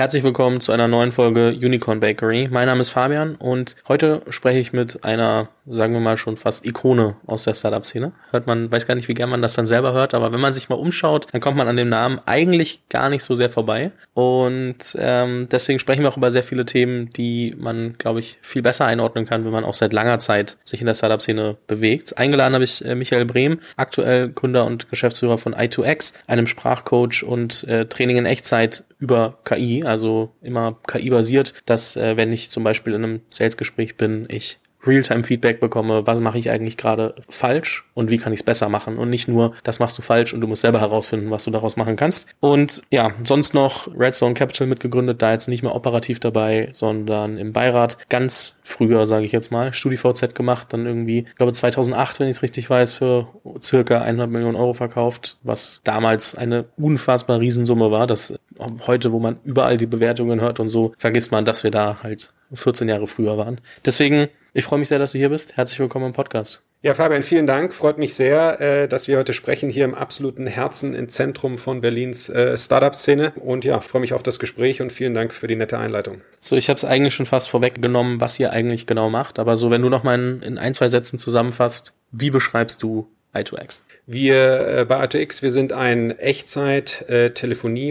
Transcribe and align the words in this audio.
Herzlich 0.00 0.22
willkommen 0.22 0.62
zu 0.62 0.72
einer 0.72 0.88
neuen 0.88 1.12
Folge 1.12 1.50
Unicorn 1.50 2.00
Bakery. 2.00 2.48
Mein 2.50 2.64
Name 2.64 2.80
ist 2.80 2.88
Fabian 2.88 3.34
und 3.34 3.76
heute 3.86 4.22
spreche 4.30 4.58
ich 4.58 4.72
mit 4.72 5.04
einer, 5.04 5.50
sagen 5.70 5.92
wir 5.92 6.00
mal 6.00 6.16
schon 6.16 6.36
fast 6.36 6.66
Ikone 6.66 7.16
aus 7.26 7.44
der 7.44 7.54
Startup-Szene. 7.54 8.12
Hört 8.30 8.46
man, 8.46 8.70
weiß 8.70 8.86
gar 8.86 8.94
nicht, 8.94 9.08
wie 9.08 9.14
gern 9.14 9.30
man 9.30 9.42
das 9.42 9.54
dann 9.54 9.66
selber 9.66 9.92
hört, 9.92 10.14
aber 10.14 10.32
wenn 10.32 10.40
man 10.40 10.52
sich 10.52 10.68
mal 10.68 10.76
umschaut, 10.76 11.26
dann 11.32 11.40
kommt 11.40 11.56
man 11.56 11.68
an 11.68 11.76
dem 11.76 11.88
Namen 11.88 12.20
eigentlich 12.26 12.88
gar 12.88 13.08
nicht 13.08 13.22
so 13.22 13.34
sehr 13.34 13.50
vorbei. 13.50 13.92
Und 14.14 14.96
ähm, 14.98 15.48
deswegen 15.50 15.78
sprechen 15.78 16.02
wir 16.02 16.08
auch 16.08 16.16
über 16.16 16.30
sehr 16.30 16.42
viele 16.42 16.64
Themen, 16.64 17.10
die 17.10 17.54
man, 17.58 17.94
glaube 17.98 18.20
ich, 18.20 18.38
viel 18.42 18.62
besser 18.62 18.86
einordnen 18.86 19.26
kann, 19.26 19.44
wenn 19.44 19.52
man 19.52 19.64
auch 19.64 19.74
seit 19.74 19.92
langer 19.92 20.18
Zeit 20.18 20.56
sich 20.64 20.80
in 20.80 20.86
der 20.86 20.94
Startup-Szene 20.94 21.56
bewegt. 21.66 22.18
Eingeladen 22.18 22.54
habe 22.54 22.64
ich 22.64 22.84
äh, 22.84 22.94
Michael 22.94 23.24
Brehm, 23.24 23.60
aktuell 23.76 24.30
Gründer 24.30 24.64
und 24.64 24.90
Geschäftsführer 24.90 25.38
von 25.38 25.54
i2X, 25.54 26.14
einem 26.26 26.46
Sprachcoach 26.46 27.22
und 27.22 27.64
äh, 27.64 27.86
Training 27.86 28.16
in 28.16 28.26
Echtzeit 28.26 28.84
über 28.98 29.38
KI, 29.44 29.84
also 29.84 30.30
immer 30.42 30.76
KI-basiert, 30.86 31.54
dass 31.64 31.96
äh, 31.96 32.16
wenn 32.16 32.32
ich 32.32 32.50
zum 32.50 32.64
Beispiel 32.64 32.92
in 32.92 33.04
einem 33.04 33.20
Sales-Gespräch 33.30 33.96
bin, 33.96 34.26
ich 34.28 34.58
Realtime-Feedback 34.84 35.60
bekomme, 35.60 36.06
was 36.06 36.20
mache 36.20 36.38
ich 36.38 36.50
eigentlich 36.50 36.76
gerade 36.76 37.14
falsch 37.28 37.84
und 37.94 38.10
wie 38.10 38.18
kann 38.18 38.32
ich 38.32 38.40
es 38.40 38.44
besser 38.44 38.68
machen 38.68 38.98
und 38.98 39.10
nicht 39.10 39.28
nur, 39.28 39.54
das 39.62 39.78
machst 39.78 39.98
du 39.98 40.02
falsch 40.02 40.32
und 40.32 40.40
du 40.40 40.46
musst 40.46 40.62
selber 40.62 40.80
herausfinden, 40.80 41.30
was 41.30 41.44
du 41.44 41.50
daraus 41.50 41.76
machen 41.76 41.96
kannst. 41.96 42.28
Und 42.40 42.82
ja, 42.90 43.12
sonst 43.24 43.54
noch 43.54 43.88
Redstone 43.98 44.34
Capital 44.34 44.66
mitgegründet, 44.66 45.20
da 45.22 45.32
jetzt 45.32 45.48
nicht 45.48 45.62
mehr 45.62 45.74
operativ 45.74 46.20
dabei, 46.20 46.70
sondern 46.72 47.36
im 47.36 47.52
Beirat. 47.52 47.98
Ganz 48.08 48.58
früher, 48.62 49.06
sage 49.06 49.26
ich 49.26 49.32
jetzt 49.32 49.50
mal, 49.50 49.72
StudiVZ 49.72 50.34
gemacht, 50.34 50.72
dann 50.72 50.86
irgendwie, 50.86 51.26
ich 51.28 51.34
glaube 51.34 51.52
2008, 51.52 52.20
wenn 52.20 52.28
ich 52.28 52.36
es 52.36 52.42
richtig 52.42 52.68
weiß, 52.70 52.94
für 52.94 53.28
circa 53.60 54.02
100 54.02 54.30
Millionen 54.30 54.56
Euro 54.56 54.74
verkauft, 54.74 55.38
was 55.42 55.80
damals 55.84 56.34
eine 56.34 56.66
unfassbar 56.76 57.40
Riesensumme 57.40 57.90
war. 57.90 58.06
Das 58.06 58.38
heute, 58.86 59.12
wo 59.12 59.18
man 59.18 59.38
überall 59.44 59.76
die 59.76 59.86
Bewertungen 59.86 60.40
hört 60.40 60.60
und 60.60 60.68
so, 60.68 60.92
vergisst 60.96 61.32
man, 61.32 61.44
dass 61.44 61.64
wir 61.64 61.70
da 61.70 61.98
halt 62.02 62.32
14 62.52 62.88
Jahre 62.88 63.06
früher 63.06 63.38
waren. 63.38 63.60
Deswegen, 63.84 64.28
ich 64.52 64.64
freue 64.64 64.78
mich 64.78 64.88
sehr, 64.88 64.98
dass 64.98 65.12
du 65.12 65.18
hier 65.18 65.28
bist. 65.28 65.56
Herzlich 65.56 65.78
willkommen 65.78 66.06
im 66.06 66.12
Podcast. 66.12 66.62
Ja, 66.82 66.94
Fabian, 66.94 67.22
vielen 67.22 67.46
Dank. 67.46 67.74
Freut 67.74 67.98
mich 67.98 68.14
sehr, 68.14 68.58
äh, 68.58 68.88
dass 68.88 69.06
wir 69.06 69.18
heute 69.18 69.34
sprechen 69.34 69.68
hier 69.68 69.84
im 69.84 69.94
absoluten 69.94 70.46
Herzen, 70.46 70.94
im 70.94 71.10
Zentrum 71.10 71.58
von 71.58 71.82
Berlins 71.82 72.30
äh, 72.30 72.56
Startup-Szene. 72.56 73.32
Und 73.36 73.66
ja, 73.66 73.80
freue 73.80 74.00
mich 74.00 74.14
auf 74.14 74.22
das 74.22 74.38
Gespräch 74.38 74.80
und 74.80 74.90
vielen 74.90 75.12
Dank 75.12 75.34
für 75.34 75.46
die 75.46 75.56
nette 75.56 75.76
Einleitung. 75.76 76.22
So, 76.40 76.56
ich 76.56 76.70
habe 76.70 76.78
es 76.78 76.84
eigentlich 76.86 77.14
schon 77.14 77.26
fast 77.26 77.50
vorweggenommen, 77.50 78.22
was 78.22 78.40
ihr 78.40 78.50
eigentlich 78.52 78.86
genau 78.86 79.10
macht. 79.10 79.38
Aber 79.38 79.58
so, 79.58 79.70
wenn 79.70 79.82
du 79.82 79.90
noch 79.90 80.04
mal 80.04 80.18
in, 80.18 80.40
in 80.40 80.56
ein, 80.56 80.72
zwei 80.72 80.88
Sätzen 80.88 81.18
zusammenfasst, 81.18 81.92
wie 82.12 82.30
beschreibst 82.30 82.82
du 82.82 83.10
I2X? 83.34 83.80
Wir 84.12 84.66
äh, 84.66 84.84
bei 84.86 85.04
I2X, 85.04 85.40
wir 85.40 85.52
sind 85.52 85.72
ein 85.72 86.18
Echtzeit 86.18 87.08
äh, 87.08 87.30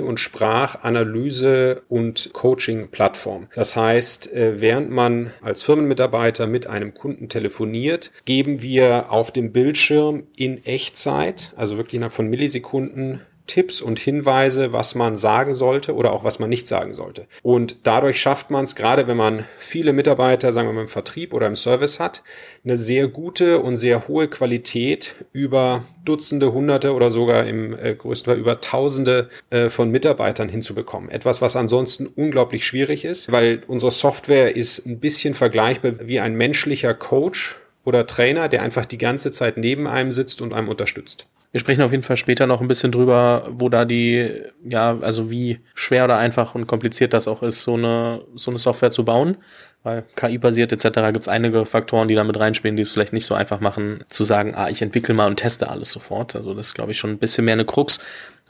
und 0.02 0.20
Sprachanalyse 0.20 1.84
und 1.88 2.32
Coaching 2.34 2.90
Plattform. 2.92 3.48
Das 3.56 3.78
heißt, 3.78 4.34
äh, 4.34 4.60
während 4.60 4.90
man 4.90 5.32
als 5.40 5.64
Firmenmitarbeiter 5.64 6.46
mit 6.46 6.68
einem 6.68 6.94
Kunden 6.94 7.30
telefoniert, 7.30 8.12
geben 8.26 8.62
wir 8.62 9.14
auf 9.14 9.32
dem 9.32 9.54
Bildschirm 9.54 10.24
in 10.36 10.66
Echtzeit, 10.66 11.54
also 11.56 11.78
wirklich 11.78 11.94
innerhalb 11.94 12.12
von 12.12 12.28
Millisekunden 12.28 13.22
Tipps 13.50 13.82
und 13.82 13.98
Hinweise, 13.98 14.74
was 14.74 14.94
man 14.94 15.18
sagen 15.18 15.56
sollte 15.56 15.96
oder 15.96 16.14
auch 16.14 16.24
was 16.24 16.38
man 16.38 16.50
nicht 16.50 16.68
sagen 16.68 16.94
sollte. 16.94 17.26
Und 17.42 17.78
dadurch 17.84 18.22
schafft 18.22 18.52
man 18.52 18.64
es, 18.64 18.76
gerade 18.76 19.08
wenn 19.08 19.18
man 19.18 19.46
viele 19.58 19.92
Mitarbeiter, 19.92 20.52
sagen 20.52 20.70
wir 20.70 20.74
mal 20.74 20.82
im 20.82 20.88
Vertrieb 20.88 21.34
oder 21.34 21.48
im 21.48 21.56
Service 21.56 22.00
hat, 22.00 22.22
eine 22.64 22.78
sehr 22.78 23.08
gute 23.08 23.60
und 23.60 23.78
sehr 23.78 24.08
hohe 24.08 24.28
Qualität 24.28 25.16
über 25.34 25.84
Dutzende, 26.06 26.54
Hunderte 26.54 26.94
oder 26.94 27.10
sogar 27.10 27.48
im 27.48 27.74
äh, 27.74 27.96
größten 27.96 28.32
Fall 28.32 28.40
über 28.40 28.62
Tausende 28.62 29.30
äh, 29.50 29.70
von 29.70 29.90
Mitarbeitern 29.90 30.48
hinzubekommen. 30.48 31.10
Etwas, 31.10 31.42
was 31.42 31.56
ansonsten 31.56 32.06
unglaublich 32.06 32.66
schwierig 32.66 33.04
ist, 33.04 33.32
weil 33.32 33.64
unsere 33.66 33.92
Software 33.92 34.56
ist 34.56 34.86
ein 34.86 35.00
bisschen 35.00 35.34
vergleichbar 35.34 35.94
wie 36.02 36.20
ein 36.20 36.36
menschlicher 36.36 36.94
Coach 36.94 37.58
oder 37.90 38.08
Trainer, 38.08 38.48
der 38.48 38.64
einfach 38.64 38.86
die 38.86 38.98
ganze 38.98 39.32
Zeit 39.32 39.58
neben 39.58 39.88
einem 39.88 40.12
sitzt 40.12 40.42
und 40.42 40.54
einem 40.54 40.70
unterstützt. 40.70 41.28
Wir 41.52 41.60
sprechen 41.60 41.82
auf 41.82 41.92
jeden 41.92 42.04
Fall 42.04 42.18
später 42.18 42.46
noch 42.46 42.62
ein 42.62 42.68
bisschen 42.68 42.92
drüber, 42.92 43.48
wo 43.50 43.70
da 43.70 43.84
die, 43.84 44.30
ja, 44.64 45.00
also 45.02 45.32
wie 45.32 45.60
schwer 45.74 46.06
oder 46.06 46.18
einfach 46.18 46.54
und 46.54 46.68
kompliziert 46.68 47.12
das 47.12 47.28
auch 47.28 47.42
ist, 47.42 47.64
so 47.64 47.74
eine, 47.74 48.22
so 48.36 48.52
eine 48.52 48.60
Software 48.60 48.92
zu 48.92 49.04
bauen. 49.04 49.38
Weil 49.82 50.04
KI-basiert 50.16 50.74
etc. 50.74 50.84
gibt 51.12 51.22
es 51.22 51.28
einige 51.28 51.66
Faktoren, 51.66 52.08
die 52.08 52.16
da 52.16 52.24
mit 52.24 52.38
reinspielen, 52.38 52.76
die 52.76 52.84
es 52.84 52.92
vielleicht 52.92 53.14
nicht 53.14 53.26
so 53.26 53.34
einfach 53.34 53.62
machen, 53.62 54.04
zu 54.10 54.26
sagen, 54.26 54.54
ah, 54.54 54.70
ich 54.70 54.82
entwickle 54.82 55.14
mal 55.14 55.28
und 55.28 55.38
teste 55.38 55.70
alles 55.70 55.90
sofort. 55.90 56.36
Also 56.36 56.54
das 56.54 56.68
ist, 56.68 56.74
glaube 56.76 56.92
ich, 56.92 57.00
schon 57.00 57.12
ein 57.12 57.18
bisschen 57.18 57.46
mehr 57.46 57.54
eine 57.54 57.66
Krux. 57.66 58.00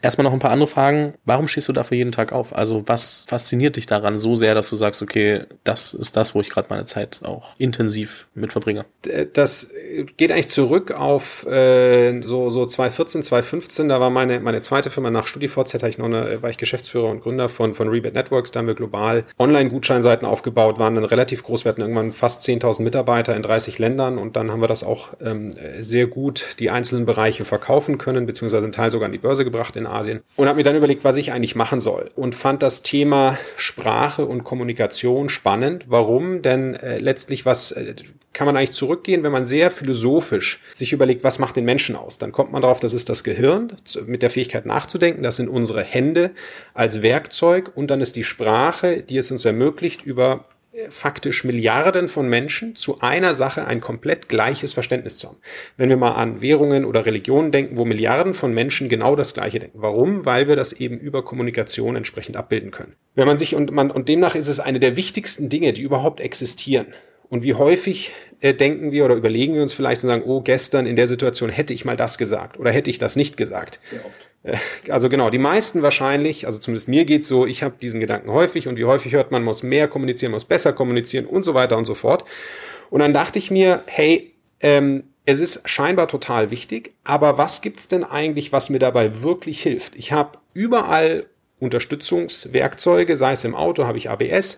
Erstmal 0.02 0.24
noch 0.24 0.34
ein 0.34 0.40
paar 0.40 0.52
andere 0.52 0.68
Fragen. 0.68 1.14
Warum 1.26 1.48
stehst 1.48 1.68
du 1.68 1.74
dafür 1.74 1.98
jeden 1.98 2.12
Tag 2.12 2.32
auf? 2.32 2.56
Also 2.56 2.84
was 2.86 3.26
fasziniert 3.28 3.76
dich 3.76 3.86
daran 3.86 4.18
so 4.18 4.36
sehr, 4.36 4.56
dass 4.56 4.70
du 4.70 4.78
sagst, 4.78 5.02
okay, 5.02 5.44
das 5.64 5.94
ist 5.94 6.16
das, 6.16 6.36
wo 6.36 6.42
ich 6.42 6.50
gerade 6.50 6.68
meine 6.70 6.86
Zeit 6.86 7.22
auch 7.24 7.56
intensiv 7.58 8.28
mit 8.34 8.52
verbringe? 8.52 8.86
Das 9.34 9.72
geht 10.18 10.32
eigentlich 10.32 10.50
zurück 10.50 10.92
auf 10.92 11.46
äh, 11.48 12.22
so, 12.22 12.50
so 12.50 12.66
2014, 12.66 13.24
2015. 13.24 13.90
Da 13.90 14.00
war 14.00 14.10
meine, 14.10 14.40
meine 14.40 14.62
zweite 14.62 14.90
Firma 14.90 15.12
nach 15.12 15.28
StudiVZ, 15.28 15.74
hatte 15.74 15.90
ich 15.90 15.98
noch 15.98 16.06
eine, 16.06 16.42
war 16.42 16.50
ich 16.50 16.58
Geschäftsführer 16.58 17.10
und 17.10 17.22
Gründer 17.22 17.50
von, 17.50 17.74
von 17.74 17.90
Rebate 17.90 18.14
Networks. 18.14 18.52
Da 18.52 18.60
haben 18.60 18.68
wir 18.68 18.76
global 18.76 19.26
Online-Gutscheinseiten 19.38 20.28
aufgebaut, 20.28 20.80
waren 20.80 20.96
dann 20.96 21.04
relativ 21.04 21.44
groß. 21.44 21.66
Wir 21.66 21.70
hatten 21.70 21.82
irgendwann 21.82 22.14
fast 22.14 22.48
10.000 22.48 22.84
Mitarbeiter 22.84 23.36
in 23.36 23.42
30 23.42 23.80
Ländern 23.80 24.18
und 24.18 24.36
dann 24.36 24.52
haben 24.52 24.62
wir 24.62 24.68
das 24.68 24.84
auch 24.84 25.10
ähm, 25.22 25.54
sehr 25.80 26.08
gut 26.08 26.56
die 26.60 26.70
einzelnen 26.70 27.06
Bereiche 27.06 27.46
verkaufen 27.46 27.98
können, 27.98 28.26
beziehungsweise 28.26 28.64
einen 28.64 28.72
Teil 28.72 28.92
sogar 28.92 29.08
an 29.08 29.12
die 29.12 29.18
Börse 29.18 29.44
gebracht 29.44 29.76
in 29.76 29.89
Asien 29.90 30.22
und 30.36 30.48
habe 30.48 30.58
mir 30.58 30.64
dann 30.64 30.76
überlegt, 30.76 31.04
was 31.04 31.18
ich 31.18 31.32
eigentlich 31.32 31.56
machen 31.56 31.80
soll 31.80 32.12
und 32.16 32.36
fand 32.36 32.64
das 32.64 32.82
Thema 32.82 33.38
Sprache 33.56 34.26
und 34.26 34.44
Kommunikation 34.44 35.30
spannend. 35.30 35.86
Warum? 35.88 36.42
Denn 36.42 36.76
äh, 36.76 37.00
letztlich 37.00 37.46
was 37.46 37.72
äh, 37.72 37.96
kann 38.34 38.46
man 38.46 38.56
eigentlich 38.56 38.72
zurückgehen, 38.72 39.24
wenn 39.24 39.32
man 39.32 39.46
sehr 39.46 39.72
philosophisch 39.72 40.62
sich 40.74 40.94
überlegt, 40.94 41.24
was 41.24 41.40
macht 41.40 41.56
den 41.56 41.66
Menschen 41.66 41.96
aus? 41.96 42.20
Dann 42.20 42.32
kommt 42.32 42.52
man 42.52 42.62
darauf, 42.62 42.80
das 42.80 42.94
ist 42.94 43.10
das 43.10 43.24
Gehirn 43.24 43.74
mit 44.06 44.22
der 44.22 44.30
Fähigkeit 44.30 44.66
nachzudenken, 44.66 45.24
das 45.24 45.36
sind 45.36 45.50
unsere 45.50 45.84
Hände 45.84 46.32
als 46.74 47.02
Werkzeug 47.02 47.72
und 47.76 47.90
dann 47.90 48.02
ist 48.02 48.16
die 48.16 48.24
Sprache, 48.24 49.02
die 49.02 49.18
es 49.18 49.32
uns 49.32 49.46
ermöglicht, 49.46 50.04
über 50.04 50.46
faktisch 50.90 51.44
Milliarden 51.44 52.08
von 52.08 52.30
Menschen 52.30 52.76
zu 52.76 53.00
einer 53.00 53.34
Sache 53.34 53.66
ein 53.66 53.82
komplett 53.82 54.30
gleiches 54.30 54.74
Verständnis 54.74 55.18
zu 55.18 55.28
haben. 55.28 55.38
Wenn 55.78 55.90
wir 55.90 55.98
mal 55.98 56.12
an 56.12 56.42
Währungen 56.42 56.86
oder 56.86 57.06
Religionen 57.06 57.52
denken, 57.52 57.78
wo 57.78 57.86
Milliarden 57.86 58.34
von 58.34 58.54
Menschen 58.54 58.88
genau 58.88 59.16
das 59.16 59.34
Gleiche 59.34 59.60
denken. 59.60 59.80
Warum? 59.82 60.26
Weil 60.26 60.48
wir 60.48 60.56
das 60.56 60.74
eben 60.74 61.00
über 61.00 61.24
Kommunikation 61.26 61.96
entsprechend 61.96 62.38
abbilden 62.38 62.72
können. 62.72 62.96
Wenn 63.16 63.28
man 63.28 63.38
sich 63.38 63.56
und 63.56 63.72
man, 63.72 63.92
und 63.92 64.08
demnach 64.08 64.36
ist 64.36 64.48
es 64.48 64.60
eine 64.60 64.80
der 64.80 64.96
wichtigsten 64.96 65.50
Dinge, 65.50 65.74
die 65.74 65.82
überhaupt 65.82 66.20
existieren. 66.20 66.88
Und 67.30 67.44
wie 67.44 67.54
häufig 67.54 68.12
äh, 68.40 68.54
denken 68.54 68.92
wir 68.92 69.06
oder 69.06 69.16
überlegen 69.16 69.54
wir 69.54 69.62
uns 69.62 69.74
vielleicht 69.74 70.04
und 70.04 70.10
sagen, 70.10 70.24
oh, 70.26 70.42
gestern 70.42 70.86
in 70.86 70.96
der 70.96 71.08
Situation 71.08 71.50
hätte 71.50 71.74
ich 71.74 71.86
mal 71.86 71.98
das 71.98 72.18
gesagt 72.18 72.60
oder 72.60 72.72
hätte 72.72 72.90
ich 72.90 72.98
das 72.98 73.16
nicht 73.16 73.38
gesagt. 73.38 73.80
Sehr 73.82 74.06
oft. 74.06 74.29
Äh, 74.44 74.58
also 74.90 75.10
genau, 75.10 75.30
die 75.30 75.38
meisten 75.38 75.82
wahrscheinlich, 75.82 76.46
also 76.46 76.60
zumindest 76.60 76.88
mir 76.88 77.06
geht's 77.06 77.28
so, 77.28 77.46
ich 77.46 77.64
habe 77.64 77.76
diesen 77.82 78.00
Gedanken 78.00 78.32
häufig 78.32 78.68
und 78.68 78.78
wie 78.78 78.86
häufig 78.86 79.14
hört 79.14 79.32
man, 79.32 79.44
muss 79.44 79.64
mehr 79.64 79.88
kommunizieren, 79.88 80.32
muss 80.32 80.46
besser 80.46 80.74
kommunizieren 80.74 81.26
und 81.26 81.44
so 81.44 81.54
weiter 81.54 81.78
und 81.78 81.86
so 81.86 81.94
fort. 81.94 82.26
Und 82.90 83.00
dann 83.00 83.14
dachte 83.14 83.40
ich 83.40 83.52
mir, 83.52 83.84
hey, 83.86 84.34
ähm, 84.62 85.04
es 85.26 85.40
ist 85.40 85.68
scheinbar 85.70 86.08
total 86.08 86.50
wichtig, 86.50 86.96
aber 87.04 87.38
was 87.38 87.62
gibt's 87.62 87.88
denn 87.88 88.04
eigentlich, 88.04 88.52
was 88.52 88.70
mir 88.70 88.80
dabei 88.80 89.22
wirklich 89.22 89.62
hilft? 89.62 89.96
Ich 89.96 90.12
habe 90.12 90.40
überall 90.54 91.28
Unterstützungswerkzeuge, 91.60 93.16
sei 93.16 93.34
es 93.34 93.44
im 93.44 93.54
Auto, 93.54 93.86
habe 93.86 93.98
ich 93.98 94.10
ABS, 94.10 94.58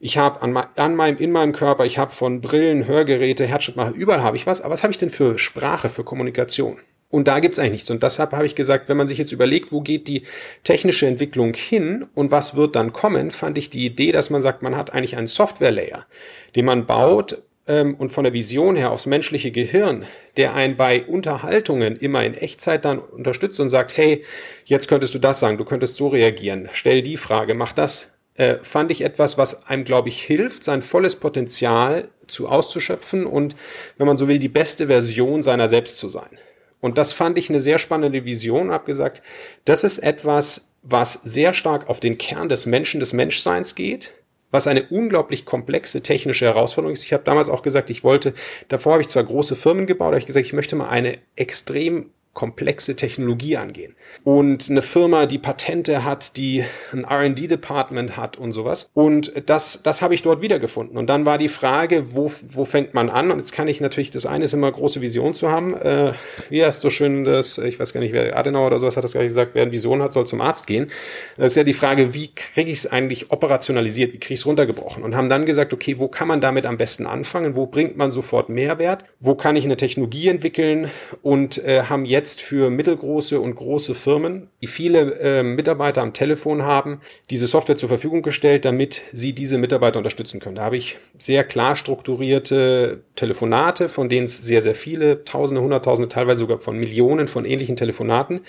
ich 0.00 0.16
habe 0.16 0.42
an, 0.42 0.56
an, 0.56 0.96
meinem, 0.96 1.18
in 1.18 1.30
meinem 1.30 1.52
Körper, 1.52 1.84
ich 1.84 1.98
habe 1.98 2.10
von 2.10 2.40
Brillen, 2.40 2.86
Hörgeräte, 2.86 3.46
Herzschrittmacher, 3.46 3.92
überall 3.92 4.22
habe 4.22 4.36
ich 4.36 4.46
was. 4.46 4.62
Aber 4.62 4.72
was 4.72 4.82
habe 4.82 4.92
ich 4.92 4.98
denn 4.98 5.10
für 5.10 5.38
Sprache, 5.38 5.90
für 5.90 6.04
Kommunikation? 6.04 6.78
Und 7.10 7.26
da 7.26 7.40
gibt's 7.40 7.58
eigentlich 7.58 7.72
nichts. 7.72 7.90
Und 7.90 8.02
deshalb 8.02 8.32
habe 8.32 8.46
ich 8.46 8.54
gesagt, 8.54 8.88
wenn 8.88 8.96
man 8.96 9.08
sich 9.08 9.18
jetzt 9.18 9.32
überlegt, 9.32 9.72
wo 9.72 9.80
geht 9.80 10.06
die 10.06 10.22
technische 10.62 11.06
Entwicklung 11.06 11.54
hin 11.54 12.06
und 12.14 12.30
was 12.30 12.54
wird 12.54 12.76
dann 12.76 12.92
kommen, 12.92 13.32
fand 13.32 13.58
ich 13.58 13.68
die 13.68 13.84
Idee, 13.84 14.12
dass 14.12 14.30
man 14.30 14.42
sagt, 14.42 14.62
man 14.62 14.76
hat 14.76 14.94
eigentlich 14.94 15.16
einen 15.16 15.26
Software-Layer, 15.26 16.06
den 16.54 16.64
man 16.64 16.86
baut 16.86 17.42
ähm, 17.66 17.96
und 17.96 18.10
von 18.10 18.22
der 18.22 18.32
Vision 18.32 18.76
her 18.76 18.92
aufs 18.92 19.06
menschliche 19.06 19.50
Gehirn, 19.50 20.04
der 20.36 20.54
einen 20.54 20.76
bei 20.76 21.04
Unterhaltungen 21.04 21.96
immer 21.96 22.24
in 22.24 22.34
Echtzeit 22.34 22.84
dann 22.84 23.00
unterstützt 23.00 23.58
und 23.58 23.68
sagt, 23.68 23.96
hey, 23.96 24.24
jetzt 24.64 24.86
könntest 24.86 25.12
du 25.12 25.18
das 25.18 25.40
sagen, 25.40 25.58
du 25.58 25.64
könntest 25.64 25.96
so 25.96 26.08
reagieren, 26.08 26.68
stell 26.72 27.02
die 27.02 27.16
Frage, 27.16 27.54
mach 27.54 27.72
das 27.72 28.12
äh, 28.40 28.58
fand 28.62 28.90
ich 28.90 29.02
etwas, 29.02 29.36
was 29.36 29.66
einem, 29.66 29.84
glaube 29.84 30.08
ich, 30.08 30.22
hilft, 30.22 30.64
sein 30.64 30.80
volles 30.80 31.16
Potenzial 31.16 32.08
zu 32.26 32.48
auszuschöpfen 32.48 33.26
und, 33.26 33.54
wenn 33.98 34.06
man 34.06 34.16
so 34.16 34.28
will, 34.28 34.38
die 34.38 34.48
beste 34.48 34.86
Version 34.86 35.42
seiner 35.42 35.68
selbst 35.68 35.98
zu 35.98 36.08
sein. 36.08 36.38
Und 36.80 36.98
das 36.98 37.12
fand 37.12 37.38
ich 37.38 37.50
eine 37.50 37.60
sehr 37.60 37.78
spannende 37.78 38.24
Vision 38.24 38.70
habe 38.70 38.86
gesagt, 38.86 39.22
das 39.64 39.84
ist 39.84 39.98
etwas, 39.98 40.72
was 40.82 41.12
sehr 41.12 41.52
stark 41.52 41.88
auf 41.88 42.00
den 42.00 42.18
Kern 42.18 42.48
des 42.48 42.66
Menschen, 42.66 43.00
des 43.00 43.12
Menschseins 43.12 43.74
geht, 43.74 44.12
was 44.50 44.66
eine 44.66 44.84
unglaublich 44.88 45.44
komplexe 45.44 46.02
technische 46.02 46.46
Herausforderung 46.46 46.94
ist. 46.94 47.04
Ich 47.04 47.12
habe 47.12 47.24
damals 47.24 47.48
auch 47.48 47.62
gesagt, 47.62 47.90
ich 47.90 48.02
wollte, 48.02 48.34
davor 48.68 48.92
habe 48.92 49.02
ich 49.02 49.08
zwar 49.08 49.24
große 49.24 49.56
Firmen 49.56 49.86
gebaut, 49.86 50.08
aber 50.08 50.18
ich 50.18 50.26
gesagt, 50.26 50.46
ich 50.46 50.52
möchte 50.52 50.76
mal 50.76 50.88
eine 50.88 51.18
extrem 51.36 52.10
komplexe 52.40 52.96
Technologie 52.96 53.58
angehen. 53.58 53.94
Und 54.24 54.70
eine 54.70 54.80
Firma, 54.80 55.26
die 55.26 55.36
Patente 55.36 56.04
hat, 56.04 56.38
die 56.38 56.64
ein 56.90 57.04
R&D-Department 57.04 58.16
hat 58.16 58.38
und 58.38 58.52
sowas. 58.52 58.88
Und 58.94 59.30
das, 59.44 59.80
das 59.82 60.00
habe 60.00 60.14
ich 60.14 60.22
dort 60.22 60.40
wiedergefunden. 60.40 60.96
Und 60.96 61.08
dann 61.10 61.26
war 61.26 61.36
die 61.36 61.50
Frage, 61.50 62.14
wo, 62.14 62.32
wo 62.48 62.64
fängt 62.64 62.94
man 62.94 63.10
an? 63.10 63.30
Und 63.30 63.40
jetzt 63.40 63.52
kann 63.52 63.68
ich 63.68 63.82
natürlich, 63.82 64.10
das 64.10 64.24
eine 64.24 64.44
ist 64.44 64.54
immer 64.54 64.72
große 64.72 65.02
Vision 65.02 65.34
zu 65.34 65.50
haben. 65.50 65.74
Äh, 65.74 66.14
wie 66.48 66.64
heißt 66.64 66.80
so 66.80 66.88
schön 66.88 67.24
das, 67.24 67.58
ich 67.58 67.78
weiß 67.78 67.92
gar 67.92 68.00
nicht, 68.00 68.14
wer 68.14 68.34
Adenauer 68.34 68.68
oder 68.68 68.78
sowas 68.78 68.96
hat 68.96 69.04
das 69.04 69.12
gerade 69.12 69.26
gesagt, 69.26 69.50
wer 69.52 69.60
eine 69.60 69.72
Vision 69.72 70.00
hat, 70.00 70.14
soll 70.14 70.24
zum 70.24 70.40
Arzt 70.40 70.66
gehen. 70.66 70.90
Das 71.36 71.48
ist 71.48 71.56
ja 71.56 71.64
die 71.64 71.74
Frage, 71.74 72.14
wie 72.14 72.34
kriege 72.34 72.70
ich 72.70 72.78
es 72.78 72.86
eigentlich 72.86 73.30
operationalisiert, 73.30 74.14
wie 74.14 74.18
kriege 74.18 74.32
ich 74.32 74.40
es 74.40 74.46
runtergebrochen? 74.46 75.02
Und 75.02 75.14
haben 75.14 75.28
dann 75.28 75.44
gesagt, 75.44 75.74
okay, 75.74 75.98
wo 75.98 76.08
kann 76.08 76.26
man 76.26 76.40
damit 76.40 76.64
am 76.64 76.78
besten 76.78 77.06
anfangen? 77.06 77.54
Wo 77.54 77.66
bringt 77.66 77.98
man 77.98 78.10
sofort 78.12 78.48
Mehrwert? 78.48 79.04
Wo 79.20 79.34
kann 79.34 79.56
ich 79.56 79.66
eine 79.66 79.76
Technologie 79.76 80.28
entwickeln? 80.28 80.90
Und 81.20 81.62
äh, 81.64 81.82
haben 81.82 82.06
jetzt 82.06 82.29
für 82.38 82.68
mittelgroße 82.68 83.40
und 83.40 83.54
große 83.54 83.94
Firmen, 83.94 84.48
die 84.60 84.66
viele 84.66 85.18
äh, 85.20 85.42
Mitarbeiter 85.42 86.02
am 86.02 86.12
Telefon 86.12 86.62
haben, 86.62 87.00
diese 87.30 87.46
Software 87.46 87.76
zur 87.76 87.88
Verfügung 87.88 88.20
gestellt, 88.20 88.64
damit 88.64 89.00
sie 89.12 89.32
diese 89.32 89.56
Mitarbeiter 89.56 89.98
unterstützen 89.98 90.38
können. 90.38 90.56
Da 90.56 90.62
habe 90.62 90.76
ich 90.76 90.98
sehr 91.18 91.44
klar 91.44 91.76
strukturierte 91.76 93.02
Telefonate, 93.16 93.88
von 93.88 94.08
denen 94.08 94.26
es 94.26 94.38
sehr, 94.38 94.62
sehr 94.62 94.74
viele, 94.74 95.24
Tausende, 95.24 95.62
Hunderttausende, 95.62 96.08
teilweise 96.08 96.40
sogar 96.40 96.58
von 96.58 96.76
Millionen 96.78 97.26
von 97.26 97.44
ähnlichen 97.44 97.76
Telefonaten 97.76 98.42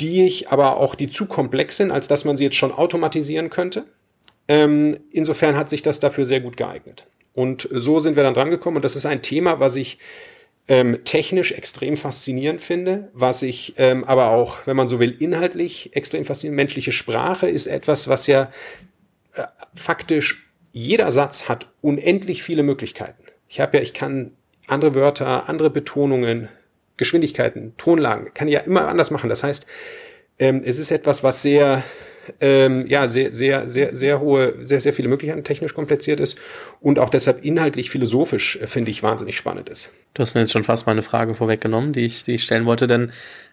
die 0.00 0.24
ich 0.24 0.48
aber 0.48 0.78
auch, 0.78 0.94
die 0.94 1.08
zu 1.08 1.26
komplex 1.26 1.76
sind, 1.76 1.90
als 1.90 2.08
dass 2.08 2.24
man 2.24 2.36
sie 2.36 2.44
jetzt 2.44 2.56
schon 2.56 2.72
automatisieren 2.72 3.50
könnte. 3.50 3.84
Ähm, 4.48 4.98
insofern 5.10 5.56
hat 5.56 5.68
sich 5.68 5.82
das 5.82 6.00
dafür 6.00 6.24
sehr 6.24 6.40
gut 6.40 6.56
geeignet. 6.56 7.06
Und 7.34 7.68
so 7.70 8.00
sind 8.00 8.16
wir 8.16 8.22
dann 8.22 8.34
dran 8.34 8.50
gekommen. 8.50 8.76
Und 8.76 8.84
das 8.84 8.96
ist 8.96 9.06
ein 9.06 9.22
Thema, 9.22 9.60
was 9.60 9.76
ich 9.76 9.98
ähm, 10.68 11.00
technisch 11.04 11.52
extrem 11.52 11.96
faszinierend 11.96 12.60
finde, 12.60 13.10
was 13.12 13.42
ich 13.42 13.74
ähm, 13.76 14.04
aber 14.04 14.30
auch, 14.30 14.66
wenn 14.66 14.76
man 14.76 14.88
so 14.88 15.00
will, 15.00 15.16
inhaltlich 15.18 15.94
extrem 15.96 16.24
faszinierend. 16.24 16.56
Menschliche 16.56 16.92
Sprache 16.92 17.48
ist 17.48 17.66
etwas, 17.66 18.08
was 18.08 18.26
ja 18.26 18.52
äh, 19.34 19.44
faktisch 19.74 20.50
jeder 20.72 21.10
Satz 21.10 21.48
hat 21.48 21.66
unendlich 21.80 22.42
viele 22.42 22.62
Möglichkeiten. 22.62 23.24
Ich 23.48 23.60
habe 23.60 23.78
ja, 23.78 23.82
ich 23.82 23.94
kann 23.94 24.32
andere 24.68 24.94
Wörter, 24.94 25.48
andere 25.48 25.70
Betonungen, 25.70 26.48
Geschwindigkeiten, 26.96 27.74
Tonlagen, 27.76 28.32
kann 28.34 28.46
ich 28.46 28.54
ja 28.54 28.60
immer 28.60 28.86
anders 28.86 29.10
machen. 29.10 29.28
Das 29.28 29.42
heißt, 29.42 29.66
ähm, 30.38 30.62
es 30.64 30.78
ist 30.78 30.90
etwas, 30.90 31.24
was 31.24 31.42
sehr, 31.42 31.82
ähm, 32.40 32.86
ja, 32.86 33.08
sehr, 33.08 33.32
sehr, 33.32 33.66
sehr, 33.66 33.94
sehr 33.94 34.20
hohe, 34.20 34.54
sehr, 34.60 34.80
sehr 34.80 34.92
viele 34.92 35.08
Möglichkeiten 35.08 35.44
technisch 35.44 35.74
kompliziert 35.74 36.20
ist 36.20 36.38
und 36.80 36.98
auch 36.98 37.10
deshalb 37.10 37.44
inhaltlich 37.44 37.90
philosophisch, 37.90 38.56
äh, 38.56 38.66
finde 38.66 38.90
ich, 38.90 39.02
wahnsinnig 39.02 39.36
spannend 39.36 39.68
ist. 39.68 39.90
Du 40.14 40.22
hast 40.22 40.34
mir 40.34 40.40
jetzt 40.40 40.52
schon 40.52 40.64
fast 40.64 40.86
meine 40.86 41.02
Frage 41.02 41.34
vorweggenommen, 41.34 41.92
die 41.92 42.06
ich, 42.06 42.24
die 42.24 42.34
ich 42.34 42.42
stellen 42.42 42.66
wollte, 42.66 42.86
denn 42.86 43.12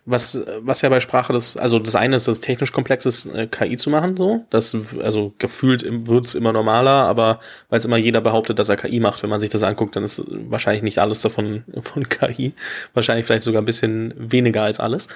was, 0.10 0.42
was 0.62 0.82
ja 0.82 0.88
bei 0.88 1.02
Sprache 1.02 1.34
das, 1.34 1.58
also 1.58 1.80
das 1.80 1.96
eine 1.96 2.16
ist, 2.16 2.30
das 2.30 2.40
technisch 2.40 2.72
komplex 2.72 3.06
ist, 3.06 3.26
äh, 3.26 3.46
KI 3.46 3.76
zu 3.76 3.90
machen, 3.90 4.16
so. 4.16 4.46
Das, 4.50 4.76
also 5.04 5.34
gefühlt 5.38 5.86
wird's 6.08 6.34
immer 6.34 6.54
normaler, 6.54 6.92
aber 6.92 7.42
weil 7.70 7.80
es 7.80 7.86
immer 7.86 7.98
jeder 7.98 8.22
behauptet, 8.22 8.58
dass 8.58 8.70
er 8.70 8.78
KI 8.78 9.02
macht, 9.02 9.22
wenn 9.22 9.30
man 9.30 9.42
sich 9.42 9.50
das 9.50 9.64
anguckt, 9.64 9.98
dann 9.98 10.06
ist 10.06 10.24
wahrscheinlich 10.28 10.82
nicht 10.82 11.00
alles 11.00 11.20
davon 11.20 11.66
von 11.82 12.08
KI. 12.08 12.54
Wahrscheinlich 12.94 13.26
vielleicht 13.26 13.44
sogar 13.44 13.62
ein 13.62 13.66
bisschen 13.66 14.14
weniger 14.18 14.64
als 14.64 14.80
alles. 14.80 15.10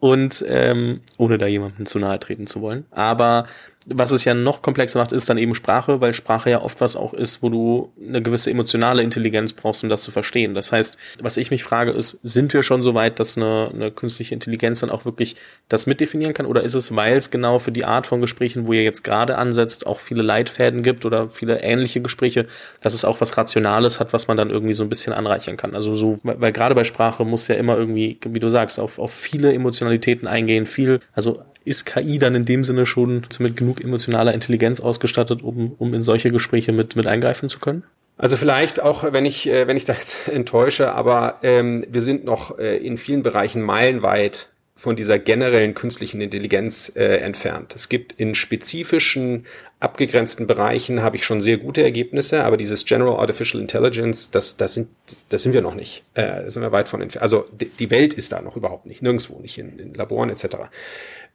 Und 0.00 0.44
ähm, 0.48 1.00
ohne 1.16 1.38
da 1.38 1.46
jemandem 1.46 1.86
zu 1.86 2.00
nahe 2.00 2.18
treten 2.18 2.48
zu 2.48 2.60
wollen. 2.60 2.86
Aber 2.90 3.46
was 3.86 4.10
es 4.10 4.24
ja 4.24 4.34
noch 4.34 4.62
komplexer 4.62 4.98
macht, 4.98 5.12
ist 5.12 5.28
dann 5.28 5.38
eben 5.38 5.54
Sprache, 5.54 6.00
weil 6.00 6.14
Sprache 6.14 6.50
ja 6.50 6.62
oft 6.62 6.80
was 6.80 6.96
auch 6.96 7.12
ist, 7.12 7.42
wo 7.42 7.50
du 7.50 7.92
eine 8.00 8.22
gewisse 8.22 8.50
emotionale 8.50 9.02
Intelligenz 9.02 9.52
brauchst, 9.52 9.82
um 9.82 9.88
das 9.88 10.02
zu 10.02 10.10
verstehen. 10.10 10.54
Das 10.54 10.72
heißt, 10.72 10.96
was 11.20 11.36
ich 11.36 11.50
mich 11.50 11.62
frage, 11.62 11.90
ist, 11.90 12.18
sind 12.22 12.52
wir 12.54 12.62
schon 12.62 12.82
so 12.82 12.94
weit, 12.94 13.20
dass 13.20 13.36
eine, 13.36 13.70
eine 13.72 13.90
künstliche 13.90 14.34
Intelligenz 14.34 14.80
dann 14.80 14.90
auch 14.90 15.04
wirklich 15.04 15.36
das 15.68 15.86
mitdefinieren 15.86 16.34
kann? 16.34 16.46
Oder 16.46 16.62
ist 16.62 16.74
es, 16.74 16.94
weil 16.96 17.16
es 17.16 17.30
genau 17.30 17.58
für 17.58 17.72
die 17.72 17.84
Art 17.84 18.06
von 18.06 18.20
Gesprächen, 18.20 18.66
wo 18.66 18.72
ihr 18.72 18.82
jetzt 18.82 19.04
gerade 19.04 19.36
ansetzt, 19.36 19.86
auch 19.86 20.00
viele 20.00 20.22
Leitfäden 20.22 20.82
gibt 20.82 21.04
oder 21.04 21.28
viele 21.28 21.60
ähnliche 21.60 22.00
Gespräche, 22.00 22.46
dass 22.80 22.94
es 22.94 23.04
auch 23.04 23.20
was 23.20 23.36
Rationales 23.36 24.00
hat, 24.00 24.12
was 24.12 24.28
man 24.28 24.36
dann 24.36 24.50
irgendwie 24.50 24.74
so 24.74 24.82
ein 24.82 24.88
bisschen 24.88 25.12
anreichern 25.12 25.56
kann? 25.56 25.74
Also 25.74 25.94
so, 25.94 26.18
weil, 26.22 26.52
gerade 26.52 26.74
bei 26.74 26.84
Sprache 26.84 27.24
muss 27.24 27.48
ja 27.48 27.56
immer 27.56 27.76
irgendwie, 27.76 28.18
wie 28.26 28.40
du 28.40 28.48
sagst, 28.48 28.80
auf, 28.80 28.98
auf 28.98 29.12
viele 29.12 29.52
Emotionalitäten 29.52 30.26
eingehen, 30.26 30.66
viel, 30.66 31.00
also 31.12 31.42
ist 31.64 31.86
KI 31.86 32.18
dann 32.18 32.34
in 32.34 32.44
dem 32.44 32.64
Sinne 32.64 32.86
schon 32.86 33.26
mit 33.38 33.56
genug 33.56 33.82
emotionaler 33.82 34.34
Intelligenz 34.34 34.80
ausgestattet, 34.80 35.42
um, 35.42 35.74
um 35.78 35.94
in 35.94 36.02
solche 36.02 36.30
Gespräche 36.30 36.72
mit, 36.72 36.96
mit 36.96 37.06
eingreifen 37.06 37.48
zu 37.48 37.58
können? 37.58 37.84
Also 38.16 38.36
vielleicht 38.36 38.80
auch, 38.80 39.12
wenn 39.12 39.24
ich, 39.24 39.48
äh, 39.48 39.66
wenn 39.66 39.76
ich 39.76 39.84
da 39.84 39.92
jetzt 39.92 40.28
enttäusche, 40.32 40.92
aber 40.92 41.38
ähm, 41.42 41.84
wir 41.88 42.02
sind 42.02 42.24
noch 42.24 42.58
äh, 42.58 42.76
in 42.76 42.98
vielen 42.98 43.22
Bereichen 43.22 43.62
meilenweit 43.62 44.48
von 44.76 44.96
dieser 44.96 45.20
generellen 45.20 45.74
künstlichen 45.74 46.20
Intelligenz 46.20 46.92
äh, 46.96 47.18
entfernt. 47.18 47.74
Es 47.76 47.88
gibt 47.88 48.12
in 48.12 48.34
spezifischen, 48.34 49.46
abgegrenzten 49.78 50.48
Bereichen 50.48 51.02
habe 51.02 51.16
ich 51.16 51.24
schon 51.24 51.40
sehr 51.40 51.58
gute 51.58 51.82
Ergebnisse, 51.82 52.42
aber 52.42 52.56
dieses 52.56 52.84
General 52.84 53.20
Artificial 53.20 53.60
Intelligence, 53.60 54.30
das, 54.30 54.56
das, 54.56 54.74
sind, 54.74 54.88
das 55.28 55.44
sind 55.44 55.52
wir 55.52 55.62
noch 55.62 55.74
nicht. 55.74 56.02
Äh, 56.14 56.50
sind 56.50 56.62
wir 56.62 56.72
weit 56.72 56.88
von 56.88 57.00
entfernt. 57.00 57.22
Also 57.22 57.46
die, 57.52 57.66
die 57.66 57.90
Welt 57.90 58.14
ist 58.14 58.32
da 58.32 58.42
noch 58.42 58.56
überhaupt 58.56 58.86
nicht, 58.86 59.00
nirgendwo, 59.00 59.38
nicht 59.40 59.58
in, 59.58 59.78
in 59.78 59.94
Laboren 59.94 60.28
etc. 60.28 60.44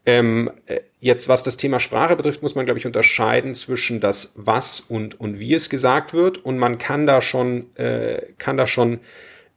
Ähm, 0.05 0.51
äh, 0.65 0.79
jetzt, 0.99 1.27
was 1.27 1.43
das 1.43 1.57
Thema 1.57 1.79
Sprache 1.79 2.15
betrifft, 2.15 2.41
muss 2.41 2.55
man, 2.55 2.65
glaube 2.65 2.79
ich, 2.79 2.85
unterscheiden 2.85 3.53
zwischen 3.53 3.99
das 3.99 4.33
Was 4.35 4.79
und, 4.79 5.19
und 5.19 5.39
wie 5.39 5.53
es 5.53 5.69
gesagt 5.69 6.13
wird. 6.13 6.37
Und 6.37 6.57
man 6.57 6.77
kann 6.77 7.05
da 7.05 7.21
schon, 7.21 7.75
äh, 7.75 8.21
kann 8.37 8.57
da 8.57 8.67
schon 8.67 8.99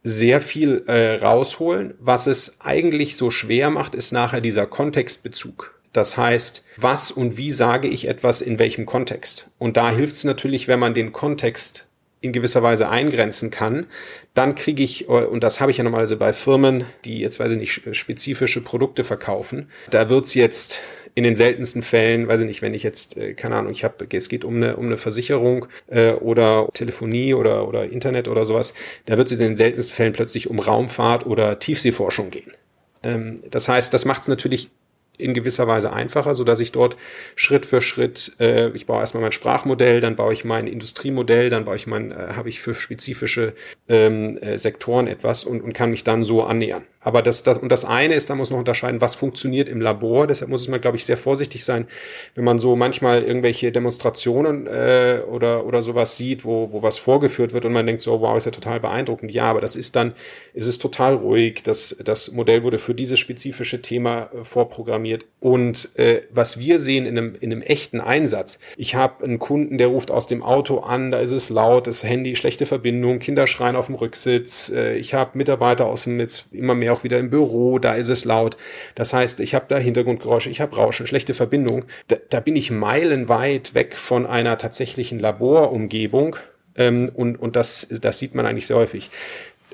sehr 0.03 0.41
viel 0.41 0.83
äh, 0.87 1.15
rausholen. 1.15 1.95
Was 1.99 2.27
es 2.27 2.59
eigentlich 2.59 3.15
so 3.15 3.31
schwer 3.31 3.69
macht, 3.69 3.95
ist 3.95 4.11
nachher 4.11 4.41
dieser 4.41 4.65
Kontextbezug. 4.65 5.79
Das 5.93 6.17
heißt, 6.17 6.65
was 6.77 7.11
und 7.11 7.37
wie 7.37 7.51
sage 7.51 7.87
ich 7.87 8.07
etwas 8.07 8.41
in 8.41 8.57
welchem 8.59 8.85
Kontext? 8.85 9.51
Und 9.59 9.77
da 9.77 9.91
hilft 9.91 10.13
es 10.15 10.23
natürlich, 10.23 10.67
wenn 10.67 10.79
man 10.79 10.95
den 10.95 11.13
Kontext 11.13 11.87
in 12.23 12.31
gewisser 12.31 12.63
Weise 12.63 12.89
eingrenzen 12.89 13.51
kann, 13.51 13.85
dann 14.33 14.55
kriege 14.55 14.81
ich, 14.81 15.09
und 15.09 15.43
das 15.43 15.59
habe 15.59 15.71
ich 15.71 15.77
ja 15.77 15.83
normalerweise 15.83 16.15
bei 16.15 16.31
Firmen, 16.31 16.85
die 17.05 17.19
jetzt, 17.19 17.39
weiß 17.39 17.51
ich 17.51 17.59
nicht, 17.59 17.95
spezifische 17.95 18.61
Produkte 18.61 19.03
verkaufen, 19.03 19.69
da 19.89 20.09
wird's 20.09 20.33
jetzt 20.33 20.81
in 21.15 21.23
den 21.23 21.35
seltensten 21.35 21.83
Fällen, 21.83 22.27
weiß 22.27 22.41
ich 22.41 22.47
nicht, 22.47 22.61
wenn 22.61 22.73
ich 22.73 22.81
jetzt, 22.81 23.17
äh, 23.17 23.33
keine 23.33 23.55
Ahnung, 23.55 23.71
ich 23.71 23.83
habe, 23.83 24.07
es 24.11 24.29
geht 24.29 24.43
um 24.43 24.55
eine, 24.55 24.77
um 24.77 24.85
eine 24.85 24.97
Versicherung 24.97 25.67
äh, 25.87 26.13
oder 26.13 26.69
Telefonie 26.73 27.33
oder, 27.35 27.67
oder 27.67 27.85
Internet 27.85 28.27
oder 28.27 28.45
sowas, 28.45 28.73
da 29.05 29.17
wird 29.17 29.31
es 29.31 29.39
in 29.39 29.45
den 29.49 29.57
seltensten 29.57 29.95
Fällen 29.95 30.13
plötzlich 30.13 30.49
um 30.49 30.59
Raumfahrt 30.59 31.25
oder 31.27 31.59
Tiefseeforschung 31.59 32.31
gehen. 32.31 32.51
Ähm, 33.03 33.41
das 33.51 33.67
heißt, 33.67 33.93
das 33.93 34.05
macht 34.05 34.23
es 34.23 34.27
natürlich 34.27 34.71
in 35.17 35.33
gewisser 35.33 35.67
Weise 35.67 35.93
einfacher, 35.93 36.35
so 36.35 36.43
dass 36.43 36.59
ich 36.59 36.71
dort 36.71 36.97
Schritt 37.35 37.65
für 37.65 37.81
Schritt, 37.81 38.33
äh, 38.39 38.69
ich 38.69 38.85
baue 38.85 38.99
erstmal 38.99 39.21
mein 39.21 39.31
Sprachmodell, 39.31 40.01
dann 40.01 40.15
baue 40.15 40.33
ich 40.33 40.43
mein 40.43 40.67
Industriemodell, 40.67 41.49
dann 41.49 41.65
baue 41.65 41.75
ich 41.75 41.87
mein, 41.87 42.11
äh, 42.11 42.33
habe 42.35 42.49
ich 42.49 42.61
für 42.61 42.73
spezifische 42.73 43.53
ähm, 43.87 44.37
äh, 44.37 44.57
Sektoren 44.57 45.07
etwas 45.07 45.43
und, 45.43 45.61
und 45.61 45.73
kann 45.73 45.91
mich 45.91 46.03
dann 46.03 46.23
so 46.23 46.43
annähern. 46.43 46.85
Aber 47.03 47.21
das, 47.21 47.43
das, 47.43 47.57
und 47.57 47.71
das 47.71 47.85
eine 47.85 48.15
ist, 48.15 48.29
da 48.29 48.35
muss 48.35 48.49
man 48.49 48.59
unterscheiden, 48.59 49.01
was 49.01 49.15
funktioniert 49.15 49.69
im 49.69 49.81
Labor. 49.81 50.27
Deshalb 50.27 50.49
muss 50.49 50.67
man, 50.67 50.81
glaube 50.81 50.97
ich, 50.97 51.05
sehr 51.05 51.17
vorsichtig 51.17 51.65
sein, 51.65 51.87
wenn 52.35 52.43
man 52.45 52.57
so 52.57 52.75
manchmal 52.75 53.23
irgendwelche 53.23 53.71
Demonstrationen 53.71 54.67
äh, 54.67 55.21
oder, 55.29 55.65
oder 55.65 55.81
sowas 55.83 56.17
sieht, 56.17 56.45
wo, 56.45 56.71
wo 56.71 56.81
was 56.81 56.97
vorgeführt 56.97 57.53
wird 57.53 57.65
und 57.65 57.73
man 57.73 57.85
denkt 57.85 58.01
so, 58.01 58.21
wow, 58.21 58.37
ist 58.37 58.45
ja 58.45 58.51
total 58.51 58.79
beeindruckend. 58.79 59.31
Ja, 59.31 59.45
aber 59.45 59.61
das 59.61 59.75
ist 59.75 59.95
dann, 59.95 60.13
ist 60.53 60.65
es 60.65 60.77
total 60.79 61.15
ruhig. 61.15 61.61
Das, 61.63 61.95
das 62.03 62.31
Modell 62.31 62.63
wurde 62.63 62.79
für 62.79 62.95
dieses 62.95 63.19
spezifische 63.19 63.81
Thema 63.81 64.29
äh, 64.33 64.43
vorprogrammiert. 64.43 65.25
Und 65.39 65.97
äh, 65.97 66.21
was 66.31 66.57
wir 66.57 66.79
sehen 66.79 67.05
in 67.05 67.17
einem, 67.17 67.35
in 67.39 67.51
einem 67.51 67.61
echten 67.61 67.99
Einsatz, 67.99 68.59
ich 68.77 68.95
habe 68.95 69.23
einen 69.23 69.39
Kunden, 69.39 69.77
der 69.77 69.87
ruft 69.87 70.09
aus 70.09 70.27
dem 70.27 70.41
Auto 70.41 70.79
an, 70.79 71.11
da 71.11 71.19
ist 71.19 71.31
es 71.31 71.49
laut, 71.49 71.87
das 71.87 72.03
Handy, 72.03 72.35
schlechte 72.35 72.65
Verbindung, 72.65 73.19
Kinder 73.19 73.45
schreien 73.45 73.75
auf 73.75 73.87
dem 73.87 73.95
Rücksitz. 73.95 74.71
Äh, 74.73 74.95
ich 74.95 75.13
habe 75.13 75.37
Mitarbeiter 75.37 75.85
aus 75.87 76.05
dem 76.05 76.19
jetzt 76.19 76.45
immer 76.53 76.75
mehr 76.75 76.92
auch 76.93 77.03
wieder 77.03 77.19
im 77.19 77.29
Büro, 77.29 77.79
da 77.79 77.93
ist 77.95 78.07
es 78.07 78.25
laut. 78.25 78.57
Das 78.95 79.13
heißt, 79.13 79.39
ich 79.39 79.55
habe 79.55 79.65
da 79.67 79.77
Hintergrundgeräusche, 79.77 80.49
ich 80.49 80.61
habe 80.61 80.75
Rauschen, 80.75 81.07
schlechte 81.07 81.33
Verbindung. 81.33 81.85
Da, 82.07 82.17
da 82.29 82.39
bin 82.39 82.55
ich 82.55 82.71
meilenweit 82.71 83.73
weg 83.73 83.95
von 83.95 84.25
einer 84.25 84.57
tatsächlichen 84.57 85.19
Laborumgebung. 85.19 86.35
Ähm, 86.75 87.11
und 87.13 87.39
und 87.39 87.55
das, 87.55 87.87
das 87.89 88.19
sieht 88.19 88.35
man 88.35 88.45
eigentlich 88.45 88.67
sehr 88.67 88.77
häufig. 88.77 89.09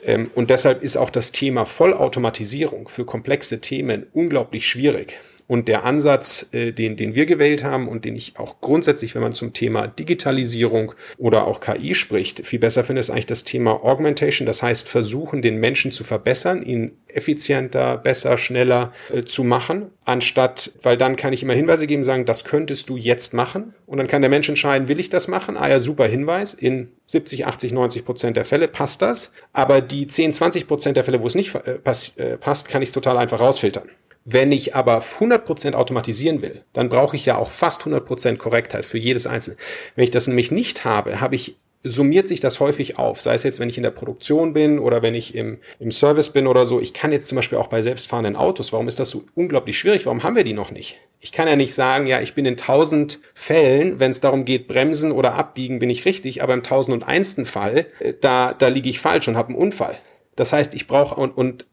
Ähm, 0.06 0.32
und 0.36 0.50
deshalb 0.50 0.84
ist 0.84 0.98
auch 0.98 1.10
das 1.10 1.32
Thema 1.32 1.66
Vollautomatisierung 1.66 2.88
für 2.88 3.06
komplexe 3.06 3.62
Themen 3.62 4.08
unglaublich 4.14 4.68
schwierig. 4.68 5.20
Und 5.50 5.68
der 5.68 5.84
Ansatz, 5.84 6.48
äh, 6.52 6.72
den, 6.72 6.96
den 6.96 7.16
wir 7.16 7.26
gewählt 7.26 7.64
haben 7.64 7.88
und 7.88 8.06
den 8.06 8.16
ich 8.16 8.34
auch 8.38 8.62
grundsätzlich, 8.62 9.16
wenn 9.16 9.24
man 9.24 9.34
zum 9.34 9.52
Thema 9.52 9.88
Digitalisierung 9.88 10.94
oder 11.18 11.48
auch 11.48 11.60
KI 11.60 11.96
spricht, 11.96 12.46
viel 12.46 12.60
besser 12.60 12.84
finde, 12.84 13.00
ist 13.00 13.10
eigentlich 13.10 13.26
das 13.26 13.46
Thema 13.46 13.84
Augmentation. 13.84 14.46
Das 14.46 14.62
heißt, 14.62 14.88
versuchen, 14.88 15.42
den 15.42 15.56
Menschen 15.56 15.92
zu 15.92 16.04
verbessern, 16.04 16.62
ihn 16.62 16.92
effizienter, 17.08 17.98
besser, 17.98 18.38
schneller 18.38 18.94
äh, 19.12 19.24
zu 19.24 19.44
machen, 19.44 19.88
anstatt, 20.06 20.72
weil 20.84 20.98
dann 20.98 21.16
kann 21.16 21.34
ich 21.34 21.42
immer 21.42 21.56
Hinweise 21.56 21.88
geben, 21.88 22.04
sagen, 22.04 22.26
das 22.26 22.46
könntest 22.46 22.88
du 22.88 22.96
jetzt 22.96 23.34
machen. 23.34 23.74
Und 23.88 23.98
dann 23.98 24.06
kann 24.06 24.22
der 24.22 24.30
Mensch 24.30 24.48
entscheiden, 24.50 24.88
will 24.88 25.00
ich 25.00 25.10
das 25.10 25.28
machen? 25.28 25.58
Ah 25.58 25.68
ja, 25.68 25.80
super 25.80 26.06
Hinweis. 26.06 26.54
In 26.54 26.92
70, 27.08 27.48
80, 27.48 27.74
90 27.74 28.06
Prozent 28.06 28.38
der 28.38 28.46
Fälle 28.46 28.68
passt 28.68 29.02
das. 29.02 29.32
Aber 29.52 29.82
die 29.82 30.06
10, 30.06 30.32
20 30.32 30.68
Prozent 30.68 30.96
der 30.96 31.04
Fälle, 31.04 31.24
wo 31.24 31.26
es 31.26 31.34
nicht 31.34 31.56
äh, 31.56 31.80
pass, 31.80 32.16
äh, 32.18 32.38
passt, 32.38 32.70
kann 32.70 32.84
ich 32.84 32.90
es 32.90 32.94
total 32.94 33.18
einfach 33.18 33.40
rausfiltern. 33.40 33.90
Wenn 34.26 34.52
ich 34.52 34.76
aber 34.76 35.00
100% 35.00 35.74
automatisieren 35.74 36.42
will, 36.42 36.64
dann 36.74 36.90
brauche 36.90 37.16
ich 37.16 37.26
ja 37.26 37.38
auch 37.38 37.50
fast 37.52 37.82
100% 37.82 38.38
Korrektheit 38.38 38.86
für 38.86 38.98
jedes 38.98 39.28
Einzelne. 39.28 39.58
Wenn 39.96 40.04
ich 40.04 40.12
das 40.12 40.28
nämlich 40.28 40.52
nicht 40.52 40.86
habe, 40.86 41.22
habe 41.22 41.36
ich 41.36 41.58
summiert 41.84 42.28
sich 42.28 42.40
das 42.40 42.60
häufig 42.60 42.98
auf. 42.98 43.22
Sei 43.22 43.34
es 43.34 43.44
jetzt, 43.44 43.60
wenn 43.60 43.70
ich 43.70 43.78
in 43.78 43.84
der 43.84 43.92
Produktion 43.92 44.54
bin 44.54 44.80
oder 44.80 45.02
wenn 45.02 45.16
ich 45.16 45.34
im, 45.34 45.60
im 45.80 45.92
Service 45.92 46.32
bin 46.32 46.46
oder 46.46 46.66
so. 46.66 46.82
Ich 46.82 46.94
kann 46.94 47.12
jetzt 47.12 47.28
zum 47.28 47.38
Beispiel 47.38 47.58
auch 47.58 47.68
bei 47.68 47.82
selbstfahrenden 47.82 48.36
Autos. 48.36 48.74
Warum 48.74 48.88
ist 48.88 49.00
das 49.00 49.10
so 49.10 49.24
unglaublich 49.36 49.80
schwierig? 49.80 50.06
Warum 50.06 50.24
haben 50.24 50.36
wir 50.36 50.44
die 50.44 50.54
noch 50.54 50.72
nicht? 50.72 51.00
Ich 51.22 51.32
kann 51.32 51.48
ja 51.48 51.56
nicht 51.56 51.74
sagen, 51.74 52.06
ja, 52.06 52.22
ich 52.22 52.34
bin 52.34 52.46
in 52.46 52.58
tausend 52.58 53.20
Fällen, 53.34 54.00
wenn 54.00 54.12
es 54.12 54.20
darum 54.20 54.46
geht, 54.46 54.68
bremsen 54.68 55.12
oder 55.12 55.36
abbiegen, 55.36 55.80
bin 55.80 55.90
ich 55.90 56.06
richtig, 56.06 56.44
aber 56.44 56.54
im 56.54 56.64
tausend 56.64 56.96
und 56.96 57.08
einsten 57.08 57.46
Fall, 57.46 57.88
äh, 58.00 58.14
da, 58.20 58.54
da 58.54 58.68
liege 58.68 58.90
ich 58.90 59.00
falsch 59.00 59.28
und 59.28 59.38
habe 59.38 59.50
einen 59.50 59.58
Unfall. 59.58 59.98
Das 60.36 60.54
heißt, 60.54 60.74
ich 60.74 60.88
brauche 60.88 61.16
und, 61.16 61.32
und 61.38 61.66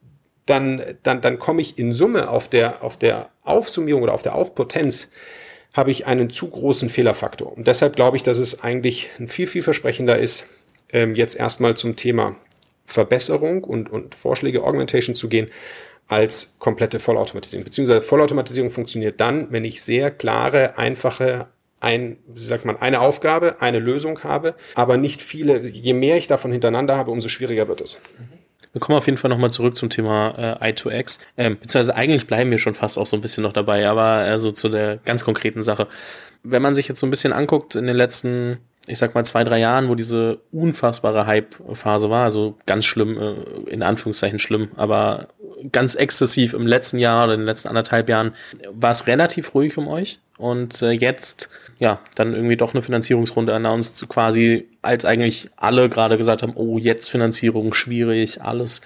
dann, 0.47 0.83
dann, 1.03 1.21
dann 1.21 1.39
komme 1.39 1.61
ich 1.61 1.79
in 1.79 1.93
Summe 1.93 2.31
auf 2.31 2.49
der, 2.49 2.83
auf 2.83 2.97
der 2.97 3.31
Aufsummierung 3.43 4.03
oder 4.03 4.15
auf 4.15 4.23
der 4.23 4.35
Aufpotenz 4.35 5.11
habe 5.73 5.91
ich 5.91 6.07
einen 6.07 6.31
zu 6.31 6.49
großen 6.49 6.89
Fehlerfaktor. 6.89 7.55
Und 7.55 7.67
deshalb 7.67 7.97
glaube 7.97 8.17
ich, 8.17 8.23
dass 8.23 8.39
es 8.39 8.63
eigentlich 8.63 9.11
ein 9.19 9.29
viel, 9.29 9.47
viel 9.47 9.63
versprechender 9.63 10.19
ist, 10.19 10.47
ähm, 10.91 11.15
jetzt 11.15 11.37
erstmal 11.37 11.77
zum 11.77 11.97
Thema 11.97 12.37
Verbesserung 12.87 13.63
und, 13.65 13.91
und 13.91 14.15
Vorschläge 14.15 14.65
Augmentation 14.65 15.15
zu 15.15 15.29
gehen, 15.29 15.51
als 16.09 16.57
komplette 16.61 17.01
Vollautomatisierung. 17.01 17.65
Beziehungsweise 17.65 18.01
Vollautomatisierung 18.01 18.71
funktioniert 18.71 19.21
dann, 19.21 19.51
wenn 19.51 19.65
ich 19.65 19.83
sehr 19.83 20.11
klare, 20.11 20.79
einfache 20.79 21.49
ein, 21.81 22.17
wie 22.27 22.41
sagt 22.41 22.65
man, 22.65 22.77
eine 22.77 23.01
Aufgabe, 23.01 23.57
eine 23.61 23.81
Lösung 23.81 24.23
habe, 24.25 24.55
aber 24.75 24.97
nicht 24.97 25.21
viele. 25.21 25.61
Je 25.67 25.93
mehr 25.93 26.17
ich 26.17 26.27
davon 26.27 26.53
hintereinander 26.53 26.97
habe, 26.97 27.11
umso 27.11 27.29
schwieriger 27.29 27.69
wird 27.69 27.83
es. 27.83 28.01
Mhm. 28.19 28.36
Wir 28.77 28.81
kommen 28.81 28.99
auf 28.99 29.07
jeden 29.07 29.17
Fall 29.17 29.31
nochmal 29.31 29.49
zurück 29.49 29.75
zum 29.75 29.89
Thema 29.89 30.59
äh, 30.61 30.71
I2X. 30.71 31.21
Ähm, 31.39 31.57
beziehungsweise 31.59 31.95
eigentlich 31.95 32.27
bleiben 32.27 32.51
wir 32.51 32.59
schon 32.59 32.75
fast 32.75 32.99
auch 32.99 33.07
so 33.07 33.17
ein 33.17 33.23
bisschen 33.23 33.43
noch 33.43 33.55
dabei, 33.55 33.89
aber 33.89 34.29
äh, 34.29 34.39
so 34.39 34.53
zu 34.53 34.69
der 34.69 34.99
ganz 34.99 35.25
konkreten 35.25 35.63
Sache. 35.63 35.87
Wenn 36.43 36.61
man 36.61 36.75
sich 36.75 36.87
jetzt 36.87 37.01
so 37.01 37.07
ein 37.07 37.11
bisschen 37.11 37.33
anguckt 37.33 37.75
in 37.75 37.87
den 37.87 37.97
letzten, 37.97 38.59
ich 38.87 38.99
sag 38.99 39.15
mal, 39.15 39.25
zwei, 39.25 39.45
drei 39.45 39.61
Jahren, 39.61 39.89
wo 39.89 39.95
diese 39.95 40.41
unfassbare 40.53 41.27
Hype-Phase 41.27 42.11
war, 42.11 42.25
also 42.25 42.59
ganz 42.67 42.85
schlimm, 42.85 43.17
äh, 43.19 43.71
in 43.71 43.83
Anführungszeichen 43.83 44.39
schlimm, 44.39 44.69
aber 44.77 45.29
ganz 45.73 45.95
exzessiv 45.95 46.55
im 46.55 46.67
letzten 46.67 46.99
Jahr 46.99 47.25
oder 47.25 47.35
in 47.35 47.41
den 47.41 47.47
letzten 47.47 47.69
anderthalb 47.69 48.09
Jahren, 48.09 48.35
war 48.71 48.91
es 48.91 49.07
relativ 49.07 49.55
ruhig 49.55 49.77
um 49.79 49.89
euch. 49.89 50.19
Und 50.39 50.83
äh, 50.83 50.91
jetzt, 50.91 51.49
ja, 51.79 52.01
dann 52.15 52.35
irgendwie 52.35 52.57
doch 52.57 52.75
eine 52.75 52.83
Finanzierungsrunde 52.83 53.55
announced, 53.55 54.09
quasi 54.09 54.69
als 54.83 55.05
eigentlich 55.05 55.49
alle 55.57 55.89
gerade 55.89 56.19
gesagt 56.19 56.43
haben, 56.43 56.53
oh, 56.57 56.79
jetzt 56.79 57.09
Finanzierung 57.09 57.73
schwierig, 57.73 58.43
alles 58.43 58.83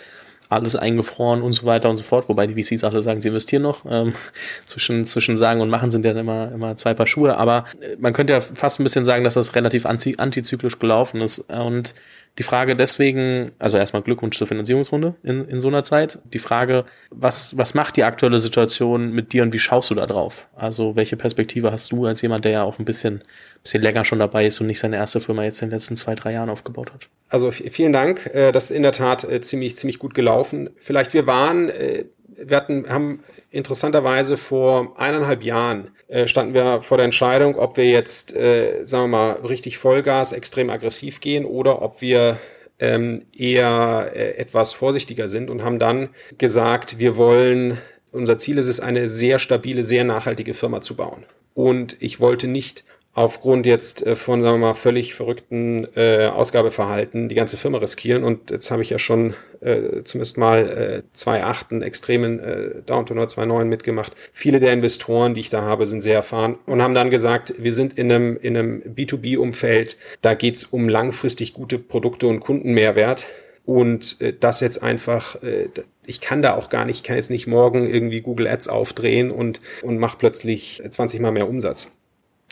alles 0.50 0.76
eingefroren 0.76 1.42
und 1.42 1.52
so 1.52 1.64
weiter 1.64 1.88
und 1.88 1.96
so 1.96 2.02
fort, 2.02 2.28
wobei 2.28 2.46
die 2.46 2.62
VCs 2.62 2.84
alle 2.84 3.00
sagen, 3.02 3.20
sie 3.20 3.28
investieren 3.28 3.62
noch. 3.62 3.84
Ähm, 3.88 4.14
zwischen, 4.66 5.04
zwischen 5.06 5.36
sagen 5.36 5.60
und 5.60 5.70
machen 5.70 5.90
sind 5.90 6.04
ja 6.04 6.12
immer, 6.12 6.52
immer 6.52 6.76
zwei 6.76 6.92
Paar 6.92 7.06
Schuhe, 7.06 7.38
aber 7.38 7.64
äh, 7.80 7.96
man 7.98 8.12
könnte 8.12 8.32
ja 8.32 8.40
fast 8.40 8.80
ein 8.80 8.84
bisschen 8.84 9.04
sagen, 9.04 9.24
dass 9.24 9.34
das 9.34 9.54
relativ 9.54 9.86
anti 9.86 10.16
antizyklisch 10.18 10.78
gelaufen 10.78 11.20
ist. 11.20 11.38
Und 11.50 11.94
die 12.38 12.42
Frage 12.42 12.76
deswegen, 12.76 13.52
also 13.58 13.76
erstmal 13.76 14.02
Glückwunsch 14.02 14.38
zur 14.38 14.46
Finanzierungsrunde 14.46 15.14
in, 15.22 15.46
in 15.46 15.60
so 15.60 15.68
einer 15.68 15.84
Zeit. 15.84 16.18
Die 16.32 16.38
Frage, 16.38 16.84
was, 17.10 17.56
was 17.56 17.74
macht 17.74 17.96
die 17.96 18.04
aktuelle 18.04 18.38
Situation 18.38 19.12
mit 19.12 19.32
dir 19.32 19.42
und 19.42 19.52
wie 19.52 19.58
schaust 19.58 19.90
du 19.90 19.94
da 19.94 20.06
drauf? 20.06 20.48
Also 20.54 20.96
welche 20.96 21.16
Perspektive 21.16 21.72
hast 21.72 21.92
du 21.92 22.06
als 22.06 22.22
jemand, 22.22 22.44
der 22.44 22.52
ja 22.52 22.62
auch 22.62 22.78
ein 22.78 22.84
bisschen, 22.84 23.22
bisschen 23.62 23.82
länger 23.82 24.04
schon 24.04 24.18
dabei 24.18 24.46
ist 24.46 24.60
und 24.60 24.66
nicht 24.66 24.80
seine 24.80 24.96
erste 24.96 25.20
Firma 25.20 25.44
jetzt 25.44 25.62
in 25.62 25.68
den 25.68 25.76
letzten 25.76 25.96
zwei, 25.96 26.14
drei 26.14 26.32
Jahren 26.32 26.50
aufgebaut 26.50 26.92
hat? 26.92 27.08
Also 27.28 27.50
vielen 27.50 27.92
Dank. 27.92 28.26
Äh, 28.34 28.52
das 28.52 28.70
ist 28.70 28.76
in 28.76 28.82
der 28.82 28.92
Tat 28.92 29.24
äh, 29.24 29.40
ziemlich, 29.40 29.76
ziemlich 29.76 29.98
gut 29.98 30.14
gelaufen. 30.14 30.70
Vielleicht 30.76 31.14
wir 31.14 31.26
waren 31.26 31.68
äh, 31.68 32.04
wir 32.42 32.56
hatten, 32.56 32.88
haben 32.88 33.22
interessanterweise 33.50 34.38
vor 34.38 34.98
eineinhalb 34.98 35.42
Jahren 35.42 35.90
standen 36.24 36.54
wir 36.54 36.80
vor 36.80 36.96
der 36.96 37.04
Entscheidung, 37.04 37.54
ob 37.56 37.76
wir 37.76 37.84
jetzt, 37.84 38.30
sagen 38.30 38.88
wir 38.88 39.06
mal, 39.08 39.32
richtig 39.46 39.76
Vollgas, 39.76 40.32
extrem 40.32 40.70
aggressiv 40.70 41.20
gehen 41.20 41.44
oder 41.44 41.82
ob 41.82 42.00
wir 42.00 42.38
ähm, 42.78 43.26
eher 43.36 44.10
etwas 44.14 44.72
vorsichtiger 44.72 45.28
sind 45.28 45.50
und 45.50 45.62
haben 45.62 45.78
dann 45.78 46.08
gesagt, 46.38 46.98
wir 46.98 47.18
wollen, 47.18 47.76
unser 48.10 48.38
Ziel 48.38 48.56
ist 48.56 48.68
es, 48.68 48.80
eine 48.80 49.06
sehr 49.06 49.38
stabile, 49.38 49.84
sehr 49.84 50.04
nachhaltige 50.04 50.54
Firma 50.54 50.80
zu 50.80 50.96
bauen. 50.96 51.26
Und 51.52 51.98
ich 52.00 52.20
wollte 52.20 52.48
nicht 52.48 52.84
aufgrund 53.12 53.66
jetzt 53.66 54.06
äh, 54.06 54.14
von, 54.14 54.42
sagen 54.42 54.60
wir 54.60 54.68
mal, 54.68 54.74
völlig 54.74 55.14
verrückten 55.14 55.86
äh, 55.96 56.26
Ausgabeverhalten 56.26 57.28
die 57.28 57.34
ganze 57.34 57.56
Firma 57.56 57.78
riskieren. 57.78 58.24
Und 58.24 58.50
jetzt 58.50 58.70
habe 58.70 58.82
ich 58.82 58.90
ja 58.90 58.98
schon 58.98 59.34
äh, 59.60 60.02
zumindest 60.04 60.38
mal 60.38 60.68
äh, 60.68 61.02
zwei 61.12 61.44
Achten 61.44 61.82
extremen 61.82 62.38
äh, 62.38 62.82
Downturn 62.86 63.18
oder 63.18 63.28
zwei 63.28 63.46
Neuen 63.46 63.68
mitgemacht. 63.68 64.14
Viele 64.32 64.60
der 64.60 64.72
Investoren, 64.72 65.34
die 65.34 65.40
ich 65.40 65.50
da 65.50 65.62
habe, 65.62 65.86
sind 65.86 66.02
sehr 66.02 66.14
erfahren 66.14 66.56
und 66.66 66.82
haben 66.82 66.94
dann 66.94 67.10
gesagt, 67.10 67.54
wir 67.58 67.72
sind 67.72 67.98
in 67.98 68.12
einem, 68.12 68.36
in 68.40 68.56
einem 68.56 68.82
B2B-Umfeld, 68.82 69.96
da 70.22 70.34
geht's 70.34 70.64
um 70.64 70.88
langfristig 70.88 71.52
gute 71.52 71.78
Produkte 71.78 72.26
und 72.26 72.40
Kundenmehrwert. 72.40 73.26
Und 73.66 74.20
äh, 74.20 74.32
das 74.38 74.60
jetzt 74.60 74.82
einfach, 74.82 75.42
äh, 75.42 75.68
ich 76.06 76.20
kann 76.20 76.42
da 76.42 76.54
auch 76.54 76.70
gar 76.70 76.84
nicht, 76.84 76.98
ich 76.98 77.02
kann 77.04 77.16
jetzt 77.16 77.30
nicht 77.30 77.46
morgen 77.46 77.88
irgendwie 77.88 78.20
Google 78.20 78.46
Ads 78.46 78.68
aufdrehen 78.68 79.30
und, 79.30 79.60
und 79.82 79.98
mach 79.98 80.16
plötzlich 80.16 80.82
20 80.88 81.20
mal 81.20 81.32
mehr 81.32 81.48
Umsatz. 81.48 81.92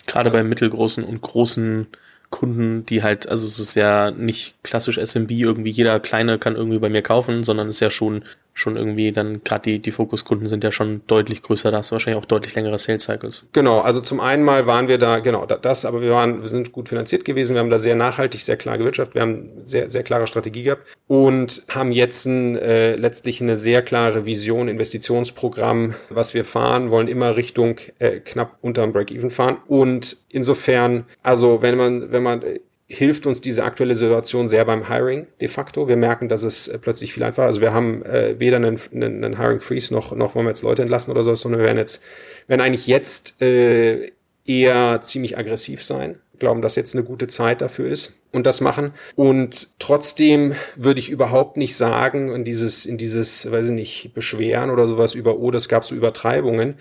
Gerade 0.09 0.33
bei 0.33 0.43
mittelgroßen 0.43 1.05
und 1.05 1.21
großen 1.23 1.87
Kunden, 2.31 2.85
die 2.85 3.03
halt, 3.03 3.29
also 3.29 3.47
es 3.47 3.61
ist 3.61 3.75
ja 3.77 4.11
nicht 4.11 4.57
klassisch 4.65 4.99
SMB, 4.99 5.31
irgendwie 5.31 5.71
jeder 5.71 6.01
Kleine 6.01 6.39
kann 6.39 6.57
irgendwie 6.57 6.81
bei 6.81 6.89
mir 6.91 7.03
kaufen, 7.03 7.45
sondern 7.45 7.69
es 7.69 7.77
ist 7.77 7.81
ja 7.81 7.91
schon 7.91 8.25
schon 8.59 8.77
irgendwie 8.77 9.13
dann 9.13 9.43
gerade 9.45 9.63
die, 9.63 9.79
die 9.79 9.93
Fokuskunden 9.93 10.49
sind 10.49 10.65
ja 10.65 10.73
schon 10.73 11.03
deutlich 11.07 11.43
größer, 11.43 11.71
da 11.71 11.79
hast 11.79 11.91
du 11.91 11.93
wahrscheinlich 11.93 12.21
auch 12.21 12.27
deutlich 12.27 12.55
längere 12.55 12.77
Sales 12.77 13.05
Cycles. 13.05 13.47
Genau, 13.53 13.81
also 13.81 14.01
zum 14.01 14.19
einen 14.19 14.43
mal 14.43 14.67
waren 14.67 14.89
wir 14.89 14.99
da, 14.99 15.21
genau, 15.21 15.47
das, 15.47 15.85
aber 15.85 16.01
wir 16.01 16.11
waren, 16.11 16.41
wir 16.41 16.49
sind 16.49 16.73
gut 16.73 16.89
finanziert 16.89 17.25
gewesen, 17.25 17.55
wir 17.55 17.61
haben 17.61 17.71
da 17.71 17.79
sehr 17.79 17.95
nachhaltig, 17.95 18.43
sehr 18.43 18.57
klar 18.57 18.77
gewirtschaftet, 18.77 19.15
wir 19.15 19.23
haben 19.23 19.49
sehr, 19.65 19.91
sehr 19.91 20.03
klare 20.03 20.27
Strategie 20.27 20.65
gehabt 20.65 20.83
und 21.07 21.63
haben 21.69 21.93
jetzt 21.93 22.27
ein, 22.27 22.57
äh, 22.57 22.97
letztlich 22.97 23.41
eine 23.41 23.57
sehr 23.57 23.83
klare 23.83 24.25
Vision, 24.25 24.69
Investitionsprogramm, 24.69 25.95
was 26.11 26.35
wir 26.35 26.45
fahren, 26.45 26.91
wollen 26.91 27.07
immer 27.09 27.37
Richtung 27.37 27.79
äh, 28.01 28.19
knapp 28.19 28.59
unterm 28.61 28.93
Break-Even 28.93 29.31
fahren 29.31 29.59
und 29.69 30.17
insofern, 30.33 31.05
also 31.23 31.63
wenn 31.63 31.77
man, 31.77 32.11
wenn 32.11 32.23
man 32.25 32.43
hilft 32.89 33.27
uns 33.27 33.43
diese 33.43 33.65
aktuelle 33.65 33.95
Situation 33.95 34.49
sehr 34.49 34.65
beim 34.65 34.89
Hiring 34.89 35.27
de 35.41 35.49
facto. 35.49 35.89
Wir 35.89 35.97
merken, 35.97 36.29
dass 36.29 36.43
es 36.43 36.69
äh, 36.69 36.79
plötzlich 36.79 37.13
viel 37.13 37.23
einfacher. 37.23 37.47
Also 37.47 37.61
wir 37.61 37.75
haben 37.75 38.03
äh, 38.05 38.41
weder 38.41 38.57
einen, 38.57 38.81
einen, 38.93 39.25
einen 39.25 39.39
Hiring 39.39 39.61
Freeze 39.61 39.93
noch 39.93 40.13
noch 40.17 40.35
wollen 40.35 40.47
wir 40.47 40.51
jetzt 40.51 40.63
Leute 40.63 40.83
entlassen 40.83 41.11
oder 41.11 41.23
so, 41.23 41.35
sondern 41.35 41.61
wir 41.61 41.67
werden 41.67 41.79
jetzt 41.79 42.03
werden 42.47 42.63
eigentlich 42.63 42.87
jetzt 42.87 43.41
äh, 43.43 44.13
eher 44.47 45.01
ziemlich 45.03 45.37
aggressiv 45.37 45.85
sein. 45.85 46.19
Glauben, 46.39 46.63
dass 46.63 46.77
jetzt 46.77 46.95
eine 46.95 47.05
gute 47.05 47.27
Zeit 47.27 47.61
dafür 47.61 47.89
ist 47.91 48.15
und 48.33 48.47
das 48.47 48.61
machen. 48.61 48.93
Und 49.17 49.79
trotzdem 49.81 50.55
würde 50.77 51.01
ich 51.01 51.11
überhaupt 51.11 51.57
nicht 51.57 51.77
sagen, 51.77 52.33
in 52.33 52.45
dieses, 52.45 52.87
in 52.87 52.97
dieses, 52.97 53.51
weiß 53.51 53.67
ich 53.67 53.73
nicht, 53.73 54.15
Beschweren 54.15 54.71
oder 54.71 54.87
sowas 54.87 55.15
über, 55.15 55.39
oh, 55.39 55.51
das 55.51 55.69
gab 55.69 55.85
so 55.85 55.97
Übertreibungen. 55.97 56.77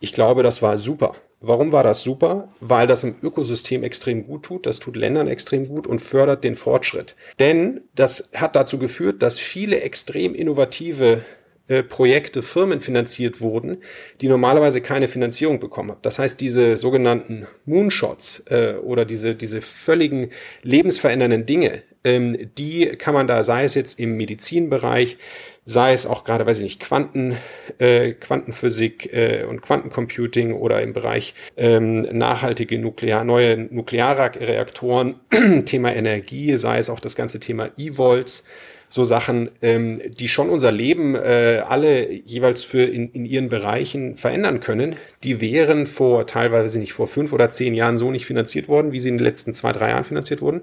Ich 0.00 0.14
glaube, 0.14 0.42
das 0.42 0.62
war 0.62 0.78
super. 0.78 1.14
Warum 1.42 1.72
war 1.72 1.82
das 1.82 2.02
super? 2.02 2.48
Weil 2.60 2.86
das 2.86 3.02
im 3.02 3.16
Ökosystem 3.20 3.82
extrem 3.82 4.26
gut 4.26 4.44
tut, 4.44 4.64
das 4.64 4.78
tut 4.78 4.96
Ländern 4.96 5.26
extrem 5.26 5.66
gut 5.66 5.88
und 5.88 6.00
fördert 6.00 6.44
den 6.44 6.54
Fortschritt. 6.54 7.16
Denn 7.40 7.80
das 7.96 8.30
hat 8.34 8.54
dazu 8.54 8.78
geführt, 8.78 9.22
dass 9.22 9.40
viele 9.40 9.80
extrem 9.80 10.34
innovative 10.36 11.24
äh, 11.66 11.82
Projekte, 11.82 12.42
Firmen 12.42 12.80
finanziert 12.80 13.40
wurden, 13.40 13.78
die 14.20 14.28
normalerweise 14.28 14.80
keine 14.80 15.08
Finanzierung 15.08 15.58
bekommen 15.58 15.90
haben. 15.90 16.00
Das 16.02 16.18
heißt, 16.18 16.40
diese 16.40 16.76
sogenannten 16.76 17.46
Moonshots 17.66 18.44
äh, 18.48 18.74
oder 18.74 19.04
diese, 19.04 19.34
diese 19.34 19.60
völligen 19.60 20.30
lebensverändernden 20.62 21.46
Dinge, 21.46 21.82
ähm, 22.04 22.50
die 22.58 22.86
kann 22.86 23.14
man 23.14 23.26
da, 23.26 23.42
sei 23.42 23.64
es 23.64 23.74
jetzt 23.74 23.98
im 23.98 24.16
Medizinbereich, 24.16 25.18
sei 25.64 25.92
es 25.92 26.06
auch 26.06 26.24
gerade, 26.24 26.46
weiß 26.46 26.58
ich 26.58 26.64
nicht, 26.64 26.80
Quanten, 26.80 27.36
äh, 27.78 28.12
Quantenphysik 28.12 29.12
äh, 29.12 29.44
und 29.44 29.62
Quantencomputing 29.62 30.54
oder 30.54 30.82
im 30.82 30.92
Bereich 30.92 31.34
ähm, 31.56 32.00
nachhaltige 32.00 32.78
Nuklear, 32.78 33.24
neue 33.24 33.56
Nuklearreaktoren, 33.56 35.16
Thema 35.64 35.94
Energie, 35.94 36.56
sei 36.56 36.78
es 36.78 36.90
auch 36.90 37.00
das 37.00 37.14
ganze 37.14 37.38
Thema 37.38 37.68
E-Volts, 37.76 38.44
so 38.88 39.04
Sachen, 39.04 39.50
ähm, 39.62 40.02
die 40.18 40.28
schon 40.28 40.50
unser 40.50 40.70
Leben 40.70 41.14
äh, 41.14 41.62
alle 41.66 42.10
jeweils 42.10 42.62
für 42.62 42.82
in, 42.82 43.10
in 43.12 43.24
ihren 43.24 43.48
Bereichen 43.48 44.16
verändern 44.16 44.60
können, 44.60 44.96
die 45.24 45.40
wären 45.40 45.86
vor 45.86 46.26
teilweise 46.26 46.78
nicht 46.78 46.92
vor 46.92 47.06
fünf 47.06 47.32
oder 47.32 47.48
zehn 47.48 47.72
Jahren 47.72 47.96
so 47.96 48.10
nicht 48.10 48.26
finanziert 48.26 48.68
worden, 48.68 48.92
wie 48.92 49.00
sie 49.00 49.08
in 49.08 49.16
den 49.16 49.24
letzten 49.24 49.54
zwei, 49.54 49.72
drei 49.72 49.90
Jahren 49.90 50.04
finanziert 50.04 50.42
wurden. 50.42 50.60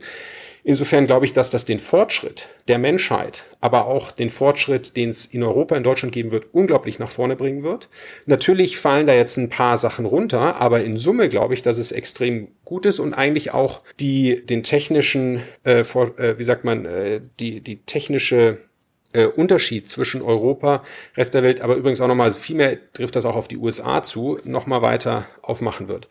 Insofern 0.64 1.08
glaube 1.08 1.26
ich, 1.26 1.34
dass 1.34 1.50
das 1.50 1.66
den 1.66 1.80
Fortschritt 1.80 2.50
der 2.68 2.78
Menschheit, 2.78 3.46
aber 3.62 3.88
auch 3.88 4.12
den 4.12 4.30
Fortschritt, 4.30 4.96
den 4.96 5.10
es 5.10 5.26
in 5.26 5.44
Europa, 5.44 5.76
in 5.76 5.84
Deutschland 5.84 6.14
geben 6.14 6.32
wird, 6.32 6.48
unglaublich 6.54 7.00
nach 7.00 7.10
vorne 7.10 7.36
bringen 7.36 7.64
wird. 7.64 7.90
Natürlich 8.26 8.78
fallen 8.78 9.08
da 9.08 9.14
jetzt 9.14 9.38
ein 9.38 9.50
paar 9.50 9.78
Sachen 9.78 10.06
runter, 10.06 10.58
aber 10.58 10.84
in 10.84 10.98
Summe 10.98 11.30
glaube 11.30 11.54
ich, 11.54 11.62
dass 11.62 11.78
es 11.78 11.92
extrem 11.92 12.50
gut 12.66 12.86
ist 12.86 13.00
und 13.00 13.14
eigentlich 13.14 13.52
auch 13.54 13.82
die 14.00 14.46
den 14.46 14.64
technischen, 14.64 15.42
äh, 15.64 15.84
vor, 15.84 16.18
äh, 16.20 16.38
wie 16.38 16.44
sagt 16.44 16.64
man, 16.64 16.86
äh, 16.86 17.22
die 17.40 17.62
die 17.62 17.84
technische 17.84 18.69
äh, 19.14 19.26
Unterschied 19.26 19.90
zwischen 19.90 20.22
Europa, 20.22 20.84
Rest 21.18 21.34
der 21.34 21.44
Welt, 21.44 21.62
aber 21.62 21.76
übrigens 21.76 22.02
auch 22.02 22.08
nochmal, 22.08 22.32
viel 22.32 22.56
mehr 22.56 22.78
trifft 22.94 23.16
das 23.16 23.26
auch 23.26 23.36
auf 23.36 23.48
die 23.48 23.58
USA 23.58 24.04
zu, 24.04 24.40
nochmal 24.44 24.82
weiter 24.82 25.26
aufmachen 25.42 25.88
wird. 25.88 26.08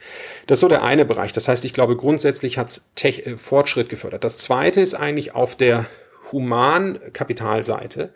Das 0.47 0.57
ist 0.57 0.61
so 0.61 0.69
der 0.69 0.83
eine 0.83 1.05
Bereich. 1.05 1.33
Das 1.33 1.49
heißt, 1.49 1.65
ich 1.65 1.75
glaube, 1.75 1.97
grundsätzlich 1.97 2.59
hat 2.59 2.69
es 2.69 2.91
äh, 3.05 3.37
Fortschritt 3.37 3.89
gefördert. 3.89 4.25
Das 4.25 4.39
zweite 4.39 4.81
ist 4.81 4.95
eigentlich 4.95 5.35
auf 5.35 5.55
der 5.55 5.87
Humankapitalseite. 6.33 8.11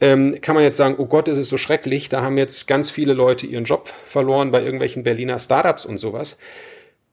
Ähm, 0.00 0.40
kann 0.40 0.54
man 0.54 0.64
jetzt 0.64 0.76
sagen, 0.76 0.96
oh 0.98 1.06
Gott, 1.06 1.28
ist 1.28 1.38
es 1.38 1.48
so 1.48 1.56
schrecklich, 1.56 2.08
da 2.08 2.22
haben 2.22 2.38
jetzt 2.38 2.68
ganz 2.68 2.88
viele 2.88 3.14
Leute 3.14 3.46
ihren 3.46 3.64
Job 3.64 3.92
verloren 4.04 4.52
bei 4.52 4.62
irgendwelchen 4.62 5.02
Berliner 5.02 5.38
Startups 5.38 5.84
und 5.84 5.98
sowas. 5.98 6.38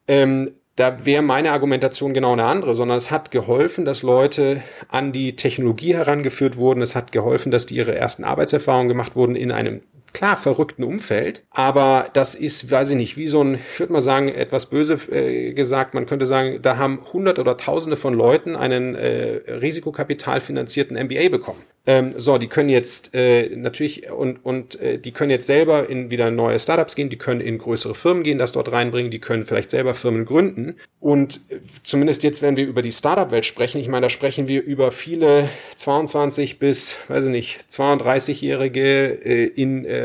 Ähm, 0.08 0.54
da 0.76 1.06
wäre 1.06 1.22
meine 1.22 1.52
Argumentation 1.52 2.14
genau 2.14 2.34
eine 2.34 2.46
andere, 2.46 2.76
sondern 2.76 2.98
es 2.98 3.10
hat 3.10 3.32
geholfen, 3.32 3.86
dass 3.86 4.04
Leute 4.04 4.62
an 4.90 5.14
die 5.14 5.36
Technologie 5.38 5.96
herangeführt 5.96 6.58
wurden. 6.58 6.82
Es 6.82 6.96
hat 6.96 7.14
geholfen, 7.14 7.50
dass 7.50 7.66
die 7.66 7.76
ihre 7.76 7.96
ersten 7.96 8.26
Arbeitserfahrungen 8.26 8.90
gemacht 8.90 9.16
wurden 9.16 9.36
in 9.36 9.52
einem 9.52 9.82
klar 10.16 10.38
verrückten 10.38 10.84
Umfeld, 10.84 11.44
aber 11.52 12.10
das 12.14 12.36
ist, 12.36 12.72
weiß 12.72 12.92
ich 12.92 12.96
nicht, 12.96 13.18
wie 13.18 13.28
so 13.28 13.44
ein, 13.44 13.56
ich 13.56 13.80
würde 13.80 13.92
mal 13.92 14.02
sagen, 14.02 14.30
etwas 14.30 14.68
böse 14.68 14.94
äh, 15.12 15.54
gesagt, 15.54 15.94
man 15.94 16.06
könnte 16.06 16.26
sagen, 16.26 16.60
da 16.62 16.78
haben 16.78 17.02
hundert 17.12 17.38
oder 17.38 17.58
tausende 17.58 17.98
von 17.98 18.14
Leuten 18.14 18.56
einen 18.56 18.96
äh, 18.96 19.42
risikokapitalfinanzierten 19.52 20.98
MBA 20.98 21.28
bekommen. 21.30 21.62
Ähm, 21.88 22.14
so, 22.18 22.40
die 22.40 22.48
können 22.48 22.70
jetzt 22.70 23.14
äh, 23.14 23.56
natürlich 23.56 24.10
und, 24.10 24.44
und 24.44 24.82
äh, 24.82 24.98
die 24.98 25.12
können 25.12 25.30
jetzt 25.30 25.46
selber 25.46 25.88
in 25.88 26.10
wieder 26.10 26.32
neue 26.32 26.58
Startups 26.58 26.96
gehen, 26.96 27.10
die 27.10 27.18
können 27.18 27.42
in 27.42 27.60
größere 27.60 27.94
Firmen 27.94 28.24
gehen, 28.24 28.40
das 28.40 28.54
dort 28.54 28.72
reinbringen, 28.72 29.12
die 29.12 29.20
können 29.20 29.46
vielleicht 29.46 29.70
selber 29.70 29.94
Firmen 29.94 30.26
gründen. 30.26 30.78
Und 31.00 31.42
äh, 31.50 31.60
zumindest 31.84 32.24
jetzt, 32.24 32.42
wenn 32.42 32.58
wir 32.58 32.66
über 32.66 32.82
die 32.82 32.92
Startup-Welt 32.92 33.46
sprechen, 33.46 33.80
ich 33.80 33.88
meine, 33.88 34.06
da 34.06 34.10
sprechen 34.10 34.48
wir 34.48 34.64
über 34.64 34.90
viele 34.90 35.48
22 35.76 36.58
bis, 36.58 36.98
weiß 37.08 37.26
ich 37.26 37.32
nicht, 37.32 37.66
32-Jährige 37.70 39.24
äh, 39.24 39.46
in 39.46 39.86
äh, 39.86 40.05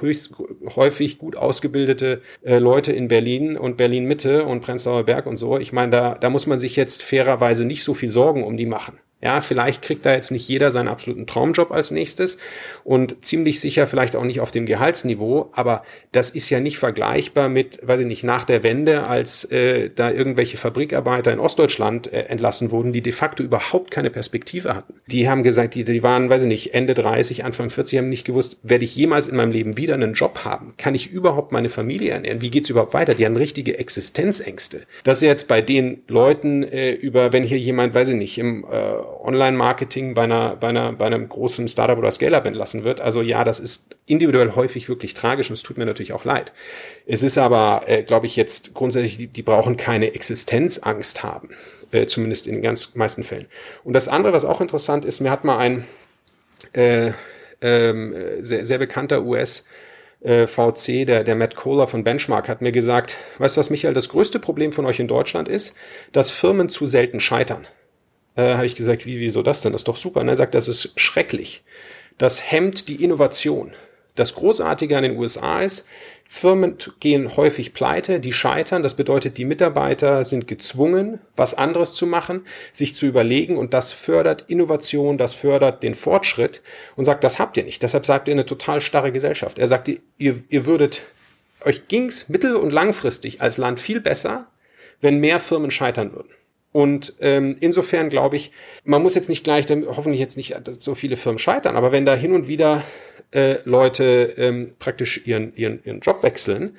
höchst 0.00 0.34
häufig 0.76 1.18
gut 1.18 1.36
ausgebildete 1.36 2.22
äh, 2.42 2.58
Leute 2.58 2.92
in 2.92 3.08
Berlin 3.08 3.56
und 3.56 3.76
Berlin 3.76 4.04
Mitte 4.04 4.44
und 4.44 4.60
Prenzlauer 4.60 5.04
Berg 5.04 5.26
und 5.26 5.36
so. 5.36 5.58
Ich 5.58 5.72
meine, 5.72 5.90
da, 5.90 6.14
da 6.14 6.30
muss 6.30 6.46
man 6.46 6.58
sich 6.58 6.76
jetzt 6.76 7.02
fairerweise 7.02 7.64
nicht 7.64 7.84
so 7.84 7.94
viel 7.94 8.10
Sorgen 8.10 8.44
um 8.44 8.56
die 8.56 8.66
machen. 8.66 8.98
Ja, 9.22 9.42
vielleicht 9.42 9.82
kriegt 9.82 10.06
da 10.06 10.14
jetzt 10.14 10.30
nicht 10.30 10.48
jeder 10.48 10.70
seinen 10.70 10.88
absoluten 10.88 11.26
Traumjob 11.26 11.72
als 11.72 11.90
nächstes 11.90 12.38
und 12.84 13.22
ziemlich 13.22 13.60
sicher 13.60 13.86
vielleicht 13.86 14.16
auch 14.16 14.24
nicht 14.24 14.40
auf 14.40 14.50
dem 14.50 14.64
Gehaltsniveau, 14.64 15.50
aber 15.52 15.82
das 16.12 16.30
ist 16.30 16.48
ja 16.48 16.58
nicht 16.58 16.78
vergleichbar 16.78 17.50
mit, 17.50 17.80
weiß 17.86 18.00
ich 18.00 18.06
nicht, 18.06 18.24
nach 18.24 18.44
der 18.44 18.62
Wende, 18.62 19.06
als 19.08 19.44
äh, 19.52 19.90
da 19.94 20.10
irgendwelche 20.10 20.56
Fabrikarbeiter 20.56 21.32
in 21.32 21.38
Ostdeutschland 21.38 22.10
äh, 22.12 22.22
entlassen 22.22 22.70
wurden, 22.70 22.92
die 22.92 23.02
de 23.02 23.12
facto 23.12 23.42
überhaupt 23.42 23.90
keine 23.90 24.08
Perspektive 24.08 24.74
hatten. 24.74 24.94
Die 25.06 25.28
haben 25.28 25.42
gesagt, 25.42 25.74
die, 25.74 25.84
die 25.84 26.02
waren, 26.02 26.30
weiß 26.30 26.42
ich 26.42 26.48
nicht, 26.48 26.74
Ende 26.74 26.94
30, 26.94 27.44
Anfang 27.44 27.68
40, 27.68 27.98
haben 27.98 28.08
nicht 28.08 28.24
gewusst, 28.24 28.58
werde 28.62 28.84
ich 28.84 28.96
jemals 28.96 29.28
in 29.28 29.36
meinem 29.36 29.52
Leben 29.52 29.76
wieder 29.76 29.94
einen 29.94 30.14
Job 30.14 30.44
haben? 30.44 30.72
Kann 30.78 30.94
ich 30.94 31.10
überhaupt 31.10 31.52
meine 31.52 31.68
Familie 31.68 32.12
ernähren? 32.12 32.40
Wie 32.40 32.50
geht's 32.50 32.70
überhaupt 32.70 32.94
weiter? 32.94 33.14
Die 33.14 33.26
haben 33.26 33.36
richtige 33.36 33.78
Existenzängste. 33.78 34.82
Das 35.04 35.18
ist 35.18 35.22
jetzt 35.22 35.46
bei 35.46 35.60
den 35.60 36.02
Leuten 36.08 36.62
äh, 36.62 36.92
über, 36.92 37.34
wenn 37.34 37.44
hier 37.44 37.58
jemand, 37.58 37.94
weiß 37.94 38.08
ich 38.08 38.16
nicht, 38.16 38.38
im 38.38 38.64
äh, 38.64 39.09
Online-Marketing 39.22 40.14
bei 40.14 40.22
einer, 40.24 40.56
bei 40.56 40.68
einer, 40.68 40.92
bei 40.92 41.06
einem 41.06 41.28
großen 41.28 41.66
Startup 41.68 41.98
oder 41.98 42.10
Scale-Up 42.10 42.46
entlassen 42.46 42.84
wird. 42.84 43.00
Also 43.00 43.22
ja, 43.22 43.44
das 43.44 43.60
ist 43.60 43.96
individuell 44.06 44.54
häufig 44.54 44.88
wirklich 44.88 45.14
tragisch 45.14 45.50
und 45.50 45.54
es 45.54 45.62
tut 45.62 45.78
mir 45.78 45.86
natürlich 45.86 46.12
auch 46.12 46.24
leid. 46.24 46.52
Es 47.06 47.22
ist 47.22 47.38
aber, 47.38 47.82
äh, 47.86 48.02
glaube 48.02 48.26
ich, 48.26 48.36
jetzt 48.36 48.74
grundsätzlich, 48.74 49.16
die, 49.16 49.26
die 49.26 49.42
brauchen 49.42 49.76
keine 49.76 50.14
Existenzangst 50.14 51.22
haben, 51.22 51.50
äh, 51.92 52.06
zumindest 52.06 52.46
in 52.46 52.54
den 52.54 52.62
ganz 52.62 52.94
meisten 52.94 53.22
Fällen. 53.22 53.46
Und 53.84 53.92
das 53.92 54.08
andere, 54.08 54.32
was 54.32 54.44
auch 54.44 54.60
interessant 54.60 55.04
ist, 55.04 55.20
mir 55.20 55.30
hat 55.30 55.44
mal 55.44 55.58
ein 55.58 55.84
äh, 56.72 57.12
ähm, 57.60 58.14
sehr, 58.40 58.64
sehr 58.64 58.78
bekannter 58.78 59.22
US- 59.22 59.64
äh, 60.22 60.46
VC, 60.46 61.06
der, 61.06 61.24
der 61.24 61.34
Matt 61.34 61.56
Kohler 61.56 61.86
von 61.86 62.04
Benchmark, 62.04 62.48
hat 62.48 62.60
mir 62.60 62.72
gesagt, 62.72 63.16
weißt 63.38 63.56
du 63.56 63.60
was, 63.60 63.70
Michael, 63.70 63.94
das 63.94 64.10
größte 64.10 64.38
Problem 64.38 64.72
von 64.72 64.86
euch 64.86 65.00
in 65.00 65.08
Deutschland 65.08 65.48
ist, 65.48 65.74
dass 66.12 66.30
Firmen 66.30 66.68
zu 66.68 66.86
selten 66.86 67.20
scheitern. 67.20 67.66
Äh, 68.36 68.54
Habe 68.54 68.66
ich 68.66 68.74
gesagt, 68.74 69.06
wie, 69.06 69.20
wieso 69.20 69.42
das 69.42 69.60
denn? 69.60 69.72
Das 69.72 69.82
ist 69.82 69.88
doch 69.88 69.96
super. 69.96 70.20
Und 70.20 70.28
er 70.28 70.36
sagt, 70.36 70.54
das 70.54 70.68
ist 70.68 70.98
schrecklich. 70.98 71.62
Das 72.18 72.50
hemmt 72.50 72.88
die 72.88 73.02
Innovation. 73.02 73.72
Das 74.14 74.34
Großartige 74.34 74.96
an 74.96 75.04
den 75.04 75.16
USA 75.16 75.62
ist, 75.62 75.86
Firmen 76.32 76.76
gehen 77.00 77.36
häufig 77.36 77.72
pleite, 77.72 78.20
die 78.20 78.32
scheitern. 78.32 78.84
Das 78.84 78.94
bedeutet, 78.94 79.36
die 79.36 79.44
Mitarbeiter 79.44 80.22
sind 80.22 80.46
gezwungen, 80.46 81.18
was 81.34 81.54
anderes 81.54 81.94
zu 81.94 82.06
machen, 82.06 82.46
sich 82.72 82.94
zu 82.94 83.06
überlegen 83.06 83.56
und 83.56 83.74
das 83.74 83.92
fördert 83.92 84.44
Innovation, 84.46 85.18
das 85.18 85.34
fördert 85.34 85.82
den 85.82 85.94
Fortschritt 85.94 86.62
und 86.94 87.02
sagt, 87.04 87.24
das 87.24 87.40
habt 87.40 87.56
ihr 87.56 87.64
nicht. 87.64 87.82
Deshalb 87.82 88.06
sagt 88.06 88.28
ihr 88.28 88.32
eine 88.34 88.46
total 88.46 88.80
starre 88.80 89.10
Gesellschaft. 89.10 89.58
Er 89.58 89.66
sagt, 89.66 89.88
ihr, 89.88 90.42
ihr 90.48 90.66
würdet, 90.66 91.02
euch 91.64 91.88
ging's 91.88 92.28
mittel- 92.28 92.56
und 92.56 92.70
langfristig 92.70 93.42
als 93.42 93.58
Land 93.58 93.80
viel 93.80 94.00
besser, 94.00 94.46
wenn 95.00 95.18
mehr 95.18 95.40
Firmen 95.40 95.72
scheitern 95.72 96.12
würden. 96.12 96.30
Und 96.72 97.14
ähm, 97.20 97.56
insofern 97.60 98.10
glaube 98.10 98.36
ich, 98.36 98.52
man 98.84 99.02
muss 99.02 99.14
jetzt 99.14 99.28
nicht 99.28 99.42
gleich, 99.42 99.66
hoffentlich 99.68 100.20
jetzt 100.20 100.36
nicht 100.36 100.56
so 100.78 100.94
viele 100.94 101.16
Firmen 101.16 101.38
scheitern, 101.38 101.76
aber 101.76 101.90
wenn 101.90 102.06
da 102.06 102.14
hin 102.14 102.32
und 102.32 102.46
wieder 102.46 102.84
äh, 103.32 103.56
Leute 103.64 104.34
ähm, 104.36 104.72
praktisch 104.78 105.26
ihren, 105.26 105.54
ihren, 105.56 105.82
ihren 105.84 106.00
Job 106.00 106.22
wechseln 106.22 106.76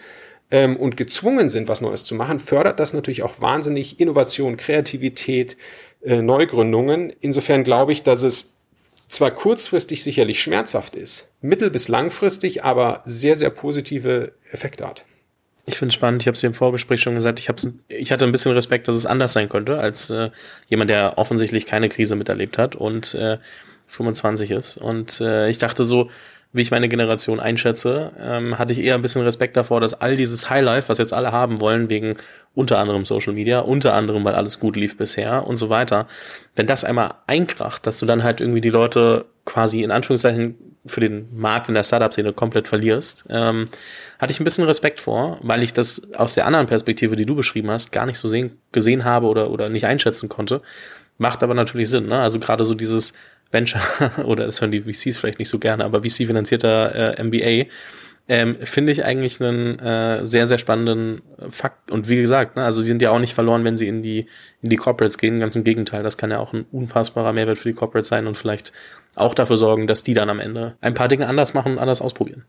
ähm, 0.49 0.77
und 0.77 0.95
gezwungen 0.95 1.49
sind, 1.49 1.67
was 1.67 1.81
Neues 1.81 2.05
zu 2.05 2.15
machen, 2.15 2.39
fördert 2.39 2.79
das 2.79 2.93
natürlich 2.93 3.23
auch 3.23 3.41
wahnsinnig 3.41 3.99
Innovation, 3.99 4.55
Kreativität, 4.55 5.57
äh, 6.03 6.21
Neugründungen. 6.21 7.13
Insofern 7.19 7.63
glaube 7.63 7.91
ich, 7.91 8.03
dass 8.03 8.23
es 8.23 8.55
zwar 9.09 9.31
kurzfristig 9.31 10.03
sicherlich 10.03 10.41
schmerzhaft 10.41 10.95
ist, 10.95 11.29
mittel- 11.41 11.69
bis 11.69 11.89
langfristig 11.89 12.63
aber 12.63 13.01
sehr, 13.05 13.35
sehr 13.35 13.49
positive 13.49 14.31
Effekte 14.51 14.87
hat. 14.87 15.03
Ich 15.65 15.77
finde 15.77 15.89
es 15.89 15.95
spannend, 15.95 16.23
ich 16.23 16.27
habe 16.27 16.35
es 16.35 16.43
im 16.43 16.53
Vorgespräch 16.53 17.01
schon 17.01 17.15
gesagt, 17.15 17.39
ich, 17.39 17.47
hab's, 17.47 17.67
ich 17.87 18.11
hatte 18.11 18.25
ein 18.25 18.31
bisschen 18.31 18.51
Respekt, 18.51 18.87
dass 18.87 18.95
es 18.95 19.05
anders 19.05 19.33
sein 19.33 19.47
könnte, 19.47 19.77
als 19.77 20.09
äh, 20.09 20.31
jemand, 20.67 20.89
der 20.89 21.17
offensichtlich 21.17 21.65
keine 21.65 21.87
Krise 21.89 22.15
miterlebt 22.15 22.57
hat 22.57 22.75
und 22.75 23.13
äh, 23.13 23.37
25 23.87 24.51
ist. 24.51 24.77
Und 24.77 25.21
äh, 25.21 25.49
ich 25.49 25.57
dachte 25.59 25.85
so, 25.85 26.09
wie 26.53 26.61
ich 26.61 26.71
meine 26.71 26.89
Generation 26.89 27.39
einschätze, 27.39 28.11
ähm, 28.19 28.59
hatte 28.59 28.73
ich 28.73 28.79
eher 28.79 28.95
ein 28.95 29.01
bisschen 29.01 29.21
Respekt 29.21 29.55
davor, 29.55 29.79
dass 29.79 29.93
all 29.93 30.17
dieses 30.17 30.49
Highlife, 30.49 30.89
was 30.89 30.97
jetzt 30.97 31.13
alle 31.13 31.31
haben 31.31 31.61
wollen, 31.61 31.89
wegen 31.89 32.15
unter 32.53 32.77
anderem 32.77 33.05
Social 33.05 33.33
Media, 33.33 33.59
unter 33.59 33.93
anderem, 33.93 34.25
weil 34.25 34.35
alles 34.35 34.59
gut 34.59 34.75
lief 34.75 34.97
bisher 34.97 35.47
und 35.47 35.55
so 35.55 35.69
weiter, 35.69 36.07
wenn 36.55 36.67
das 36.67 36.83
einmal 36.83 37.13
einkracht, 37.27 37.87
dass 37.87 37.99
du 37.99 38.05
dann 38.05 38.23
halt 38.23 38.41
irgendwie 38.41 38.61
die 38.61 38.69
Leute 38.69 39.25
quasi 39.45 39.83
in 39.83 39.91
Anführungszeichen 39.91 40.55
für 40.85 40.99
den 40.99 41.27
Markt 41.35 41.67
in 41.67 41.75
der 41.75 41.83
Startup-Szene 41.83 42.33
komplett 42.33 42.67
verlierst, 42.67 43.25
ähm, 43.29 43.67
hatte 44.19 44.31
ich 44.31 44.39
ein 44.39 44.43
bisschen 44.43 44.63
Respekt 44.63 45.01
vor, 45.01 45.39
weil 45.41 45.63
ich 45.63 45.73
das 45.73 46.01
aus 46.13 46.33
der 46.33 46.45
anderen 46.45 46.67
Perspektive, 46.67 47.15
die 47.15 47.25
du 47.25 47.35
beschrieben 47.35 47.69
hast, 47.69 47.91
gar 47.91 48.05
nicht 48.05 48.17
so 48.17 48.27
sehen, 48.27 48.57
gesehen 48.71 49.05
habe 49.05 49.27
oder, 49.27 49.51
oder 49.51 49.69
nicht 49.69 49.85
einschätzen 49.85 50.29
konnte. 50.29 50.61
Macht 51.17 51.43
aber 51.43 51.53
natürlich 51.53 51.89
Sinn, 51.89 52.07
ne? 52.07 52.19
Also 52.19 52.39
gerade 52.39 52.63
so 52.63 52.73
dieses 52.73 53.13
Venture, 53.51 53.81
oder 54.23 54.45
das 54.45 54.61
hören 54.61 54.71
die 54.71 54.81
VCs 54.81 55.17
vielleicht 55.17 55.39
nicht 55.39 55.49
so 55.49 55.59
gerne, 55.59 55.85
aber 55.85 56.01
VC-finanzierter 56.03 57.19
äh, 57.19 57.23
MBA, 57.23 57.69
ähm, 58.27 58.57
finde 58.61 58.91
ich 58.91 59.03
eigentlich 59.03 59.41
einen 59.41 59.77
äh, 59.79 60.25
sehr, 60.25 60.47
sehr 60.47 60.57
spannenden 60.57 61.21
Fakt. 61.49 61.91
Und 61.91 62.07
wie 62.07 62.21
gesagt, 62.21 62.55
ne, 62.55 62.63
also 62.63 62.81
die 62.81 62.87
sind 62.87 63.01
ja 63.01 63.11
auch 63.11 63.19
nicht 63.19 63.33
verloren, 63.33 63.63
wenn 63.65 63.77
sie 63.77 63.87
in 63.87 64.01
die, 64.01 64.27
in 64.61 64.69
die 64.69 64.77
Corporates 64.77 65.17
gehen. 65.17 65.39
Ganz 65.39 65.55
im 65.55 65.63
Gegenteil, 65.63 66.01
das 66.01 66.17
kann 66.17 66.31
ja 66.31 66.39
auch 66.39 66.53
ein 66.53 66.65
unfassbarer 66.71 67.33
Mehrwert 67.33 67.57
für 67.57 67.69
die 67.69 67.75
Corporates 67.75 68.07
sein 68.07 68.27
und 68.27 68.37
vielleicht 68.37 68.71
auch 69.15 69.33
dafür 69.33 69.57
sorgen, 69.57 69.87
dass 69.87 70.03
die 70.03 70.13
dann 70.13 70.29
am 70.29 70.39
Ende 70.39 70.75
ein 70.81 70.93
paar 70.93 71.07
Dinge 71.07 71.27
anders 71.27 71.53
machen 71.53 71.73
und 71.73 71.79
anders 71.79 72.01
ausprobieren. 72.01 72.45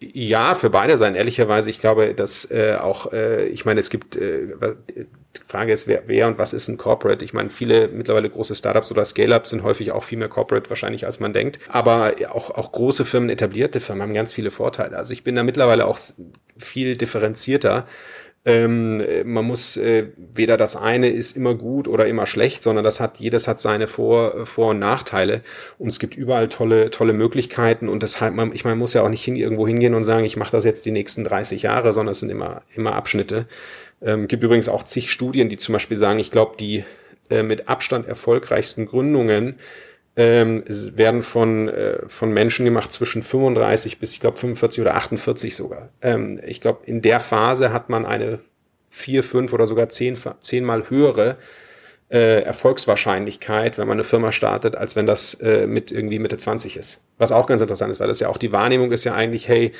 Ja, 0.00 0.54
für 0.54 0.70
beide 0.70 0.96
sein. 0.96 1.14
Ehrlicherweise, 1.14 1.68
ich 1.68 1.80
glaube, 1.80 2.14
dass 2.14 2.50
äh, 2.50 2.76
auch, 2.80 3.12
äh, 3.12 3.46
ich 3.48 3.66
meine, 3.66 3.78
es 3.78 3.90
gibt, 3.90 4.16
äh, 4.16 4.46
die 4.94 5.42
Frage 5.46 5.72
ist, 5.72 5.86
wer, 5.86 6.04
wer 6.06 6.28
und 6.28 6.38
was 6.38 6.54
ist 6.54 6.68
ein 6.68 6.78
Corporate? 6.78 7.22
Ich 7.22 7.34
meine, 7.34 7.50
viele 7.50 7.88
mittlerweile 7.88 8.30
große 8.30 8.54
Startups 8.54 8.90
oder 8.90 9.04
Scale-Ups 9.04 9.50
sind 9.50 9.64
häufig 9.64 9.92
auch 9.92 10.02
viel 10.02 10.16
mehr 10.16 10.28
Corporate 10.28 10.70
wahrscheinlich, 10.70 11.04
als 11.04 11.20
man 11.20 11.34
denkt. 11.34 11.58
Aber 11.68 12.14
auch, 12.30 12.50
auch 12.50 12.72
große 12.72 13.04
Firmen, 13.04 13.28
etablierte 13.28 13.80
Firmen 13.80 14.02
haben 14.02 14.14
ganz 14.14 14.32
viele 14.32 14.50
Vorteile. 14.50 14.96
Also 14.96 15.12
ich 15.12 15.24
bin 15.24 15.34
da 15.34 15.42
mittlerweile 15.42 15.86
auch 15.86 15.98
viel 16.56 16.96
differenzierter 16.96 17.86
Ähm, 18.48 19.02
man 19.24 19.44
muss 19.44 19.76
äh, 19.76 20.06
weder 20.16 20.56
das 20.56 20.76
eine 20.76 21.08
ist 21.08 21.36
immer 21.36 21.56
gut 21.56 21.88
oder 21.88 22.06
immer 22.06 22.26
schlecht, 22.26 22.62
sondern 22.62 22.84
das 22.84 23.00
hat 23.00 23.18
jedes 23.18 23.48
hat 23.48 23.60
seine 23.60 23.88
Vor, 23.88 24.46
Vor 24.46 24.68
und 24.68 24.78
Nachteile 24.78 25.40
und 25.78 25.88
es 25.88 25.98
gibt 25.98 26.16
überall 26.16 26.48
tolle 26.48 26.90
tolle 26.90 27.12
Möglichkeiten 27.12 27.88
und 27.88 28.04
deshalb 28.04 28.34
man 28.34 28.52
ich 28.52 28.64
meine 28.64 28.76
muss 28.76 28.94
ja 28.94 29.02
auch 29.02 29.08
nicht 29.08 29.24
hin, 29.24 29.34
irgendwo 29.34 29.66
hingehen 29.66 29.94
und 29.94 30.04
sagen, 30.04 30.24
ich 30.24 30.36
mache 30.36 30.52
das 30.52 30.64
jetzt 30.64 30.86
die 30.86 30.92
nächsten 30.92 31.24
30 31.24 31.62
Jahre, 31.62 31.92
sondern 31.92 32.12
es 32.12 32.20
sind 32.20 32.30
immer 32.30 32.62
immer 32.72 32.94
Abschnitte. 32.94 33.46
Ähm, 34.00 34.28
gibt 34.28 34.44
übrigens 34.44 34.68
auch 34.68 34.84
zig 34.84 35.10
Studien, 35.10 35.48
die 35.48 35.56
zum 35.56 35.72
Beispiel 35.72 35.96
sagen, 35.96 36.20
ich 36.20 36.30
glaube 36.30 36.54
die 36.56 36.84
äh, 37.30 37.42
mit 37.42 37.68
Abstand 37.68 38.06
erfolgreichsten 38.06 38.86
Gründungen 38.86 39.56
ähm, 40.16 40.64
werden 40.66 41.22
von, 41.22 41.68
äh, 41.68 41.98
von 42.08 42.30
Menschen 42.32 42.64
gemacht 42.64 42.90
zwischen 42.90 43.22
35 43.22 43.98
bis, 43.98 44.12
ich 44.12 44.20
glaube, 44.20 44.38
45 44.38 44.80
oder 44.80 44.94
48 44.94 45.54
sogar. 45.54 45.90
Ähm, 46.00 46.40
ich 46.44 46.60
glaube, 46.60 46.80
in 46.86 47.02
der 47.02 47.20
Phase 47.20 47.72
hat 47.72 47.90
man 47.90 48.06
eine 48.06 48.40
vier, 48.88 49.22
fünf 49.22 49.52
oder 49.52 49.66
sogar 49.66 49.90
zehn, 49.90 50.16
zehnmal 50.40 50.88
höhere 50.88 51.36
äh, 52.08 52.40
Erfolgswahrscheinlichkeit, 52.42 53.76
wenn 53.76 53.86
man 53.86 53.96
eine 53.96 54.04
Firma 54.04 54.32
startet, 54.32 54.74
als 54.74 54.96
wenn 54.96 55.06
das 55.06 55.34
äh, 55.34 55.66
mit 55.66 55.92
irgendwie 55.92 56.18
Mitte 56.18 56.38
20 56.38 56.78
ist. 56.78 57.04
Was 57.18 57.30
auch 57.32 57.46
ganz 57.46 57.60
interessant 57.60 57.92
ist, 57.92 58.00
weil 58.00 58.08
das 58.08 58.20
ja 58.20 58.28
auch 58.28 58.38
die 58.38 58.52
Wahrnehmung 58.52 58.92
ist 58.92 59.04
ja 59.04 59.14
eigentlich, 59.14 59.48
hey, 59.48 59.72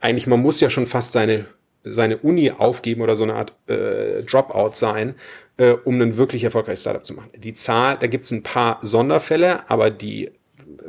eigentlich 0.00 0.26
man 0.26 0.40
muss 0.40 0.60
ja 0.60 0.70
schon 0.70 0.86
fast 0.86 1.12
seine 1.12 1.46
seine 1.84 2.16
Uni 2.16 2.50
aufgeben 2.50 3.02
oder 3.02 3.14
so 3.14 3.24
eine 3.24 3.34
Art 3.34 3.52
äh, 3.68 4.22
Dropout 4.22 4.70
sein, 4.72 5.14
äh, 5.56 5.72
um 5.72 6.00
ein 6.00 6.16
wirklich 6.16 6.44
erfolgreiches 6.44 6.82
Startup 6.82 7.04
zu 7.04 7.14
machen. 7.14 7.30
Die 7.36 7.54
Zahl, 7.54 7.96
da 7.98 8.06
gibt 8.06 8.26
es 8.26 8.32
ein 8.32 8.42
paar 8.42 8.78
Sonderfälle, 8.82 9.68
aber 9.70 9.90
die, 9.90 10.30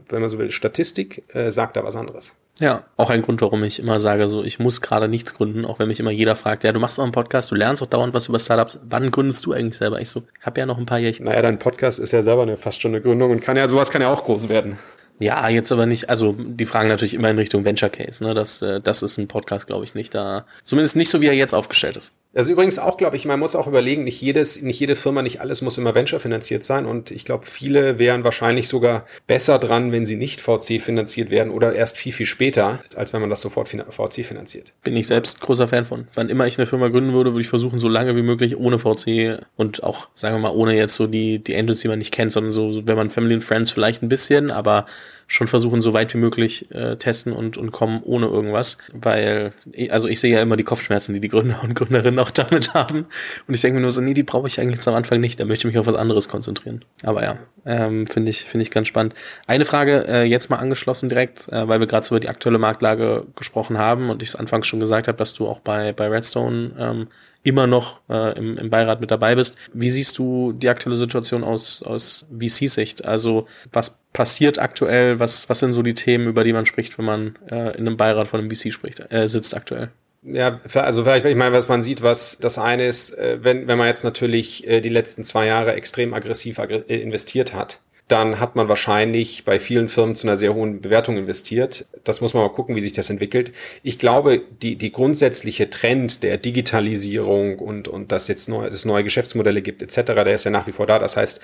wenn 0.10 0.22
man 0.22 0.30
so 0.30 0.38
will, 0.40 0.52
Statistik 0.52 1.24
äh, 1.34 1.52
sagt 1.52 1.78
da 1.78 1.84
was 1.84 1.96
anderes. 1.96 2.36
Ja, 2.60 2.86
auch 2.96 3.10
ein 3.10 3.22
Grund, 3.22 3.42
warum 3.42 3.66
ich 3.66 3.80
immer 3.80 4.00
sage, 4.00 4.30
so 4.30 4.42
ich 4.42 4.60
muss 4.60 4.80
gerade 4.80 5.10
nichts 5.10 5.34
gründen, 5.34 5.66
auch 5.66 5.78
wenn 5.80 5.90
mich 5.90 6.00
immer 6.00 6.12
jeder 6.12 6.38
fragt, 6.38 6.64
ja, 6.64 6.72
du 6.72 6.80
machst 6.80 7.00
auch 7.00 7.04
einen 7.04 7.12
Podcast, 7.12 7.52
du 7.52 7.56
lernst 7.56 7.84
auch 7.84 7.88
dauernd 7.88 8.14
was 8.14 8.30
über 8.30 8.40
Startups, 8.40 8.80
wann 8.90 9.12
gründest 9.12 9.46
du 9.46 9.52
eigentlich 9.52 9.78
selber? 9.78 10.00
Ich 10.00 10.10
so, 10.10 10.24
hab 10.42 10.58
ja 10.58 10.66
noch 10.66 10.78
ein 10.78 10.86
paar 10.86 11.00
Jährchen. 11.00 11.26
Naja, 11.26 11.42
dein 11.42 11.60
Podcast 11.60 12.00
ist 12.00 12.14
ja 12.14 12.24
selber 12.24 12.44
eine, 12.44 12.56
fast 12.56 12.82
schon 12.82 12.92
eine 12.92 13.02
Gründung 13.02 13.32
und 13.32 13.42
kann 13.42 13.58
ja, 13.58 13.68
sowas 13.68 13.92
kann 13.92 14.02
ja 14.02 14.12
auch 14.12 14.24
groß 14.24 14.48
werden. 14.48 14.78
Ja, 15.20 15.48
jetzt 15.48 15.72
aber 15.72 15.86
nicht, 15.86 16.10
also 16.10 16.36
die 16.38 16.66
fragen 16.66 16.90
natürlich 16.90 17.14
immer 17.14 17.30
in 17.30 17.38
Richtung 17.38 17.64
Venture 17.64 17.90
Case, 17.90 18.24
ne? 18.24 18.34
Das, 18.34 18.62
äh, 18.62 18.82
das 18.82 19.02
ist 19.02 19.18
ein 19.18 19.28
Podcast, 19.28 19.68
glaube 19.68 19.86
ich, 19.86 19.96
nicht 19.96 20.14
da. 20.14 20.46
Zumindest 20.64 20.96
nicht 20.96 21.10
so, 21.10 21.22
wie 21.22 21.28
er 21.28 21.34
jetzt 21.34 21.54
aufgestellt 21.54 21.96
ist. 21.96 22.14
Das 22.34 22.48
ist 22.48 22.52
übrigens 22.52 22.80
auch, 22.80 22.98
glaube 22.98 23.16
ich, 23.16 23.24
man 23.24 23.40
muss 23.40 23.56
auch 23.56 23.66
überlegen, 23.66 24.04
nicht 24.04 24.22
jedes, 24.22 24.62
nicht 24.62 24.78
jede 24.78 24.98
Firma, 24.98 25.22
nicht 25.22 25.40
alles 25.40 25.62
muss 25.62 25.78
immer 25.78 25.96
Venture 25.96 26.20
finanziert 26.20 26.66
sein. 26.66 26.86
Und 26.86 27.12
ich 27.12 27.24
glaube, 27.24 27.46
viele 27.46 27.98
wären 27.98 28.26
wahrscheinlich 28.26 28.68
sogar 28.68 29.06
besser 29.26 29.58
dran, 29.58 29.94
wenn 29.94 30.06
sie 30.06 30.18
nicht 30.18 30.42
VC 30.42 30.82
finanziert 30.82 31.30
werden 31.30 31.50
oder 31.50 31.74
erst 31.74 31.96
viel, 31.98 32.12
viel 32.12 32.26
später, 32.26 32.82
als 32.98 33.14
wenn 33.14 33.22
man 33.22 33.30
das 33.30 33.40
sofort 33.40 33.70
VC 33.70 34.26
finanziert. 34.26 34.74
Bin 34.84 34.98
ich 34.98 35.08
selbst 35.08 35.40
großer 35.40 35.70
Fan 35.70 35.86
von. 35.86 36.10
Wann 36.14 36.28
immer 36.28 36.46
ich 36.46 36.58
eine 36.58 36.68
Firma 36.68 36.90
gründen 36.90 37.14
würde, 37.14 37.32
würde 37.32 37.42
ich 37.42 37.48
versuchen, 37.48 37.80
so 37.80 37.88
lange 37.88 38.18
wie 38.18 38.22
möglich 38.22 38.58
ohne 38.58 38.80
VC 38.80 39.40
und 39.56 39.84
auch, 39.84 40.10
sagen 40.14 40.36
wir 40.36 40.42
mal, 40.42 40.54
ohne 40.54 40.76
jetzt 40.76 40.96
so 40.96 41.08
die, 41.08 41.40
die 41.40 41.56
Angels, 41.56 41.80
die 41.80 41.88
man 41.88 42.00
nicht 42.00 42.14
kennt, 42.14 42.34
sondern 42.34 42.52
so, 42.52 42.86
wenn 42.86 42.98
man 42.98 43.12
Family 43.12 43.36
and 43.36 43.46
Friends 43.46 43.72
vielleicht 43.72 44.04
ein 44.04 44.10
bisschen, 44.10 44.52
aber 44.52 44.88
schon 45.28 45.48
versuchen, 45.48 45.82
so 45.82 45.94
weit 45.94 46.14
wie 46.14 46.18
möglich 46.18 46.72
äh, 46.72 46.98
testen 46.98 47.34
und, 47.34 47.58
und 47.58 47.72
kommen 47.72 48.02
ohne 48.04 48.28
irgendwas. 48.28 48.78
Weil, 48.94 49.54
also 49.90 50.08
ich 50.08 50.20
sehe 50.20 50.34
ja 50.34 50.42
immer 50.42 50.56
die 50.56 50.64
Kopfschmerzen, 50.64 51.14
die 51.14 51.20
die 51.20 51.30
Gründer 51.30 51.62
und 51.64 51.74
Gründerinnen 51.74 52.20
auch 52.20 52.32
damit 52.32 52.74
haben. 52.74 53.08
Und 53.48 53.54
ich 53.54 53.62
denke 53.62 53.76
mir 53.76 53.82
nur 53.82 53.92
so, 53.92 54.02
nee, 54.02 54.14
die 54.14 54.24
brauche 54.24 54.48
ich 54.48 54.60
eigentlich 54.60 54.76
jetzt 54.76 54.88
am 54.88 54.96
Anfang 54.96 55.20
nicht. 55.20 55.40
Da 55.40 55.46
möchte 55.46 55.68
ich 55.68 55.74
mich 55.74 55.80
auf 55.80 55.88
was 55.88 55.96
anderes 55.96 56.30
konzentrieren. 56.30 56.86
Aber 57.04 57.24
ja, 57.24 57.38
ähm, 57.66 58.08
finde 58.08 58.30
ich, 58.30 58.44
finde 58.44 58.64
ich 58.64 58.72
ganz 58.72 58.88
spannend. 58.88 59.16
Eine 59.48 59.66
Frage 59.66 60.06
äh, 60.08 60.24
jetzt 60.24 60.50
mal 60.50 60.58
angeschlossen 60.58 61.10
direkt, 61.10 61.50
äh, 61.50 61.68
weil 61.68 61.80
wir 61.80 61.88
gerade 61.88 62.06
so 62.06 62.16
über 62.16 62.20
die 62.20 62.30
aktuelle 62.30 62.60
Marktlage 62.60 63.26
gesprochen 63.36 63.78
haben 63.78 64.10
und 64.10 64.22
ich 64.22 64.30
es 64.30 64.36
anfangs 64.36 64.68
schon 64.68 64.80
gesagt 64.80 65.08
habe, 65.08 65.18
dass 65.18 65.34
du 65.34 65.48
auch 65.48 65.60
bei, 65.60 65.94
bei 65.94 66.08
Redstone 66.08 66.72
ähm, 66.78 67.08
immer 67.46 67.68
noch 67.68 68.02
äh, 68.10 68.38
im, 68.38 68.58
im 68.58 68.70
Beirat 68.70 69.00
mit 69.00 69.12
dabei 69.12 69.36
bist. 69.36 69.58
Wie 69.72 69.90
siehst 69.90 70.18
du 70.18 70.52
die 70.52 70.68
aktuelle 70.68 70.98
Situation 70.98 71.44
aus, 71.44 71.84
aus 71.84 72.26
VC-Sicht? 72.38 73.06
Also 73.06 73.48
was 73.72 74.00
passiert 74.14 74.58
aktuell? 74.58 75.20
Was, 75.20 75.48
was 75.48 75.60
sind 75.60 75.72
so 75.72 75.84
die 75.84 75.94
Themen, 75.94 76.28
über 76.28 76.44
die 76.44 76.54
man 76.54 76.66
spricht, 76.66 76.98
wenn 76.98 77.06
man 77.06 77.36
äh, 77.50 77.78
in 77.78 77.88
einem 77.88 77.98
Beirat 77.98 78.28
von 78.28 78.40
einem 78.40 78.50
VC 78.50 78.74
spricht, 78.74 79.12
äh, 79.12 79.28
sitzt 79.28 79.56
aktuell? 79.56 79.92
Ja, 80.24 80.60
also 80.74 81.04
vielleicht, 81.04 81.26
ich 81.26 81.36
meine, 81.36 81.54
was 81.56 81.68
man 81.68 81.84
sieht, 81.84 82.02
was 82.02 82.40
das 82.40 82.58
eine 82.58 82.88
ist, 82.88 83.16
äh, 83.16 83.38
wenn, 83.44 83.68
wenn 83.68 83.78
man 83.78 83.88
jetzt 83.88 84.04
natürlich 84.04 84.68
äh, 84.68 84.82
die 84.82 84.90
letzten 84.90 85.24
zwei 85.24 85.46
Jahre 85.46 85.74
extrem 85.74 86.16
aggressiv 86.16 86.58
äh, 86.58 86.80
investiert 87.00 87.54
hat, 87.54 87.80
dann 88.08 88.40
hat 88.40 88.56
man 88.56 88.68
wahrscheinlich 88.68 89.46
bei 89.46 89.58
vielen 89.60 89.90
Firmen 89.90 90.14
zu 90.14 90.28
einer 90.28 90.38
sehr 90.38 90.54
hohen 90.54 90.80
Bewertung 90.80 91.18
investiert. 91.18 91.86
Das 92.04 92.22
muss 92.22 92.36
man 92.36 92.44
mal 92.44 92.52
gucken, 92.52 92.76
wie 92.76 92.82
sich 92.82 92.94
das 92.94 93.10
entwickelt. 93.10 93.52
Ich 93.82 93.98
glaube, 93.98 94.44
die, 94.62 94.76
die 94.76 94.92
grundsätzliche 94.92 95.72
Trend 95.72 96.22
der 96.22 96.38
Digitalisierung 96.38 97.58
und, 97.58 97.88
und 97.88 98.12
dass 98.12 98.28
jetzt 98.28 98.48
neu, 98.48 98.68
es 98.68 98.86
neue 98.86 99.04
Geschäftsmodelle 99.04 99.64
gibt 99.64 99.82
etc., 99.82 100.14
der 100.14 100.36
ist 100.36 100.44
ja 100.44 100.52
nach 100.52 100.68
wie 100.68 100.72
vor 100.72 100.86
da. 100.86 101.00
Das 101.00 101.18
heißt, 101.18 101.42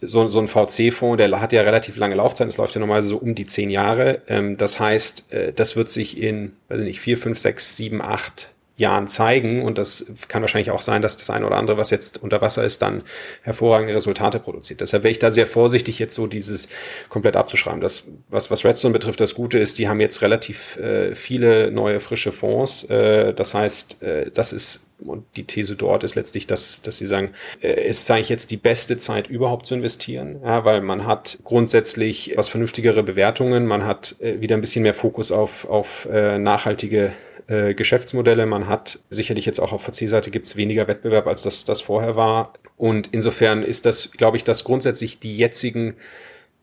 so, 0.00 0.28
so 0.28 0.38
ein 0.38 0.46
VC-Fonds, 0.46 1.16
der 1.16 1.40
hat 1.40 1.52
ja 1.52 1.62
relativ 1.62 1.96
lange 1.96 2.14
Laufzeit, 2.14 2.46
das 2.46 2.58
läuft 2.58 2.76
ja 2.76 2.78
normalerweise 2.78 3.08
so 3.08 3.16
um 3.16 3.34
die 3.34 3.46
zehn 3.46 3.70
Jahre. 3.70 4.22
Ähm, 4.28 4.56
das 4.56 4.78
heißt, 4.78 5.32
äh, 5.32 5.52
das 5.52 5.74
wird 5.74 5.90
sich 5.90 6.16
in, 6.16 6.52
weiß 6.68 6.80
ich 6.80 6.86
nicht, 6.86 7.00
vier, 7.00 7.16
fünf, 7.18 7.38
sechs, 7.40 7.74
sieben, 7.76 8.00
acht 8.00 8.53
Jahren 8.76 9.06
zeigen. 9.06 9.62
Und 9.62 9.78
das 9.78 10.06
kann 10.28 10.42
wahrscheinlich 10.42 10.70
auch 10.70 10.80
sein, 10.80 11.02
dass 11.02 11.16
das 11.16 11.30
eine 11.30 11.46
oder 11.46 11.56
andere, 11.56 11.76
was 11.76 11.90
jetzt 11.90 12.22
unter 12.22 12.40
Wasser 12.40 12.64
ist, 12.64 12.82
dann 12.82 13.02
hervorragende 13.42 13.94
Resultate 13.94 14.40
produziert. 14.40 14.80
Deshalb 14.80 15.04
wäre 15.04 15.12
ich 15.12 15.18
da 15.18 15.30
sehr 15.30 15.46
vorsichtig, 15.46 15.98
jetzt 15.98 16.14
so 16.14 16.26
dieses 16.26 16.68
komplett 17.08 17.36
abzuschreiben. 17.36 17.80
Das, 17.80 18.04
was, 18.28 18.50
was 18.50 18.64
Redstone 18.64 18.92
betrifft, 18.92 19.20
das 19.20 19.34
Gute 19.34 19.58
ist, 19.58 19.78
die 19.78 19.88
haben 19.88 20.00
jetzt 20.00 20.22
relativ 20.22 20.76
äh, 20.76 21.14
viele 21.14 21.70
neue, 21.70 22.00
frische 22.00 22.32
Fonds. 22.32 22.84
Äh, 22.84 23.32
das 23.32 23.54
heißt, 23.54 24.02
äh, 24.02 24.30
das 24.32 24.52
ist 24.52 24.80
und 24.98 25.24
die 25.36 25.44
These 25.44 25.76
dort 25.76 26.04
ist 26.04 26.14
letztlich, 26.14 26.46
dass, 26.46 26.80
dass 26.82 26.98
sie 26.98 27.06
sagen, 27.06 27.30
äh, 27.60 27.88
ist 27.88 28.10
eigentlich 28.10 28.28
jetzt 28.28 28.50
die 28.50 28.56
beste 28.56 28.96
Zeit 28.96 29.26
überhaupt 29.26 29.66
zu 29.66 29.74
investieren, 29.74 30.40
ja, 30.44 30.64
weil 30.64 30.80
man 30.80 31.04
hat 31.04 31.38
grundsätzlich 31.44 32.32
was 32.36 32.48
vernünftigere 32.48 33.02
Bewertungen, 33.02 33.66
man 33.66 33.84
hat 33.84 34.16
äh, 34.20 34.40
wieder 34.40 34.56
ein 34.56 34.60
bisschen 34.60 34.82
mehr 34.82 34.94
Fokus 34.94 35.32
auf, 35.32 35.68
auf 35.68 36.06
äh, 36.10 36.38
nachhaltige 36.38 37.12
äh, 37.46 37.74
Geschäftsmodelle. 37.74 38.46
Man 38.46 38.68
hat 38.68 39.00
sicherlich 39.10 39.46
jetzt 39.46 39.60
auch 39.60 39.72
auf 39.72 39.82
VC-Seite 39.82 40.30
gibt 40.30 40.46
es 40.46 40.56
weniger 40.56 40.88
Wettbewerb, 40.88 41.26
als 41.26 41.42
das, 41.42 41.64
das 41.64 41.80
vorher 41.80 42.16
war. 42.16 42.52
Und 42.76 43.08
insofern 43.12 43.62
ist 43.62 43.86
das, 43.86 44.10
glaube 44.12 44.36
ich, 44.36 44.44
dass 44.44 44.64
grundsätzlich 44.64 45.18
die 45.18 45.36
jetzigen 45.36 45.94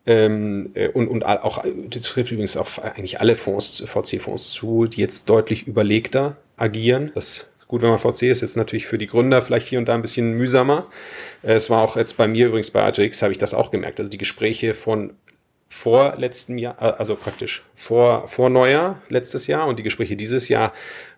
ähm, 0.04 0.70
äh, 0.74 0.88
und, 0.88 1.08
und 1.08 1.24
auch, 1.24 1.64
das 1.88 2.04
trifft 2.04 2.32
übrigens 2.32 2.56
auf 2.56 2.82
eigentlich 2.82 3.20
alle 3.20 3.36
Fonds, 3.36 3.84
VC-Fonds 3.86 4.50
zu, 4.50 4.86
die 4.86 5.00
jetzt 5.00 5.28
deutlich 5.28 5.66
überlegter 5.66 6.36
agieren. 6.56 7.12
Das 7.14 7.46
Gut, 7.72 7.80
wenn 7.80 7.88
man 7.88 7.98
VC 7.98 8.24
ist, 8.24 8.42
ist 8.42 8.56
natürlich 8.56 8.84
für 8.84 8.98
die 8.98 9.06
Gründer 9.06 9.40
vielleicht 9.40 9.66
hier 9.66 9.78
und 9.78 9.88
da 9.88 9.94
ein 9.94 10.02
bisschen 10.02 10.34
mühsamer. 10.34 10.84
Äh, 11.42 11.54
es 11.54 11.70
war 11.70 11.80
auch 11.80 11.96
jetzt 11.96 12.18
bei 12.18 12.28
mir 12.28 12.48
übrigens 12.48 12.70
bei 12.70 12.82
ATX 12.82 13.22
habe 13.22 13.32
ich 13.32 13.38
das 13.38 13.54
auch 13.54 13.70
gemerkt. 13.70 13.98
Also 13.98 14.10
die 14.10 14.18
Gespräche 14.18 14.74
von 14.74 15.14
vor 15.72 16.16
letztem 16.18 16.58
Jahr, 16.58 16.76
äh, 16.80 16.98
also 16.98 17.16
praktisch 17.16 17.62
vor, 17.74 18.28
vor 18.28 18.50
Neujahr 18.50 19.00
letztes 19.08 19.46
Jahr 19.46 19.66
und 19.66 19.78
die 19.78 19.82
Gespräche 19.82 20.16
dieses 20.16 20.50
Jahr 20.50 20.74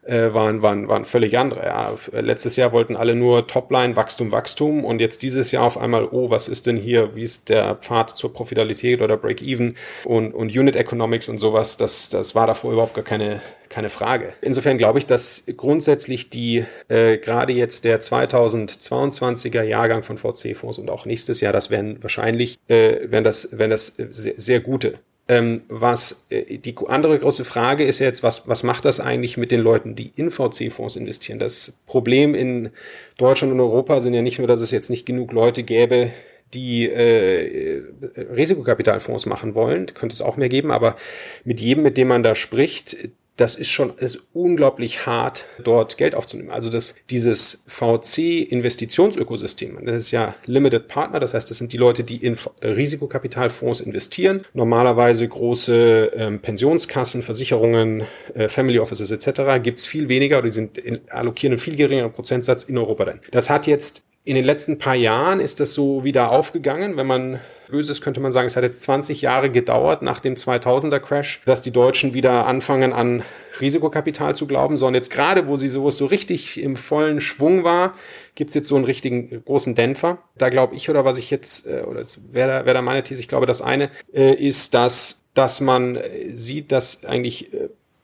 äh, 0.06 0.32
waren, 0.34 0.62
waren, 0.62 0.88
waren 0.88 1.04
völlig 1.04 1.38
andere. 1.38 1.64
Ja. 1.64 1.94
Letztes 2.12 2.56
Jahr 2.56 2.72
wollten 2.72 2.96
alle 2.96 3.14
nur 3.14 3.46
Topline, 3.46 3.96
Wachstum, 3.96 4.32
Wachstum 4.32 4.84
und 4.84 5.00
jetzt 5.00 5.22
dieses 5.22 5.50
Jahr 5.50 5.64
auf 5.64 5.78
einmal, 5.78 6.06
oh, 6.10 6.30
was 6.30 6.48
ist 6.48 6.66
denn 6.66 6.76
hier, 6.76 7.14
wie 7.14 7.22
ist 7.22 7.48
der 7.48 7.76
Pfad 7.76 8.10
zur 8.10 8.32
Profitabilität 8.32 9.00
oder 9.02 9.16
Break-Even 9.16 9.76
und, 10.04 10.32
und 10.34 10.56
Unit 10.56 10.76
Economics 10.76 11.28
und 11.28 11.38
sowas, 11.38 11.76
das, 11.76 12.08
das 12.10 12.34
war 12.34 12.46
davor 12.46 12.72
überhaupt 12.72 12.94
gar 12.94 13.04
keine, 13.04 13.40
keine 13.68 13.88
Frage. 13.88 14.34
Insofern 14.40 14.78
glaube 14.78 14.98
ich, 14.98 15.06
dass 15.06 15.44
grundsätzlich 15.56 16.30
die, 16.30 16.64
äh, 16.88 17.18
gerade 17.18 17.52
jetzt 17.52 17.84
der 17.84 18.00
2022er 18.00 19.62
Jahrgang 19.62 20.02
von 20.02 20.18
VC-Fonds 20.18 20.78
und 20.78 20.90
auch 20.90 21.06
nächstes 21.06 21.40
Jahr, 21.40 21.52
das 21.52 21.70
werden 21.70 22.02
wahrscheinlich, 22.02 22.58
äh, 22.68 23.10
werden 23.10 23.24
das, 23.24 23.56
werden 23.58 23.70
das 23.70 23.94
sehr, 23.96 24.34
sehr 24.36 24.60
gute 24.60 24.98
ähm, 25.26 25.62
was 25.68 26.26
äh, 26.28 26.58
die 26.58 26.74
andere 26.86 27.18
große 27.18 27.44
Frage 27.44 27.84
ist 27.84 27.98
jetzt, 27.98 28.22
was, 28.22 28.46
was 28.46 28.62
macht 28.62 28.84
das 28.84 29.00
eigentlich 29.00 29.36
mit 29.36 29.50
den 29.50 29.60
Leuten, 29.60 29.94
die 29.94 30.12
in 30.16 30.30
VC-Fonds 30.30 30.96
investieren? 30.96 31.38
Das 31.38 31.72
Problem 31.86 32.34
in 32.34 32.70
Deutschland 33.16 33.52
und 33.52 33.60
Europa 33.60 34.00
sind 34.00 34.14
ja 34.14 34.22
nicht 34.22 34.38
nur, 34.38 34.48
dass 34.48 34.60
es 34.60 34.70
jetzt 34.70 34.90
nicht 34.90 35.06
genug 35.06 35.32
Leute 35.32 35.62
gäbe, 35.62 36.10
die 36.52 36.88
äh, 36.88 37.82
Risikokapitalfonds 38.16 39.26
machen 39.26 39.54
wollen, 39.54 39.86
könnte 39.86 40.12
es 40.12 40.22
auch 40.22 40.36
mehr 40.36 40.48
geben, 40.48 40.70
aber 40.70 40.96
mit 41.44 41.60
jedem, 41.60 41.82
mit 41.82 41.96
dem 41.96 42.08
man 42.08 42.22
da 42.22 42.34
spricht, 42.34 42.96
das 43.36 43.56
ist 43.56 43.68
schon 43.68 43.98
ist 43.98 44.28
unglaublich 44.32 45.06
hart, 45.06 45.46
dort 45.62 45.96
Geld 45.96 46.14
aufzunehmen. 46.14 46.50
Also 46.50 46.70
das, 46.70 46.94
dieses 47.10 47.64
VC-Investitionsökosystem, 47.66 49.84
das 49.84 49.96
ist 49.96 50.12
ja 50.12 50.36
Limited 50.46 50.86
Partner, 50.88 51.18
das 51.18 51.34
heißt, 51.34 51.50
das 51.50 51.58
sind 51.58 51.72
die 51.72 51.76
Leute, 51.76 52.04
die 52.04 52.24
in 52.24 52.36
Risikokapitalfonds 52.62 53.80
investieren. 53.80 54.46
Normalerweise 54.54 55.26
große 55.26 56.12
ähm, 56.14 56.38
Pensionskassen, 56.40 57.22
Versicherungen, 57.22 58.04
äh, 58.34 58.48
Family 58.48 58.78
Offices 58.78 59.10
etc. 59.10 59.60
gibt 59.62 59.80
es 59.80 59.86
viel 59.86 60.08
weniger 60.08 60.38
oder 60.38 60.46
die 60.46 60.52
sind 60.52 60.78
in, 60.78 61.00
allokieren 61.10 61.54
einen 61.54 61.60
viel 61.60 61.76
geringeren 61.76 62.12
Prozentsatz 62.12 62.62
in 62.62 62.78
Europa 62.78 63.04
dann. 63.04 63.20
Das 63.32 63.50
hat 63.50 63.66
jetzt 63.66 64.04
in 64.26 64.36
den 64.36 64.44
letzten 64.44 64.78
paar 64.78 64.94
Jahren 64.94 65.38
ist 65.38 65.60
das 65.60 65.74
so 65.74 66.02
wieder 66.02 66.30
aufgegangen. 66.30 66.96
Wenn 66.96 67.06
man 67.06 67.40
böse 67.68 67.92
ist, 67.92 68.00
könnte 68.00 68.20
man 68.20 68.32
sagen, 68.32 68.46
es 68.46 68.56
hat 68.56 68.62
jetzt 68.62 68.80
20 68.82 69.20
Jahre 69.20 69.50
gedauert 69.50 70.00
nach 70.00 70.18
dem 70.18 70.34
2000er 70.34 70.98
Crash, 70.98 71.42
dass 71.44 71.60
die 71.60 71.72
Deutschen 71.72 72.14
wieder 72.14 72.46
anfangen 72.46 72.94
an 72.94 73.22
Risikokapital 73.60 74.34
zu 74.34 74.46
glauben, 74.46 74.78
sondern 74.78 75.02
jetzt 75.02 75.10
gerade, 75.10 75.46
wo 75.46 75.56
sie 75.56 75.68
sowas 75.68 75.98
so 75.98 76.06
richtig 76.06 76.60
im 76.60 76.76
vollen 76.76 77.20
Schwung 77.20 77.64
war, 77.64 77.94
gibt's 78.34 78.54
jetzt 78.54 78.68
so 78.68 78.76
einen 78.76 78.86
richtigen 78.86 79.44
großen 79.44 79.74
Dämpfer. 79.74 80.18
Da 80.38 80.48
glaube 80.48 80.74
ich, 80.74 80.88
oder 80.88 81.04
was 81.04 81.18
ich 81.18 81.30
jetzt, 81.30 81.66
äh, 81.66 81.82
oder 81.82 82.00
jetzt 82.00 82.32
wäre 82.32 82.48
da, 82.48 82.66
wär 82.66 82.74
da 82.74 82.80
meine 82.80 83.02
These, 83.02 83.20
ich 83.20 83.28
glaube, 83.28 83.46
das 83.46 83.60
eine 83.60 83.90
äh, 84.14 84.32
ist, 84.32 84.72
dass, 84.72 85.24
dass 85.34 85.60
man 85.60 85.96
äh, 85.96 86.34
sieht, 86.34 86.72
dass 86.72 87.04
eigentlich 87.04 87.50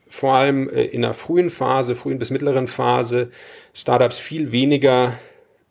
vor 0.06 0.35
allem 0.35 0.68
in 0.68 1.02
der 1.02 1.14
frühen 1.14 1.50
Phase, 1.50 1.94
frühen 1.94 2.18
bis 2.18 2.30
mittleren 2.30 2.66
Phase, 2.66 3.30
Startups 3.72 4.18
viel 4.18 4.50
weniger 4.50 5.12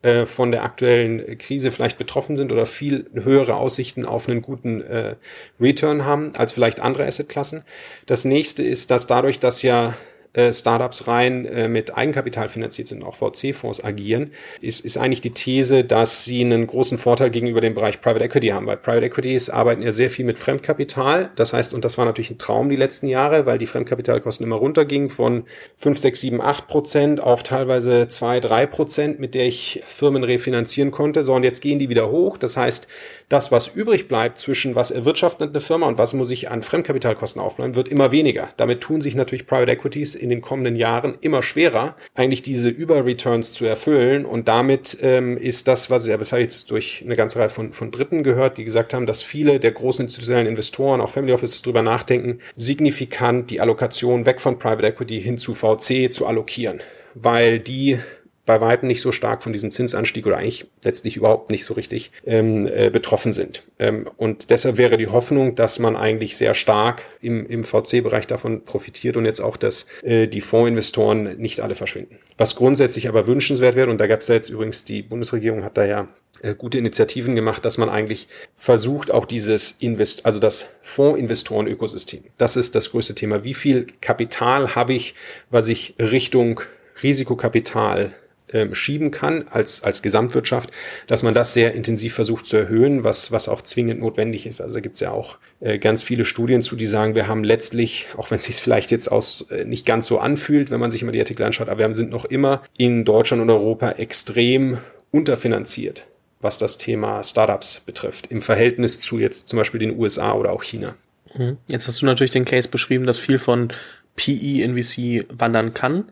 äh, 0.01 0.25
von 0.25 0.51
der 0.51 0.63
aktuellen 0.63 1.38
Krise 1.38 1.71
vielleicht 1.71 1.97
betroffen 1.97 2.35
sind 2.38 2.51
oder 2.51 2.65
viel 2.65 3.09
höhere 3.13 3.55
Aussichten 3.55 4.05
auf 4.05 4.29
einen 4.29 4.41
guten 4.41 4.81
äh, 4.81 5.15
Return 5.59 6.05
haben 6.05 6.33
als 6.38 6.53
vielleicht 6.53 6.79
andere 6.79 7.05
Assetklassen. 7.05 7.63
Das 8.05 8.23
nächste 8.23 8.63
ist, 8.63 8.91
dass 8.91 9.07
dadurch, 9.07 9.39
dass 9.39 9.62
ja 9.62 9.95
äh, 10.39 10.54
Startups 10.54 11.08
rein 11.08 11.45
äh, 11.45 11.67
mit 11.67 11.97
Eigenkapital 11.97 12.49
finanziert 12.49 12.88
sind, 12.88 13.04
auch 13.04 13.15
VC-Fonds 13.15 13.84
agieren, 13.84 14.32
ist, 14.62 14.86
ist 14.86 14.97
eigentlich 14.97 15.21
die 15.21 15.32
These, 15.32 15.84
dass 15.84 16.23
sie 16.23 16.41
einen 16.41 16.65
großen 16.65 16.97
Vorteil 16.97 17.30
gegenüber 17.30 17.62
dem 17.62 17.73
Bereich 17.73 18.02
Private 18.02 18.25
Equity 18.25 18.47
haben. 18.47 18.65
Weil 18.67 18.78
Private 18.78 19.06
Equities 19.06 19.49
arbeiten 19.49 19.82
ja 19.82 19.91
sehr 19.91 20.10
viel 20.10 20.25
mit 20.25 20.39
Fremdkapital. 20.39 21.32
Das 21.36 21.54
heißt, 21.54 21.73
und 21.73 21.86
das 21.86 21.97
war 21.97 22.06
natürlich 22.06 22.32
ein 22.32 22.38
Traum 22.38 22.69
die 22.69 22.75
letzten 22.75 23.08
Jahre, 23.08 23.45
weil 23.45 23.58
die 23.58 23.67
Fremdkapitalkosten 23.67 24.45
immer 24.45 24.56
runtergingen 24.56 25.10
von 25.10 25.43
5, 25.78 25.99
6, 25.99 26.21
7, 26.21 26.41
8 26.41 26.67
Prozent 26.67 27.21
auf 27.21 27.43
teilweise 27.43 28.08
2, 28.08 28.39
3 28.39 28.65
Prozent, 28.65 29.19
mit 29.19 29.36
der 29.36 29.45
ich 29.45 29.84
Firmen 29.88 30.23
refinanzieren 30.23 30.91
konnte. 30.91 31.23
So, 31.23 31.34
und 31.34 31.43
jetzt 31.43 31.62
gehen 31.62 31.80
die 31.80 31.89
wieder 31.89 32.10
hoch. 32.10 32.38
Das 32.38 32.58
heißt, 32.58 32.88
das, 33.30 33.52
was 33.52 33.68
übrig 33.68 34.08
bleibt 34.08 34.39
zwischen 34.39 34.74
was 34.74 34.89
erwirtschaftet 34.89 35.52
eine 35.52 35.62
Firma 35.62 35.88
und 35.88 36.00
was 36.00 36.13
muss 36.13 36.32
ich 36.32 36.50
an 36.50 36.63
Fremdkapitalkosten 36.63 37.42
aufbleiben, 37.42 37.76
wird 37.76 37.88
immer 37.88 38.12
weniger. 38.12 38.50
Damit 38.58 38.82
tun 38.82 39.02
sich 39.02 39.15
natürlich 39.15 39.46
Private 39.46 39.72
Equities 39.72 40.15
in 40.15 40.30
den 40.30 40.42
kommenden 40.42 40.76
Jahren 40.76 41.15
immer 41.22 41.44
schwerer, 41.44 41.96
eigentlich 42.15 42.42
diese 42.42 42.70
Überreturns 42.70 43.52
zu 43.52 43.65
erfüllen. 43.65 44.26
Und 44.26 44.48
damit 44.48 44.98
ähm, 45.02 45.38
ist 45.38 45.68
das, 45.68 45.92
was 45.92 46.08
ja 46.08 46.18
bisher 46.18 46.39
jetzt 46.39 46.72
durch 46.72 47.04
eine 47.06 47.15
ganze 47.15 47.39
Reihe 47.39 47.50
von, 47.50 47.72
von 47.72 47.92
Dritten 47.92 48.24
gehört, 48.24 48.58
die 48.58 48.65
gesagt 48.65 48.96
haben, 48.96 49.06
dass 49.06 49.22
viele 49.22 49.60
der 49.60 49.72
großen 49.72 50.06
institutionellen 50.06 50.48
Investoren, 50.48 51.00
auch 51.00 51.12
Family 51.12 51.34
Offices, 51.34 51.62
drüber 51.62 51.84
nachdenken, 51.84 52.39
signifikant 52.56 53.52
die 53.52 53.62
Allokation 53.62 54.26
weg 54.26 54.42
von 54.42 54.58
Private 54.58 54.88
Equity 54.88 55.22
hin 55.22 55.38
zu 55.38 55.54
VC 55.54 56.12
zu 56.12 56.26
allokieren. 56.26 56.82
Weil 57.13 57.60
die 57.60 58.00
bei 58.49 58.62
weitem 58.62 58.88
nicht 58.88 59.03
so 59.03 59.12
stark 59.12 59.43
von 59.43 59.53
diesem 59.53 59.69
Zinsanstieg 59.69 60.25
oder 60.25 60.38
eigentlich 60.38 60.65
letztlich 60.81 61.15
überhaupt 61.15 61.51
nicht 61.51 61.65
so 61.65 61.75
richtig 61.75 62.12
ähm, 62.25 62.67
äh, 62.67 62.89
betroffen 62.89 63.31
sind. 63.31 63.62
Ähm, 63.77 64.09
und 64.17 64.49
deshalb 64.49 64.77
wäre 64.77 64.97
die 64.97 65.05
Hoffnung, 65.05 65.53
dass 65.53 65.77
man 65.77 65.95
eigentlich 65.95 66.35
sehr 66.35 66.55
stark 66.55 67.03
im, 67.21 67.45
im 67.45 67.63
VC-Bereich 67.63 68.25
davon 68.25 68.65
profitiert 68.65 69.17
und 69.17 69.25
jetzt 69.25 69.39
auch, 69.39 69.55
dass 69.55 69.85
äh, 70.01 70.25
die 70.25 70.41
Fondsinvestoren 70.41 71.38
nicht 71.38 71.59
alle 71.59 71.75
verschwinden. 71.75 72.17
Was 72.39 72.55
grundsätzlich 72.55 73.07
aber 73.07 73.27
wünschenswert 73.27 73.75
wäre, 73.75 73.91
und 73.91 73.99
da 73.99 74.07
gab 74.07 74.21
es 74.21 74.29
ja 74.29 74.33
jetzt 74.33 74.49
übrigens, 74.49 74.83
die 74.83 75.03
Bundesregierung 75.03 75.63
hat 75.63 75.77
da 75.77 75.85
ja 75.85 76.07
äh, 76.41 76.55
gute 76.55 76.79
Initiativen 76.79 77.35
gemacht, 77.35 77.63
dass 77.65 77.77
man 77.77 77.88
eigentlich 77.88 78.29
versucht, 78.57 79.12
auch 79.12 79.27
dieses 79.27 79.73
Invest, 79.73 80.25
also 80.25 80.39
das 80.39 80.71
Fondsinvestoren-Ökosystem. 80.81 82.23
Das 82.39 82.55
ist 82.55 82.73
das 82.73 82.89
größte 82.89 83.13
Thema. 83.13 83.43
Wie 83.43 83.53
viel 83.53 83.85
Kapital 84.01 84.73
habe 84.73 84.93
ich, 84.95 85.13
was 85.51 85.69
ich 85.69 85.93
Richtung 85.99 86.62
Risikokapital 87.03 88.15
ähm, 88.53 88.73
schieben 88.73 89.12
kann 89.12 89.45
als, 89.49 89.83
als 89.83 90.01
Gesamtwirtschaft, 90.01 90.71
dass 91.07 91.23
man 91.23 91.33
das 91.33 91.53
sehr 91.53 91.73
intensiv 91.73 92.13
versucht 92.13 92.45
zu 92.45 92.57
erhöhen, 92.57 93.03
was, 93.03 93.31
was 93.31 93.49
auch 93.49 93.62
zwingend 93.62 93.99
notwendig 93.99 94.45
ist. 94.45 94.62
Also 94.62 94.81
gibt 94.81 94.95
es 94.95 95.01
ja 95.01 95.12
auch 95.12 95.38
äh, 95.59 95.79
ganz 95.79 96.01
viele 96.01 96.25
Studien 96.25 96.62
zu, 96.62 96.75
die 96.75 96.85
sagen, 96.85 97.15
wir 97.15 97.27
haben 97.27 97.43
letztlich, 97.43 98.07
auch 98.17 98.31
wenn 98.31 98.38
es 98.38 98.45
sich 98.45 98.55
vielleicht 98.57 98.91
jetzt 98.91 99.12
aus 99.12 99.47
äh, 99.51 99.65
nicht 99.65 99.85
ganz 99.85 100.07
so 100.07 100.19
anfühlt, 100.19 100.71
wenn 100.71 100.79
man 100.79 100.91
sich 100.91 101.01
immer 101.01 101.12
die 101.12 101.19
Artikel 101.19 101.43
anschaut, 101.43 101.69
aber 101.69 101.88
wir 101.88 101.93
sind 101.93 102.12
noch 102.12 102.25
immer 102.25 102.63
in 102.77 103.05
Deutschland 103.05 103.41
und 103.41 103.49
Europa 103.49 103.91
extrem 103.91 104.77
unterfinanziert 105.12 106.05
was 106.41 106.57
das 106.57 106.77
Thema 106.77 107.23
Startups 107.23 107.81
betrifft, 107.81 108.27
im 108.27 108.41
Verhältnis 108.41 108.99
zu 108.99 109.19
jetzt 109.19 109.49
zum 109.49 109.57
Beispiel 109.57 109.79
den 109.79 109.97
USA 109.97 110.33
oder 110.33 110.51
auch 110.51 110.63
China. 110.63 110.95
Mhm. 111.35 111.57
Jetzt 111.67 111.88
hast 111.88 112.01
du 112.01 112.05
natürlich 112.05 112.31
den 112.31 112.45
Case 112.45 112.69
beschrieben, 112.69 113.05
dass 113.05 113.17
viel 113.17 113.39
von 113.39 113.73
PE 114.15 114.63
in 114.63 114.81
VC 114.81 115.25
wandern 115.29 115.73
kann. 115.73 116.05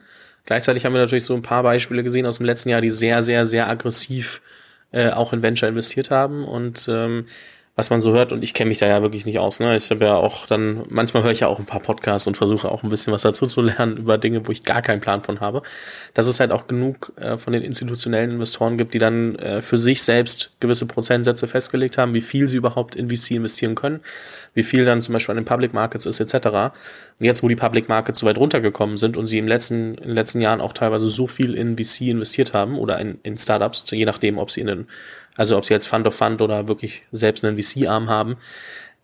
Gleichzeitig 0.48 0.86
haben 0.86 0.94
wir 0.94 1.02
natürlich 1.02 1.26
so 1.26 1.36
ein 1.36 1.42
paar 1.42 1.62
Beispiele 1.62 2.04
gesehen 2.04 2.26
aus 2.26 2.38
dem 2.38 2.46
letzten 2.46 2.70
Jahr, 2.70 2.80
die 2.80 2.90
sehr, 2.90 3.22
sehr, 3.22 3.46
sehr 3.46 3.68
aggressiv 3.68 4.42
äh, 4.94 5.10
auch 5.10 5.34
in 5.34 5.42
Venture 5.42 5.68
investiert 5.68 6.10
haben. 6.10 6.46
Und 6.46 6.88
ähm, 6.90 7.26
was 7.78 7.92
man 7.92 8.02
so 8.02 8.12
hört, 8.12 8.32
und 8.32 8.44
ich 8.44 8.56
kenne 8.56 8.70
mich 8.70 8.80
da 8.80 8.88
ja 8.88 9.04
wirklich 9.04 9.28
nicht 9.28 9.38
aus. 9.38 9.60
Ne? 9.60 9.76
Ich 9.78 9.92
habe 9.92 10.04
ja 10.04 10.16
auch 10.16 10.48
dann, 10.48 10.82
manchmal 10.90 11.22
höre 11.22 11.32
ich 11.32 11.42
ja 11.42 11.48
auch 11.48 11.60
ein 11.60 11.68
paar 11.68 11.80
Podcasts 11.80 12.26
und 12.26 12.36
versuche 12.36 12.72
auch 12.72 12.82
ein 12.82 12.90
bisschen 12.90 13.14
was 13.14 13.22
dazu 13.22 13.46
zu 13.46 13.62
lernen 13.68 13.98
über 13.98 14.18
Dinge, 14.18 14.48
wo 14.48 14.52
ich 14.52 14.64
gar 14.64 14.82
keinen 14.82 15.00
Plan 15.00 15.22
von 15.22 15.42
habe. 15.42 15.62
Dass 16.16 16.26
es 16.26 16.40
halt 16.40 16.52
auch 16.52 16.66
genug 16.66 17.14
äh, 17.18 17.38
von 17.38 17.54
den 17.54 17.62
institutionellen 17.62 18.32
Investoren 18.32 18.80
gibt, 18.80 18.96
die 18.96 18.98
dann 18.98 19.36
äh, 19.36 19.62
für 19.62 19.78
sich 19.78 20.02
selbst 20.02 20.54
gewisse 20.60 20.88
Prozentsätze 20.88 21.48
festgelegt 21.48 22.00
haben, 22.00 22.16
wie 22.16 22.22
viel 22.22 22.48
sie 22.48 22.58
überhaupt 22.58 22.96
in 22.96 23.16
VC 23.16 23.32
investieren 23.32 23.76
können, 23.76 24.00
wie 24.56 24.64
viel 24.64 24.84
dann 24.84 25.04
zum 25.04 25.14
Beispiel 25.14 25.34
an 25.34 25.38
den 25.38 25.46
Public 25.46 25.72
Markets 25.72 26.08
ist, 26.08 26.20
etc. 26.20 26.48
Und 26.48 27.26
jetzt, 27.28 27.44
wo 27.44 27.48
die 27.48 27.56
Public 27.56 27.90
Markets 27.90 28.18
so 28.18 28.26
weit 28.26 28.40
runtergekommen 28.40 28.98
sind 28.98 29.18
und 29.18 29.28
sie 29.28 29.38
im 29.38 29.48
letzten, 29.48 29.94
in 29.94 30.08
den 30.08 30.16
letzten 30.16 30.42
Jahren 30.42 30.62
auch 30.62 30.74
teilweise 30.74 31.10
so 31.10 31.28
viel 31.28 31.54
in 31.54 31.78
VC 31.78 32.08
investiert 32.08 32.54
haben 32.54 32.80
oder 32.80 32.98
in, 32.98 33.20
in 33.22 33.38
Startups, 33.38 33.86
je 33.92 34.06
nachdem, 34.06 34.40
ob 34.40 34.50
sie 34.50 34.62
in 34.62 34.68
den 34.68 34.88
also 35.38 35.58
ob 35.58 35.66
sie 35.66 35.74
jetzt 35.74 35.88
Fund 35.88 36.06
of 36.08 36.16
Fund 36.16 36.42
oder 36.42 36.68
wirklich 36.68 37.04
selbst 37.12 37.46
einen 37.46 37.62
VC-Arm 37.62 38.10
haben, 38.10 38.36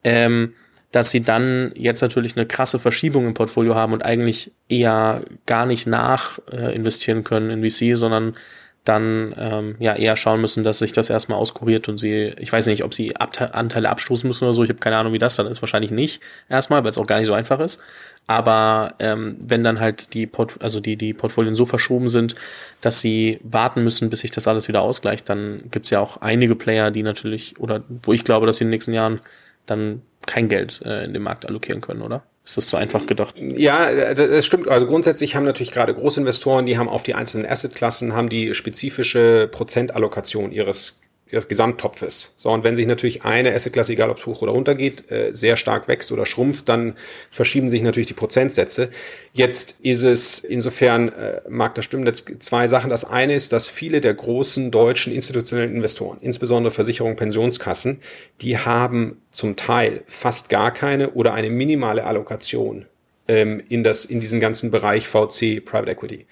ähm, 0.03 0.53
dass 0.91 1.09
sie 1.09 1.23
dann 1.23 1.71
jetzt 1.75 2.01
natürlich 2.01 2.35
eine 2.35 2.45
krasse 2.45 2.77
Verschiebung 2.77 3.25
im 3.25 3.33
Portfolio 3.33 3.73
haben 3.75 3.93
und 3.93 4.03
eigentlich 4.03 4.51
eher 4.67 5.23
gar 5.45 5.65
nicht 5.65 5.87
nach 5.87 6.39
äh, 6.51 6.75
investieren 6.75 7.23
können 7.23 7.49
in 7.49 7.69
VC, 7.69 7.97
sondern 7.97 8.35
dann 8.83 9.33
ähm, 9.37 9.75
ja 9.79 9.95
eher 9.95 10.17
schauen 10.17 10.41
müssen, 10.41 10.63
dass 10.63 10.79
sich 10.79 10.91
das 10.91 11.09
erstmal 11.09 11.37
auskuriert 11.37 11.87
und 11.87 11.97
sie, 11.97 12.33
ich 12.37 12.51
weiß 12.51 12.67
nicht, 12.67 12.83
ob 12.83 12.93
sie 12.93 13.15
Abte 13.15 13.53
Anteile 13.53 13.89
abstoßen 13.89 14.27
müssen 14.27 14.43
oder 14.43 14.53
so, 14.53 14.63
ich 14.63 14.69
habe 14.69 14.79
keine 14.79 14.97
Ahnung, 14.97 15.13
wie 15.13 15.19
das 15.19 15.35
dann 15.35 15.47
ist, 15.47 15.61
wahrscheinlich 15.61 15.91
nicht 15.91 16.21
erstmal, 16.49 16.83
weil 16.83 16.89
es 16.89 16.97
auch 16.97 17.07
gar 17.07 17.17
nicht 17.17 17.27
so 17.27 17.33
einfach 17.33 17.59
ist. 17.59 17.79
Aber 18.27 18.95
ähm, 18.99 19.37
wenn 19.41 19.63
dann 19.63 19.79
halt 19.79 20.13
die, 20.13 20.27
Port 20.27 20.55
also 20.61 20.79
die, 20.79 20.95
die 20.97 21.13
Portfolien 21.13 21.55
so 21.55 21.65
verschoben 21.65 22.07
sind, 22.07 22.35
dass 22.81 22.99
sie 22.99 23.39
warten 23.43 23.83
müssen, 23.83 24.09
bis 24.09 24.21
sich 24.21 24.31
das 24.31 24.47
alles 24.47 24.67
wieder 24.67 24.81
ausgleicht, 24.81 25.29
dann 25.29 25.63
gibt's 25.71 25.89
ja 25.89 25.99
auch 25.99 26.17
einige 26.17 26.55
Player, 26.55 26.91
die 26.91 27.03
natürlich, 27.03 27.59
oder 27.59 27.83
wo 28.03 28.13
ich 28.13 28.23
glaube, 28.23 28.45
dass 28.47 28.57
sie 28.57 28.63
in 28.63 28.67
den 28.67 28.71
nächsten 28.71 28.93
Jahren 28.93 29.19
dann 29.65 30.01
kein 30.25 30.49
Geld 30.49 30.81
äh, 30.85 31.05
in 31.05 31.13
den 31.13 31.21
Markt 31.21 31.45
allokieren 31.45 31.81
können, 31.81 32.01
oder? 32.01 32.23
Ist 32.45 32.57
das 32.57 32.67
zu 32.67 32.75
einfach 32.75 33.05
gedacht? 33.05 33.35
Ja, 33.39 34.13
das 34.13 34.45
stimmt. 34.45 34.67
Also 34.67 34.85
grundsätzlich 34.85 35.35
haben 35.35 35.45
natürlich 35.45 35.71
gerade 35.71 35.93
Großinvestoren, 35.93 36.65
die 36.65 36.77
haben 36.77 36.89
auf 36.89 37.03
die 37.03 37.15
einzelnen 37.15 37.49
Assetklassen, 37.49 38.13
haben 38.13 38.27
die 38.27 38.53
spezifische 38.53 39.47
Prozentallokation 39.49 40.51
ihres 40.51 40.99
des 41.37 41.47
Gesamttopfes. 41.47 42.33
So, 42.37 42.49
und 42.49 42.63
wenn 42.63 42.75
sich 42.75 42.87
natürlich 42.87 43.23
eine 43.23 43.53
Assetklasse, 43.53 43.93
egal 43.93 44.09
ob 44.09 44.17
es 44.17 44.25
hoch 44.25 44.41
oder 44.41 44.51
runter 44.51 44.75
geht, 44.75 45.11
äh, 45.11 45.31
sehr 45.33 45.57
stark 45.57 45.87
wächst 45.87 46.11
oder 46.11 46.25
schrumpft, 46.25 46.69
dann 46.69 46.95
verschieben 47.29 47.69
sich 47.69 47.81
natürlich 47.81 48.07
die 48.07 48.13
Prozentsätze. 48.13 48.89
Jetzt 49.33 49.79
ist 49.81 50.03
es, 50.03 50.39
insofern 50.43 51.09
äh, 51.09 51.41
mag 51.49 51.75
das 51.75 51.85
stimmen, 51.85 52.05
jetzt 52.05 52.31
zwei 52.39 52.67
Sachen. 52.67 52.89
Das 52.89 53.05
eine 53.05 53.33
ist, 53.33 53.53
dass 53.53 53.67
viele 53.67 54.01
der 54.01 54.13
großen 54.13 54.71
deutschen 54.71 55.13
institutionellen 55.13 55.75
Investoren, 55.75 56.17
insbesondere 56.21 56.71
Versicherungen, 56.71 57.15
Pensionskassen, 57.15 57.99
die 58.41 58.57
haben 58.57 59.21
zum 59.31 59.55
Teil 59.55 60.03
fast 60.07 60.49
gar 60.49 60.71
keine 60.71 61.11
oder 61.11 61.33
eine 61.33 61.49
minimale 61.49 62.05
Allokation 62.05 62.85
ähm, 63.27 63.61
in, 63.69 63.83
das, 63.83 64.05
in 64.05 64.19
diesen 64.19 64.39
ganzen 64.39 64.71
Bereich 64.71 65.07
VC, 65.07 65.63
Private 65.63 65.91
Equity. 65.91 66.25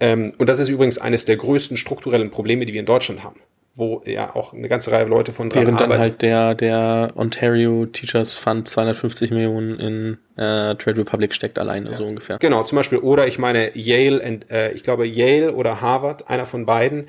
Ähm, 0.00 0.32
und 0.38 0.48
das 0.48 0.58
ist 0.58 0.68
übrigens 0.68 0.98
eines 0.98 1.24
der 1.24 1.36
größten 1.36 1.76
strukturellen 1.76 2.30
Probleme, 2.30 2.66
die 2.66 2.72
wir 2.72 2.80
in 2.80 2.86
Deutschland 2.86 3.22
haben 3.22 3.40
wo 3.78 4.02
ja 4.04 4.34
auch 4.34 4.52
eine 4.52 4.68
ganze 4.68 4.90
Reihe 4.90 5.04
Leute 5.04 5.32
von 5.32 5.48
dran 5.48 5.62
Während 5.62 5.80
arbeiten. 5.80 5.90
dann 5.92 6.00
halt 6.00 6.22
der, 6.22 6.54
der 6.56 7.12
Ontario 7.14 7.86
Teachers 7.86 8.36
Fund 8.36 8.68
250 8.68 9.30
Millionen 9.30 9.78
in 9.78 10.18
äh, 10.36 10.74
Trade 10.74 10.98
Republic 10.98 11.32
steckt 11.32 11.58
alleine, 11.58 11.90
ja. 11.90 11.94
so 11.94 12.04
ungefähr. 12.04 12.38
Genau, 12.38 12.64
zum 12.64 12.76
Beispiel, 12.76 12.98
oder 12.98 13.28
ich 13.28 13.38
meine 13.38 13.76
Yale, 13.78 14.22
and, 14.22 14.50
äh, 14.50 14.72
ich 14.72 14.82
glaube 14.82 15.06
Yale 15.06 15.54
oder 15.54 15.80
Harvard, 15.80 16.28
einer 16.28 16.44
von 16.44 16.66
beiden, 16.66 17.06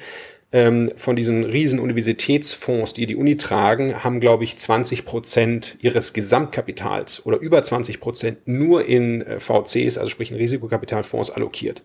ähm, 0.51 0.91
von 0.95 1.15
diesen 1.15 1.43
riesen 1.43 1.79
Universitätsfonds, 1.79 2.93
die 2.93 3.07
die 3.07 3.15
Uni 3.15 3.35
tragen, 3.37 4.03
haben, 4.03 4.19
glaube 4.19 4.43
ich, 4.43 4.57
20 4.57 5.05
Prozent 5.05 5.77
ihres 5.81 6.13
Gesamtkapitals 6.13 7.25
oder 7.25 7.39
über 7.39 7.63
20 7.63 7.99
Prozent 7.99 8.47
nur 8.47 8.85
in 8.85 9.23
äh, 9.23 9.39
VCs, 9.39 9.97
also 9.97 10.09
sprich 10.09 10.31
in 10.31 10.37
Risikokapitalfonds 10.37 11.31
allokiert. 11.31 11.81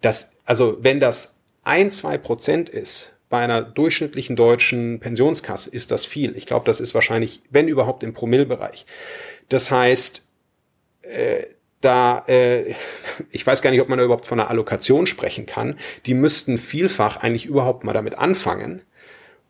Das, 0.00 0.36
also 0.46 0.78
wenn 0.80 1.00
das 1.00 1.38
ein, 1.64 1.90
zwei 1.90 2.18
Prozent 2.18 2.70
ist, 2.70 3.12
bei 3.32 3.38
einer 3.38 3.62
durchschnittlichen 3.62 4.36
deutschen 4.36 5.00
Pensionskasse 5.00 5.70
ist 5.70 5.90
das 5.90 6.04
viel. 6.04 6.36
Ich 6.36 6.44
glaube, 6.44 6.66
das 6.66 6.80
ist 6.80 6.92
wahrscheinlich, 6.92 7.40
wenn 7.48 7.66
überhaupt, 7.66 8.02
im 8.02 8.12
Promillbereich. 8.12 8.84
Das 9.48 9.70
heißt, 9.70 10.28
äh, 11.00 11.44
da, 11.80 12.24
äh, 12.28 12.74
ich 13.30 13.46
weiß 13.46 13.62
gar 13.62 13.70
nicht, 13.70 13.80
ob 13.80 13.88
man 13.88 13.98
da 13.98 14.04
überhaupt 14.04 14.26
von 14.26 14.38
einer 14.38 14.50
Allokation 14.50 15.06
sprechen 15.06 15.46
kann. 15.46 15.78
Die 16.04 16.12
müssten 16.12 16.58
vielfach 16.58 17.16
eigentlich 17.16 17.46
überhaupt 17.46 17.84
mal 17.84 17.94
damit 17.94 18.18
anfangen. 18.18 18.82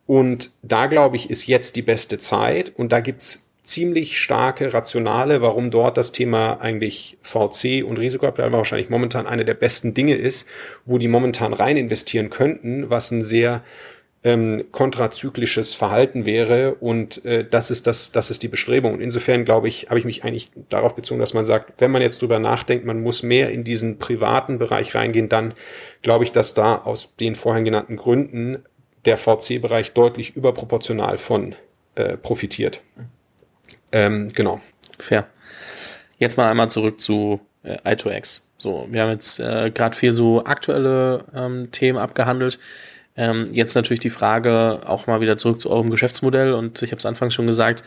Und 0.07 0.53
da 0.62 0.87
glaube 0.87 1.16
ich, 1.16 1.29
ist 1.29 1.49
jetzt 1.49 1.75
die 1.75 1.83
beste 1.83 2.21
Zeit. 2.21 2.71
Und 2.77 2.92
da 2.92 3.01
gibt's 3.01 3.51
ziemlich 3.62 4.18
starke 4.18 4.75
Rationale, 4.75 5.40
warum 5.40 5.70
dort 5.70 5.96
das 5.96 6.12
Thema 6.12 6.61
eigentlich 6.61 7.16
VC 7.22 7.85
und 7.85 7.98
Risikoabteilung 7.98 8.55
wahrscheinlich 8.55 8.90
momentan 8.90 9.27
eine 9.27 9.44
der 9.44 9.55
besten 9.55 9.94
Dinge 9.94 10.16
ist, 10.16 10.48
wo 10.85 10.98
die 10.98 11.09
momentan 11.09 11.53
rein 11.53 11.77
investieren 11.77 12.31
könnten, 12.31 12.90
was 12.90 13.11
ein 13.12 13.22
sehr 13.22 13.62
ähm, 14.25 14.64
kontrazyklisches 14.70 15.75
Verhalten 15.75 16.27
wäre 16.27 16.75
und 16.77 17.25
äh, 17.25 17.44
das 17.48 17.70
ist 17.70 17.87
das, 17.87 18.12
das 18.12 18.31
ist 18.31 18.42
die 18.42 18.48
Bestrebung. 18.48 18.94
Und 18.94 19.01
insofern 19.01 19.44
glaube 19.44 19.68
ich, 19.68 19.88
habe 19.88 19.98
ich 19.98 20.05
mich 20.05 20.25
eigentlich 20.25 20.51
darauf 20.68 20.94
bezogen, 20.94 21.20
dass 21.20 21.35
man 21.35 21.44
sagt, 21.44 21.81
wenn 21.81 21.90
man 21.90 22.03
jetzt 22.03 22.22
drüber 22.22 22.38
nachdenkt, 22.38 22.85
man 22.85 23.03
muss 23.03 23.22
mehr 23.22 23.51
in 23.51 23.64
diesen 23.64 23.98
privaten 23.98 24.59
Bereich 24.59 24.94
reingehen, 24.94 25.29
dann 25.29 25.55
glaube 26.03 26.25
ich, 26.25 26.33
dass 26.33 26.55
da 26.55 26.77
aus 26.77 27.14
den 27.18 27.35
vorhin 27.35 27.64
genannten 27.64 27.96
Gründen 27.96 28.62
der 29.05 29.18
VC-Bereich 29.18 29.92
deutlich 29.92 30.37
überproportional 30.37 31.18
von 31.18 31.57
äh, 31.96 32.16
profitiert. 32.16 32.81
Ähm, 33.92 34.33
genau. 34.33 34.61
Fair. 34.98 35.26
Jetzt 36.18 36.37
mal 36.37 36.50
einmal 36.50 36.70
zurück 36.70 37.00
zu 37.00 37.40
äh, 37.62 37.76
i2X. 37.85 38.40
So, 38.59 38.87
wir 38.90 39.02
haben 39.02 39.11
jetzt 39.11 39.40
äh, 39.40 39.70
gerade 39.70 39.96
vier 39.96 40.12
so 40.12 40.44
aktuelle 40.44 41.24
ähm, 41.35 41.70
Themen 41.72 41.98
abgehandelt. 41.98 42.59
Ähm, 43.16 43.46
jetzt 43.52 43.74
natürlich 43.74 44.00
die 44.00 44.11
Frage 44.11 44.81
auch 44.87 45.07
mal 45.07 45.20
wieder 45.20 45.37
zurück 45.37 45.61
zu 45.61 45.70
eurem 45.70 45.90
Geschäftsmodell 45.90 46.55
und 46.55 46.81
ich 46.83 46.92
habe 46.92 46.98
es 46.98 47.07
anfangs 47.07 47.35
schon 47.35 47.46
gesagt, 47.46 47.85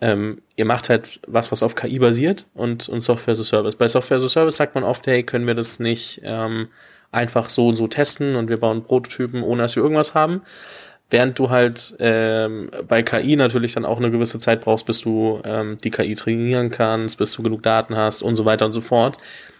ähm, 0.00 0.40
ihr 0.56 0.64
macht 0.64 0.88
halt 0.88 1.20
was, 1.26 1.52
was 1.52 1.62
auf 1.62 1.74
KI 1.74 1.98
basiert 1.98 2.46
und, 2.54 2.88
und 2.88 3.00
Software 3.00 3.32
as 3.32 3.40
a 3.40 3.44
Service. 3.44 3.76
Bei 3.76 3.88
Software 3.88 4.16
as 4.16 4.24
a 4.24 4.28
Service 4.28 4.56
sagt 4.56 4.74
man 4.74 4.84
oft, 4.84 5.06
hey, 5.06 5.22
können 5.22 5.46
wir 5.46 5.54
das 5.54 5.80
nicht 5.80 6.20
ähm, 6.24 6.68
einfach 7.10 7.50
so 7.50 7.68
und 7.68 7.76
so 7.76 7.88
testen 7.88 8.36
und 8.36 8.48
wir 8.48 8.58
bauen 8.58 8.84
Prototypen, 8.84 9.42
ohne 9.42 9.62
dass 9.62 9.76
wir 9.76 9.82
irgendwas 9.82 10.14
haben. 10.14 10.42
Während 11.10 11.38
du 11.38 11.50
halt 11.50 11.94
ähm, 12.00 12.70
bei 12.88 13.02
KI 13.02 13.36
natürlich 13.36 13.74
dann 13.74 13.84
auch 13.84 13.98
eine 13.98 14.10
gewisse 14.10 14.38
Zeit 14.38 14.62
brauchst, 14.62 14.86
bis 14.86 15.00
du 15.00 15.40
ähm, 15.44 15.78
die 15.84 15.90
KI 15.90 16.14
trainieren 16.14 16.70
kannst, 16.70 17.18
bis 17.18 17.32
du 17.32 17.42
genug 17.42 17.62
Daten 17.62 17.96
hast 17.96 18.22
und 18.22 18.36
so 18.36 18.44
weiter 18.44 18.66
und 18.66 18.72
so 18.72 18.80
fort. 18.80 19.18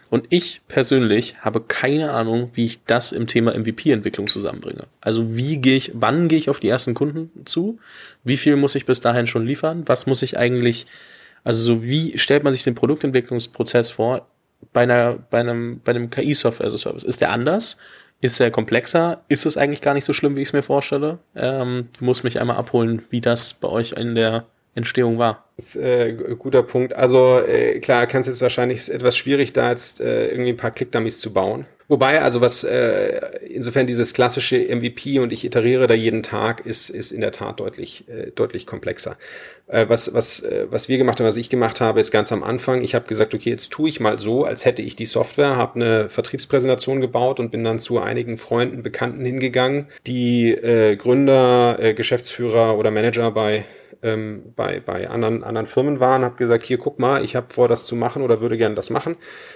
Und 0.09 0.27
ich 0.29 0.61
persönlich 0.67 1.37
habe 1.41 1.61
keine 1.61 2.11
Ahnung, 2.11 2.51
wie 2.53 2.65
ich 2.65 2.83
das 2.85 3.11
im 3.11 3.27
Thema 3.27 3.57
MVP-Entwicklung 3.57 4.27
zusammenbringe. 4.27 4.85
Also 5.01 5.35
wie 5.35 5.57
gehe 5.57 5.77
ich, 5.77 5.91
wann 5.95 6.27
gehe 6.27 6.37
ich 6.37 6.49
auf 6.49 6.59
die 6.59 6.69
ersten 6.69 6.93
Kunden 6.93 7.45
zu? 7.45 7.79
Wie 8.23 8.37
viel 8.37 8.55
muss 8.55 8.75
ich 8.75 8.85
bis 8.85 8.99
dahin 8.99 9.27
schon 9.27 9.45
liefern? 9.45 9.83
Was 9.87 10.05
muss 10.05 10.21
ich 10.21 10.37
eigentlich, 10.37 10.85
also 11.43 11.61
so 11.61 11.83
wie 11.83 12.17
stellt 12.17 12.43
man 12.43 12.53
sich 12.53 12.63
den 12.63 12.75
Produktentwicklungsprozess 12.75 13.89
vor 13.89 14.27
bei 14.73 14.83
einer, 14.83 15.15
bei 15.15 15.39
einem, 15.39 15.81
bei 15.83 15.91
einem 15.91 16.09
KI-Software 16.09 16.67
as 16.67 16.73
a 16.73 16.77
Service? 16.77 17.03
Ist 17.03 17.21
der 17.21 17.31
anders? 17.31 17.77
Ist 18.25 18.39
der 18.39 18.49
komplexer? 18.49 19.21
Ist 19.27 19.45
es 19.45 19.55
eigentlich 19.55 19.81
gar 19.81 19.93
nicht 19.93 20.03
so 20.03 20.11
schlimm, 20.11 20.35
wie 20.35 20.41
ich 20.41 20.47
es 20.47 20.53
mir 20.53 20.63
vorstelle? 20.63 21.19
Ähm, 21.35 21.89
du 21.99 22.05
musst 22.05 22.23
mich 22.23 22.41
einmal 22.41 22.57
abholen, 22.57 23.03
wie 23.11 23.21
das 23.21 23.53
bei 23.53 23.67
euch 23.67 23.91
in 23.91 24.15
der 24.15 24.45
Entstehung 24.73 25.19
war. 25.19 25.43
Das 25.57 25.67
ist, 25.67 25.75
äh, 25.75 26.13
guter 26.39 26.63
Punkt. 26.63 26.93
Also 26.95 27.39
äh, 27.39 27.79
klar, 27.81 28.07
kann 28.07 28.21
es 28.21 28.27
jetzt 28.27 28.41
wahrscheinlich 28.41 28.79
ist 28.79 28.89
etwas 28.89 29.15
schwierig, 29.15 29.53
da 29.53 29.69
jetzt 29.69 30.01
äh, 30.01 30.29
irgendwie 30.29 30.49
ein 30.49 30.57
paar 30.57 30.71
Click-Dummies 30.71 31.19
zu 31.19 31.33
bauen. 31.33 31.67
Wobei, 31.87 32.21
also 32.21 32.41
was 32.41 32.63
äh, 32.63 33.21
insofern 33.47 33.85
dieses 33.85 34.13
klassische 34.13 34.57
MVP 34.57 35.19
und 35.19 35.31
ich 35.31 35.45
iteriere 35.45 35.85
da 35.85 35.93
jeden 35.93 36.23
Tag 36.23 36.65
ist, 36.65 36.89
ist 36.89 37.11
in 37.11 37.21
der 37.21 37.31
Tat 37.31 37.59
deutlich, 37.59 38.05
äh, 38.09 38.31
deutlich 38.31 38.65
komplexer. 38.65 39.17
Äh, 39.67 39.85
was, 39.87 40.13
was, 40.13 40.39
äh, 40.39 40.65
was 40.69 40.89
wir 40.89 40.97
gemacht 40.97 41.19
haben, 41.19 41.27
was 41.27 41.37
ich 41.37 41.49
gemacht 41.49 41.81
habe, 41.81 41.99
ist 41.99 42.11
ganz 42.11 42.31
am 42.31 42.43
Anfang, 42.43 42.81
ich 42.81 42.95
habe 42.95 43.07
gesagt, 43.07 43.35
okay, 43.35 43.51
jetzt 43.51 43.71
tue 43.71 43.87
ich 43.87 43.99
mal 43.99 44.17
so, 44.17 44.43
als 44.43 44.65
hätte 44.65 44.81
ich 44.81 44.95
die 44.95 45.05
Software, 45.05 45.57
habe 45.57 45.75
eine 45.75 46.09
Vertriebspräsentation 46.09 47.01
gebaut 47.01 47.39
und 47.39 47.51
bin 47.51 47.63
dann 47.63 47.77
zu 47.77 47.99
einigen 47.99 48.37
Freunden, 48.37 48.81
Bekannten 48.81 49.23
hingegangen, 49.23 49.87
die 50.07 50.51
äh, 50.51 50.95
Gründer, 50.95 51.77
äh, 51.79 51.93
Geschäftsführer 51.93 52.77
oder 52.77 52.89
Manager 52.89 53.29
bei 53.31 53.65
ähm, 54.03 54.53
bei, 54.55 54.79
bei 54.79 55.09
anderen, 55.09 55.43
anderen 55.43 55.67
Firmen 55.67 55.99
waren, 55.99 56.23
habe 56.23 56.35
gesagt, 56.35 56.63
hier 56.63 56.77
guck 56.77 56.99
mal, 56.99 57.23
ich 57.23 57.35
habe 57.35 57.47
vor, 57.51 57.67
das 57.67 57.85
zu 57.85 57.95
machen 57.95 58.21
oder 58.21 58.39
würde 58.39 58.57
gerne 58.57 58.75
das 58.75 58.89
machen. 58.89 59.15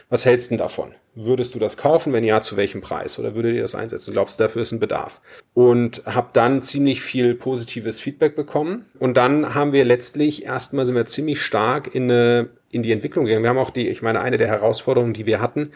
Was 0.10 0.26
hältst 0.26 0.48
du 0.48 0.56
denn 0.56 0.58
davon? 0.60 0.96
Würdest 1.22 1.54
du 1.54 1.60
das 1.60 1.76
kaufen? 1.76 2.14
Wenn 2.14 2.24
ja, 2.24 2.40
zu 2.40 2.56
welchem 2.56 2.80
Preis? 2.80 3.20
Oder 3.20 3.36
würdet 3.36 3.54
ihr 3.54 3.62
das 3.62 3.76
einsetzen? 3.76 4.14
Glaubst 4.14 4.40
du, 4.40 4.44
dafür 4.44 4.62
ist 4.62 4.72
ein 4.72 4.80
Bedarf? 4.80 5.20
Und 5.54 6.04
habe 6.06 6.30
dann 6.32 6.62
ziemlich 6.62 7.02
viel 7.02 7.36
positives 7.36 8.00
Feedback 8.00 8.38
bekommen. 8.38 8.86
Und 9.00 9.18
dann 9.18 9.54
haben 9.54 9.74
wir 9.74 9.84
letztlich 9.84 10.46
erstmal 10.46 10.86
sind 10.86 10.96
wir 10.96 11.06
ziemlich 11.08 11.42
stark 11.42 11.94
in, 11.94 12.04
eine, 12.04 12.50
in 12.72 12.84
die 12.84 12.94
Entwicklung 12.94 13.26
gegangen. 13.26 13.44
Wir 13.44 13.50
haben 13.50 13.58
auch 13.58 13.72
die, 13.72 13.90
ich 13.90 14.02
meine, 14.02 14.22
eine 14.22 14.38
der 14.38 14.48
Herausforderungen, 14.48 15.14
die 15.14 15.26
wir 15.26 15.42
hatten, 15.42 15.74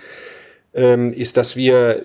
ähm, 0.73 1.11
ist, 1.11 1.35
dass 1.35 1.57
wir 1.57 2.03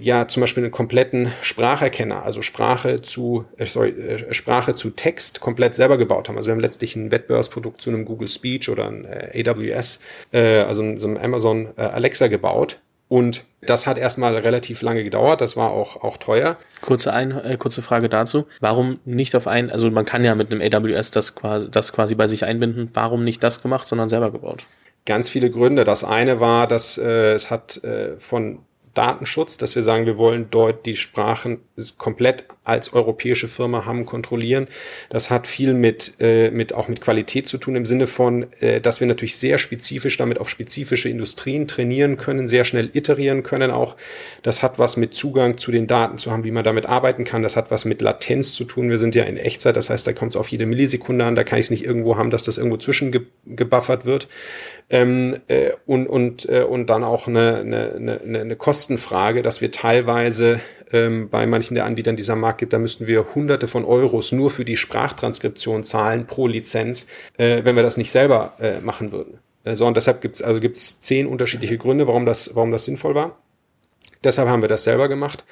ja 0.00 0.28
zum 0.28 0.40
Beispiel 0.40 0.62
einen 0.62 0.72
kompletten 0.72 1.32
Spracherkenner, 1.42 2.22
also 2.22 2.42
Sprache 2.42 3.02
zu, 3.02 3.44
äh, 3.56 3.66
sorry, 3.66 3.90
äh, 3.90 4.34
Sprache 4.34 4.74
zu 4.74 4.90
Text 4.90 5.40
komplett 5.40 5.74
selber 5.74 5.98
gebaut 5.98 6.28
haben. 6.28 6.36
Also 6.36 6.48
wir 6.48 6.52
haben 6.52 6.60
letztlich 6.60 6.96
ein 6.96 7.10
Wettbewerbsprodukt 7.10 7.80
zu 7.80 7.90
einem 7.90 8.04
Google 8.04 8.28
Speech 8.28 8.68
oder 8.68 8.88
ein 8.88 9.04
äh, 9.04 9.44
AWS, 9.46 10.00
äh, 10.32 10.60
also 10.60 10.96
so 10.96 11.08
einem 11.08 11.16
Amazon 11.16 11.68
äh, 11.76 11.82
Alexa 11.82 12.28
gebaut. 12.28 12.80
Und 13.08 13.44
das 13.60 13.86
hat 13.86 13.98
erstmal 13.98 14.36
relativ 14.36 14.82
lange 14.82 15.04
gedauert, 15.04 15.40
das 15.40 15.56
war 15.56 15.70
auch, 15.70 16.02
auch 16.02 16.16
teuer. 16.16 16.56
Kurze, 16.80 17.12
ein, 17.12 17.32
äh, 17.32 17.56
kurze 17.58 17.82
Frage 17.82 18.08
dazu. 18.08 18.46
Warum 18.60 18.98
nicht 19.04 19.36
auf 19.36 19.46
ein, 19.46 19.70
also 19.70 19.90
man 19.90 20.04
kann 20.04 20.24
ja 20.24 20.34
mit 20.34 20.50
einem 20.50 20.62
AWS 20.62 21.10
das 21.10 21.34
quasi, 21.34 21.70
das 21.70 21.92
quasi 21.92 22.14
bei 22.14 22.26
sich 22.26 22.44
einbinden, 22.44 22.90
warum 22.94 23.24
nicht 23.24 23.42
das 23.42 23.62
gemacht, 23.62 23.86
sondern 23.86 24.08
selber 24.08 24.30
gebaut? 24.30 24.64
Ganz 25.06 25.28
viele 25.28 25.50
Gründe. 25.50 25.84
Das 25.84 26.02
eine 26.02 26.40
war, 26.40 26.66
dass 26.66 26.96
äh, 26.96 27.34
es 27.34 27.50
hat 27.50 27.84
äh, 27.84 28.16
von 28.16 28.60
Datenschutz, 28.94 29.58
dass 29.58 29.74
wir 29.74 29.82
sagen, 29.82 30.06
wir 30.06 30.18
wollen 30.18 30.46
dort 30.50 30.86
die 30.86 30.96
Sprachen 30.96 31.58
komplett 31.98 32.46
als 32.62 32.92
europäische 32.92 33.48
Firma 33.48 33.84
haben, 33.84 34.06
kontrollieren. 34.06 34.68
Das 35.10 35.30
hat 35.30 35.46
viel 35.46 35.74
mit, 35.74 36.14
äh, 36.20 36.50
mit 36.50 36.72
auch 36.72 36.88
mit 36.88 37.00
Qualität 37.00 37.46
zu 37.46 37.58
tun 37.58 37.76
im 37.76 37.84
Sinne 37.84 38.06
von, 38.06 38.52
äh, 38.60 38.80
dass 38.80 39.00
wir 39.00 39.06
natürlich 39.06 39.36
sehr 39.36 39.58
spezifisch 39.58 40.16
damit 40.16 40.40
auf 40.40 40.48
spezifische 40.48 41.08
Industrien 41.08 41.68
trainieren 41.68 42.16
können, 42.16 42.46
sehr 42.46 42.64
schnell 42.64 42.90
iterieren 42.94 43.42
können 43.42 43.70
auch. 43.70 43.96
Das 44.42 44.62
hat 44.62 44.78
was 44.78 44.96
mit 44.96 45.14
Zugang 45.14 45.58
zu 45.58 45.72
den 45.72 45.86
Daten 45.86 46.18
zu 46.18 46.30
haben, 46.30 46.44
wie 46.44 46.50
man 46.50 46.64
damit 46.64 46.86
arbeiten 46.86 47.24
kann. 47.24 47.42
Das 47.42 47.56
hat 47.56 47.70
was 47.70 47.84
mit 47.84 48.00
Latenz 48.00 48.52
zu 48.52 48.64
tun. 48.64 48.88
Wir 48.88 48.98
sind 48.98 49.14
ja 49.14 49.24
in 49.24 49.36
Echtzeit, 49.36 49.76
das 49.76 49.90
heißt, 49.90 50.06
da 50.06 50.12
kommt 50.12 50.32
es 50.32 50.36
auf 50.36 50.48
jede 50.48 50.66
Millisekunde 50.66 51.24
an. 51.24 51.34
Da 51.34 51.44
kann 51.44 51.58
ich 51.58 51.66
es 51.66 51.70
nicht 51.70 51.84
irgendwo 51.84 52.16
haben, 52.16 52.30
dass 52.30 52.44
das 52.44 52.58
irgendwo 52.58 52.76
zwischengebuffert 52.76 54.06
wird 54.06 54.28
ähm, 54.90 55.36
äh, 55.48 55.72
und, 55.86 56.06
und, 56.06 56.48
äh, 56.48 56.62
und 56.62 56.90
dann 56.90 57.04
auch 57.04 57.26
eine, 57.26 57.56
eine, 57.56 58.20
eine, 58.24 58.40
eine 58.40 58.56
Kostenfrage, 58.56 59.42
dass 59.42 59.60
wir 59.60 59.70
teilweise 59.70 60.60
ähm, 60.92 61.28
bei 61.28 61.46
manchen 61.46 61.74
der 61.74 61.84
Anbietern 61.84 62.16
dieser 62.16 62.36
Markt 62.36 62.58
gibt, 62.58 62.72
da 62.72 62.78
müssten 62.78 63.06
wir 63.06 63.34
hunderte 63.34 63.66
von 63.66 63.84
Euros 63.84 64.32
nur 64.32 64.50
für 64.50 64.64
die 64.64 64.76
Sprachtranskription 64.76 65.82
zahlen 65.82 66.26
pro 66.26 66.46
Lizenz, 66.46 67.06
äh, 67.36 67.64
wenn 67.64 67.76
wir 67.76 67.82
das 67.82 67.96
nicht 67.96 68.12
selber 68.12 68.54
äh, 68.60 68.80
machen 68.80 69.10
würden. 69.10 69.38
Äh, 69.64 69.76
so, 69.76 69.86
und 69.86 69.96
deshalb 69.96 70.20
gibt's 70.20 70.42
also 70.42 70.60
gibt's 70.60 71.00
zehn 71.00 71.26
unterschiedliche 71.26 71.78
Gründe, 71.78 72.06
warum 72.06 72.26
das, 72.26 72.54
warum 72.54 72.70
das 72.70 72.84
sinnvoll 72.84 73.14
war. 73.14 73.38
Deshalb 74.22 74.48
haben 74.48 74.62
wir 74.62 74.68
das 74.68 74.84
selber 74.84 75.08
gemacht. 75.08 75.44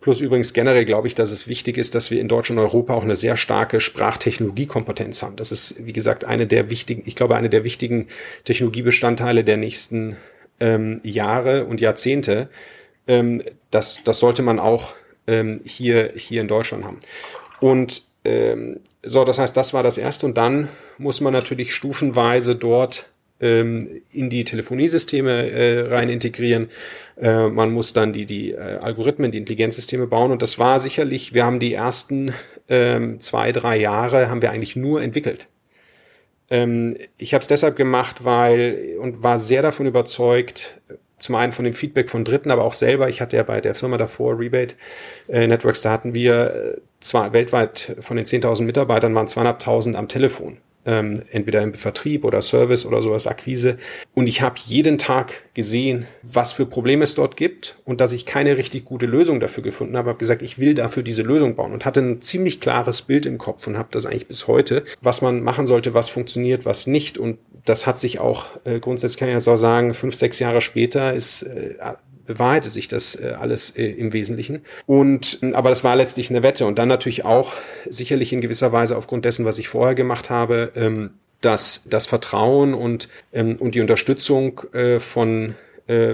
Plus 0.00 0.20
übrigens 0.20 0.52
generell 0.52 0.84
glaube 0.84 1.08
ich, 1.08 1.14
dass 1.14 1.32
es 1.32 1.48
wichtig 1.48 1.78
ist, 1.78 1.94
dass 1.94 2.10
wir 2.10 2.20
in 2.20 2.28
Deutschland 2.28 2.58
und 2.58 2.66
Europa 2.66 2.94
auch 2.94 3.04
eine 3.04 3.16
sehr 3.16 3.36
starke 3.36 3.80
Sprachtechnologiekompetenz 3.80 5.22
haben. 5.22 5.36
Das 5.36 5.50
ist, 5.50 5.86
wie 5.86 5.92
gesagt, 5.92 6.24
eine 6.24 6.46
der 6.46 6.70
wichtigen, 6.70 7.02
ich 7.06 7.16
glaube, 7.16 7.36
eine 7.36 7.48
der 7.48 7.64
wichtigen 7.64 8.08
Technologiebestandteile 8.44 9.44
der 9.44 9.56
nächsten 9.56 10.16
ähm, 10.60 11.00
Jahre 11.02 11.64
und 11.64 11.80
Jahrzehnte. 11.80 12.48
Ähm, 13.08 13.42
das, 13.70 14.04
das 14.04 14.18
sollte 14.18 14.42
man 14.42 14.58
auch 14.58 14.94
ähm, 15.26 15.60
hier, 15.64 16.12
hier 16.16 16.40
in 16.40 16.48
Deutschland 16.48 16.84
haben. 16.84 17.00
Und 17.60 18.02
ähm, 18.24 18.80
so, 19.02 19.24
das 19.24 19.38
heißt, 19.38 19.56
das 19.56 19.74
war 19.74 19.82
das 19.82 19.98
erste. 19.98 20.26
Und 20.26 20.36
dann 20.36 20.68
muss 20.98 21.20
man 21.20 21.32
natürlich 21.32 21.74
stufenweise 21.74 22.56
dort 22.56 23.06
ähm, 23.44 24.00
in 24.10 24.30
die 24.30 24.44
Telefoniesysteme 24.44 25.50
äh, 25.50 25.80
rein 25.88 26.08
integrieren. 26.08 26.70
Äh, 27.20 27.48
man 27.48 27.70
muss 27.70 27.92
dann 27.92 28.12
die, 28.12 28.24
die 28.24 28.52
äh, 28.52 28.78
Algorithmen, 28.78 29.30
die 29.30 29.38
Intelligenzsysteme 29.38 30.06
bauen. 30.06 30.32
Und 30.32 30.42
das 30.42 30.58
war 30.58 30.80
sicherlich, 30.80 31.34
wir 31.34 31.44
haben 31.44 31.60
die 31.60 31.74
ersten 31.74 32.32
ähm, 32.68 33.20
zwei, 33.20 33.52
drei 33.52 33.76
Jahre, 33.76 34.30
haben 34.30 34.42
wir 34.42 34.50
eigentlich 34.50 34.76
nur 34.76 35.02
entwickelt. 35.02 35.48
Ähm, 36.50 36.96
ich 37.18 37.34
habe 37.34 37.42
es 37.42 37.48
deshalb 37.48 37.76
gemacht, 37.76 38.24
weil 38.24 38.96
und 38.98 39.22
war 39.22 39.38
sehr 39.38 39.60
davon 39.62 39.86
überzeugt, 39.86 40.80
zum 41.18 41.34
einen 41.36 41.52
von 41.52 41.64
dem 41.64 41.74
Feedback 41.74 42.10
von 42.10 42.24
Dritten, 42.24 42.50
aber 42.50 42.64
auch 42.64 42.72
selber. 42.72 43.08
Ich 43.08 43.20
hatte 43.20 43.36
ja 43.36 43.42
bei 43.42 43.60
der 43.60 43.74
Firma 43.74 43.98
davor, 43.98 44.38
Rebate 44.38 44.74
äh, 45.28 45.46
Networks, 45.46 45.82
da 45.82 45.92
hatten 45.92 46.14
wir 46.14 46.74
äh, 46.76 46.80
zwar 47.00 47.32
weltweit 47.34 47.96
von 48.00 48.16
den 48.16 48.26
10.000 48.26 48.62
Mitarbeitern 48.64 49.14
waren 49.14 49.28
zweieinhalbtausend 49.28 49.96
am 49.96 50.08
Telefon 50.08 50.58
ähm, 50.86 51.22
entweder 51.30 51.62
im 51.62 51.74
Vertrieb 51.74 52.24
oder 52.24 52.42
Service 52.42 52.86
oder 52.86 53.02
sowas, 53.02 53.26
Akquise. 53.26 53.78
Und 54.14 54.28
ich 54.28 54.42
habe 54.42 54.56
jeden 54.66 54.98
Tag 54.98 55.42
gesehen, 55.54 56.06
was 56.22 56.52
für 56.52 56.66
Probleme 56.66 57.04
es 57.04 57.14
dort 57.14 57.36
gibt 57.36 57.76
und 57.84 58.00
dass 58.00 58.12
ich 58.12 58.26
keine 58.26 58.56
richtig 58.56 58.84
gute 58.84 59.06
Lösung 59.06 59.40
dafür 59.40 59.62
gefunden 59.62 59.96
habe. 59.96 60.10
Habe 60.10 60.18
gesagt, 60.18 60.42
ich 60.42 60.58
will 60.58 60.74
dafür 60.74 61.02
diese 61.02 61.22
Lösung 61.22 61.56
bauen 61.56 61.72
und 61.72 61.84
hatte 61.84 62.00
ein 62.00 62.20
ziemlich 62.20 62.60
klares 62.60 63.02
Bild 63.02 63.26
im 63.26 63.38
Kopf 63.38 63.66
und 63.66 63.78
habe 63.78 63.88
das 63.92 64.06
eigentlich 64.06 64.28
bis 64.28 64.46
heute, 64.46 64.84
was 65.00 65.22
man 65.22 65.42
machen 65.42 65.66
sollte, 65.66 65.94
was 65.94 66.08
funktioniert, 66.08 66.66
was 66.66 66.86
nicht. 66.86 67.18
Und 67.18 67.38
das 67.64 67.86
hat 67.86 67.98
sich 67.98 68.18
auch 68.18 68.46
äh, 68.64 68.80
grundsätzlich 68.80 69.18
kann 69.18 69.28
ich 69.28 69.34
jetzt 69.34 69.48
auch 69.48 69.56
sagen, 69.56 69.94
fünf, 69.94 70.14
sechs 70.14 70.38
Jahre 70.38 70.60
später 70.60 71.14
ist 71.14 71.42
äh, 71.42 71.76
bewahrheite 72.26 72.70
sich 72.70 72.88
das 72.88 73.14
äh, 73.16 73.34
alles 73.38 73.70
äh, 73.70 73.84
im 73.84 74.12
Wesentlichen. 74.12 74.62
Und 74.86 75.38
äh, 75.42 75.52
aber 75.52 75.68
das 75.68 75.84
war 75.84 75.96
letztlich 75.96 76.30
eine 76.30 76.42
Wette 76.42 76.66
und 76.66 76.78
dann 76.78 76.88
natürlich 76.88 77.24
auch 77.24 77.52
sicherlich 77.88 78.32
in 78.32 78.40
gewisser 78.40 78.72
Weise 78.72 78.96
aufgrund 78.96 79.24
dessen, 79.24 79.44
was 79.44 79.58
ich 79.58 79.68
vorher 79.68 79.94
gemacht 79.94 80.30
habe, 80.30 80.72
ähm, 80.76 81.10
dass 81.40 81.84
das 81.88 82.06
Vertrauen 82.06 82.74
und 82.74 83.08
ähm, 83.32 83.56
und 83.58 83.74
die 83.74 83.80
Unterstützung 83.80 84.62
äh, 84.72 84.98
von 84.98 85.54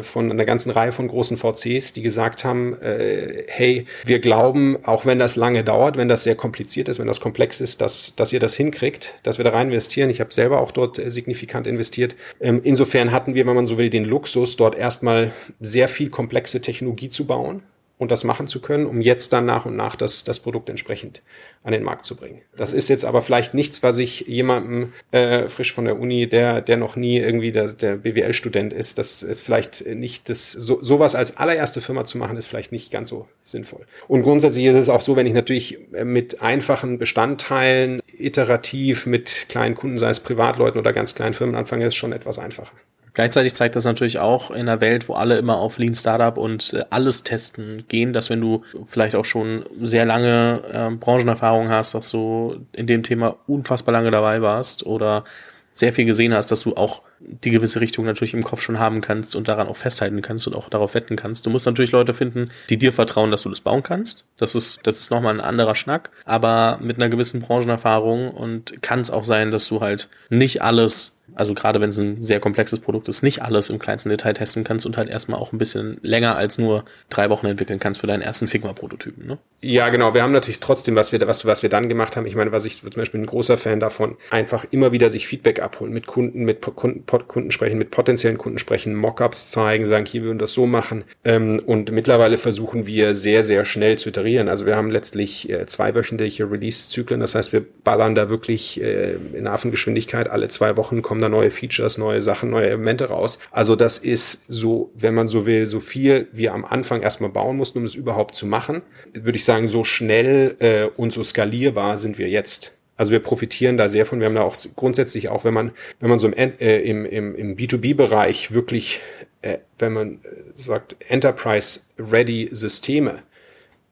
von 0.02 0.30
einer 0.30 0.44
ganzen 0.44 0.70
Reihe 0.70 0.90
von 0.90 1.06
großen 1.06 1.36
VCs, 1.36 1.92
die 1.92 2.02
gesagt 2.02 2.44
haben, 2.44 2.80
äh, 2.82 3.44
hey, 3.46 3.86
wir 4.04 4.18
glauben, 4.18 4.78
auch 4.84 5.06
wenn 5.06 5.18
das 5.18 5.36
lange 5.36 5.62
dauert, 5.62 5.96
wenn 5.96 6.08
das 6.08 6.24
sehr 6.24 6.34
kompliziert 6.34 6.88
ist, 6.88 6.98
wenn 6.98 7.06
das 7.06 7.20
komplex 7.20 7.60
ist, 7.60 7.80
dass, 7.80 8.14
dass 8.16 8.32
ihr 8.32 8.40
das 8.40 8.54
hinkriegt, 8.54 9.14
dass 9.22 9.38
wir 9.38 9.44
da 9.44 9.50
rein 9.50 9.68
investieren. 9.68 10.10
Ich 10.10 10.20
habe 10.20 10.34
selber 10.34 10.60
auch 10.60 10.72
dort 10.72 10.98
äh, 10.98 11.10
signifikant 11.10 11.66
investiert. 11.66 12.16
Ähm, 12.40 12.60
insofern 12.64 13.12
hatten 13.12 13.34
wir, 13.34 13.46
wenn 13.46 13.54
man 13.54 13.66
so 13.66 13.78
will, 13.78 13.90
den 13.90 14.04
Luxus, 14.04 14.56
dort 14.56 14.76
erstmal 14.76 15.32
sehr 15.60 15.86
viel 15.86 16.10
komplexe 16.10 16.60
Technologie 16.60 17.08
zu 17.08 17.26
bauen 17.26 17.62
und 18.00 18.10
das 18.10 18.24
machen 18.24 18.46
zu 18.46 18.62
können, 18.62 18.86
um 18.86 19.02
jetzt 19.02 19.30
dann 19.34 19.44
nach 19.44 19.66
und 19.66 19.76
nach 19.76 19.94
das, 19.94 20.24
das 20.24 20.40
Produkt 20.40 20.70
entsprechend 20.70 21.20
an 21.62 21.72
den 21.72 21.82
Markt 21.82 22.06
zu 22.06 22.16
bringen. 22.16 22.40
Das 22.56 22.72
ist 22.72 22.88
jetzt 22.88 23.04
aber 23.04 23.20
vielleicht 23.20 23.52
nichts, 23.52 23.82
was 23.82 23.98
ich 23.98 24.20
jemandem 24.20 24.94
äh, 25.10 25.48
frisch 25.48 25.74
von 25.74 25.84
der 25.84 26.00
Uni, 26.00 26.26
der, 26.26 26.62
der 26.62 26.78
noch 26.78 26.96
nie 26.96 27.18
irgendwie 27.18 27.52
der, 27.52 27.74
der 27.74 27.96
BWL-Student 27.96 28.72
ist, 28.72 28.96
das 28.96 29.22
ist 29.22 29.42
vielleicht 29.42 29.86
nicht 29.86 30.30
das, 30.30 30.50
so, 30.50 30.82
sowas 30.82 31.14
als 31.14 31.36
allererste 31.36 31.82
Firma 31.82 32.06
zu 32.06 32.16
machen, 32.16 32.38
ist 32.38 32.46
vielleicht 32.46 32.72
nicht 32.72 32.90
ganz 32.90 33.10
so 33.10 33.28
sinnvoll. 33.44 33.84
Und 34.08 34.22
grundsätzlich 34.22 34.64
ist 34.64 34.76
es 34.76 34.88
auch 34.88 35.02
so, 35.02 35.16
wenn 35.16 35.26
ich 35.26 35.34
natürlich 35.34 35.78
mit 36.02 36.40
einfachen 36.40 36.96
Bestandteilen 36.96 38.00
iterativ 38.16 39.04
mit 39.04 39.44
kleinen 39.50 39.74
Kunden, 39.74 39.98
sei 39.98 40.08
es 40.08 40.20
Privatleuten 40.20 40.80
oder 40.80 40.94
ganz 40.94 41.14
kleinen 41.14 41.34
Firmen 41.34 41.54
anfange, 41.54 41.84
ist 41.84 41.96
schon 41.96 42.12
etwas 42.12 42.38
einfacher. 42.38 42.72
Gleichzeitig 43.14 43.54
zeigt 43.54 43.76
das 43.76 43.84
natürlich 43.84 44.18
auch 44.18 44.50
in 44.50 44.68
einer 44.68 44.80
Welt, 44.80 45.08
wo 45.08 45.14
alle 45.14 45.38
immer 45.38 45.56
auf 45.56 45.78
Lean 45.78 45.94
Startup 45.94 46.36
und 46.36 46.72
äh, 46.72 46.84
alles 46.90 47.22
testen 47.22 47.84
gehen, 47.88 48.12
dass 48.12 48.30
wenn 48.30 48.40
du 48.40 48.62
vielleicht 48.86 49.16
auch 49.16 49.24
schon 49.24 49.64
sehr 49.80 50.04
lange 50.04 50.62
äh, 50.72 50.94
Branchenerfahrung 50.94 51.68
hast, 51.68 51.94
dass 51.94 52.10
du 52.10 52.66
in 52.72 52.86
dem 52.86 53.02
Thema 53.02 53.36
unfassbar 53.46 53.92
lange 53.92 54.10
dabei 54.10 54.42
warst 54.42 54.86
oder 54.86 55.24
sehr 55.72 55.92
viel 55.92 56.04
gesehen 56.04 56.34
hast, 56.34 56.50
dass 56.50 56.62
du 56.62 56.76
auch 56.76 57.02
die 57.20 57.50
gewisse 57.50 57.80
Richtung 57.80 58.06
natürlich 58.06 58.34
im 58.34 58.42
Kopf 58.42 58.62
schon 58.62 58.78
haben 58.78 59.00
kannst 59.00 59.36
und 59.36 59.46
daran 59.46 59.68
auch 59.68 59.76
festhalten 59.76 60.22
kannst 60.22 60.46
und 60.46 60.54
auch 60.54 60.68
darauf 60.68 60.94
wetten 60.94 61.16
kannst. 61.16 61.46
Du 61.46 61.50
musst 61.50 61.66
natürlich 61.66 61.92
Leute 61.92 62.14
finden, 62.14 62.50
die 62.70 62.78
dir 62.78 62.92
vertrauen, 62.92 63.30
dass 63.30 63.42
du 63.42 63.50
das 63.50 63.60
bauen 63.60 63.82
kannst. 63.82 64.24
Das 64.36 64.54
ist, 64.54 64.80
das 64.84 64.98
ist 64.98 65.10
nochmal 65.10 65.34
ein 65.34 65.40
anderer 65.40 65.74
Schnack, 65.74 66.10
aber 66.24 66.78
mit 66.82 66.96
einer 66.96 67.10
gewissen 67.10 67.40
Branchenerfahrung 67.40 68.30
und 68.30 68.82
kann 68.82 69.00
es 69.00 69.10
auch 69.10 69.24
sein, 69.24 69.50
dass 69.50 69.68
du 69.68 69.80
halt 69.80 70.08
nicht 70.30 70.62
alles 70.62 71.20
also 71.34 71.54
gerade 71.54 71.80
wenn 71.80 71.90
es 71.90 71.98
ein 71.98 72.22
sehr 72.22 72.40
komplexes 72.40 72.80
Produkt 72.80 73.08
ist, 73.08 73.22
nicht 73.22 73.42
alles 73.42 73.70
im 73.70 73.78
kleinsten 73.78 74.10
Detail 74.10 74.32
testen 74.32 74.64
kannst 74.64 74.86
und 74.86 74.96
halt 74.96 75.08
erstmal 75.08 75.40
auch 75.40 75.52
ein 75.52 75.58
bisschen 75.58 75.98
länger 76.02 76.36
als 76.36 76.58
nur 76.58 76.84
drei 77.08 77.30
Wochen 77.30 77.46
entwickeln 77.46 77.78
kannst 77.78 78.00
für 78.00 78.06
deinen 78.06 78.22
ersten 78.22 78.48
Figma-Prototypen. 78.48 79.26
Ne? 79.26 79.38
Ja, 79.60 79.88
genau. 79.88 80.14
Wir 80.14 80.22
haben 80.22 80.32
natürlich 80.32 80.60
trotzdem, 80.60 80.96
was 80.96 81.12
wir, 81.12 81.20
was, 81.26 81.44
was 81.46 81.62
wir 81.62 81.70
dann 81.70 81.88
gemacht 81.88 82.16
haben, 82.16 82.26
ich 82.26 82.34
meine, 82.34 82.52
was 82.52 82.64
ich 82.64 82.80
zum 82.80 82.90
Beispiel 82.90 83.20
ein 83.20 83.26
großer 83.26 83.56
Fan 83.56 83.80
davon, 83.80 84.16
einfach 84.30 84.66
immer 84.70 84.92
wieder 84.92 85.10
sich 85.10 85.26
Feedback 85.26 85.60
abholen, 85.60 85.92
mit 85.92 86.06
Kunden, 86.06 86.44
mit 86.44 86.60
Kunden, 86.60 87.04
Kunden 87.18 87.50
sprechen, 87.50 87.78
mit 87.78 87.90
potenziellen 87.90 88.38
Kunden 88.38 88.58
sprechen, 88.58 88.94
Mockups 88.94 89.50
zeigen, 89.50 89.86
sagen, 89.86 90.06
hier 90.06 90.22
würden 90.22 90.38
das 90.38 90.52
so 90.52 90.66
machen. 90.66 91.04
Ähm, 91.24 91.60
und 91.64 91.90
mittlerweile 91.92 92.36
versuchen 92.36 92.86
wir 92.86 93.14
sehr, 93.14 93.42
sehr 93.42 93.64
schnell 93.64 93.98
zu 93.98 94.08
iterieren. 94.08 94.48
Also 94.48 94.66
wir 94.66 94.76
haben 94.76 94.90
letztlich 94.90 95.48
äh, 95.50 95.66
zweiwöchentliche 95.66 96.50
Release-Zyklen. 96.50 97.20
Das 97.20 97.34
heißt, 97.34 97.52
wir 97.52 97.64
ballern 97.84 98.14
da 98.14 98.30
wirklich 98.30 98.80
äh, 98.80 99.14
in 99.34 99.46
Affengeschwindigkeit 99.46 100.28
alle 100.28 100.48
zwei 100.48 100.76
Wochen 100.76 101.02
kommen 101.02 101.20
da 101.20 101.28
neue 101.28 101.50
Features, 101.50 101.98
neue 101.98 102.22
Sachen, 102.22 102.50
neue 102.50 102.68
Elemente 102.68 103.08
raus. 103.08 103.38
Also 103.50 103.76
das 103.76 103.98
ist 103.98 104.44
so, 104.48 104.90
wenn 104.94 105.14
man 105.14 105.28
so 105.28 105.46
will, 105.46 105.66
so 105.66 105.80
viel 105.80 106.28
wir 106.32 106.54
am 106.54 106.64
Anfang 106.64 107.02
erstmal 107.02 107.30
bauen 107.30 107.56
mussten, 107.56 107.78
um 107.78 107.84
es 107.84 107.94
überhaupt 107.94 108.34
zu 108.34 108.46
machen. 108.46 108.82
Würde 109.12 109.36
ich 109.36 109.44
sagen, 109.44 109.68
so 109.68 109.84
schnell 109.84 110.56
äh, 110.60 110.84
und 110.96 111.12
so 111.12 111.22
skalierbar 111.22 111.96
sind 111.96 112.18
wir 112.18 112.28
jetzt. 112.28 112.79
Also 113.00 113.10
wir 113.12 113.20
profitieren 113.20 113.78
da 113.78 113.88
sehr 113.88 114.04
von. 114.04 114.20
Wir 114.20 114.26
haben 114.26 114.34
da 114.34 114.42
auch 114.42 114.56
grundsätzlich 114.76 115.30
auch, 115.30 115.46
wenn 115.46 115.54
man, 115.54 115.70
wenn 116.00 116.10
man 116.10 116.18
so 116.18 116.26
im, 116.26 116.34
äh, 116.34 116.80
im, 116.80 117.06
im, 117.06 117.34
im 117.34 117.56
B2B-Bereich 117.56 118.52
wirklich, 118.52 119.00
äh, 119.40 119.56
wenn 119.78 119.94
man 119.94 120.16
äh, 120.16 120.18
sagt, 120.54 120.96
Enterprise-Ready-Systeme, 121.08 123.22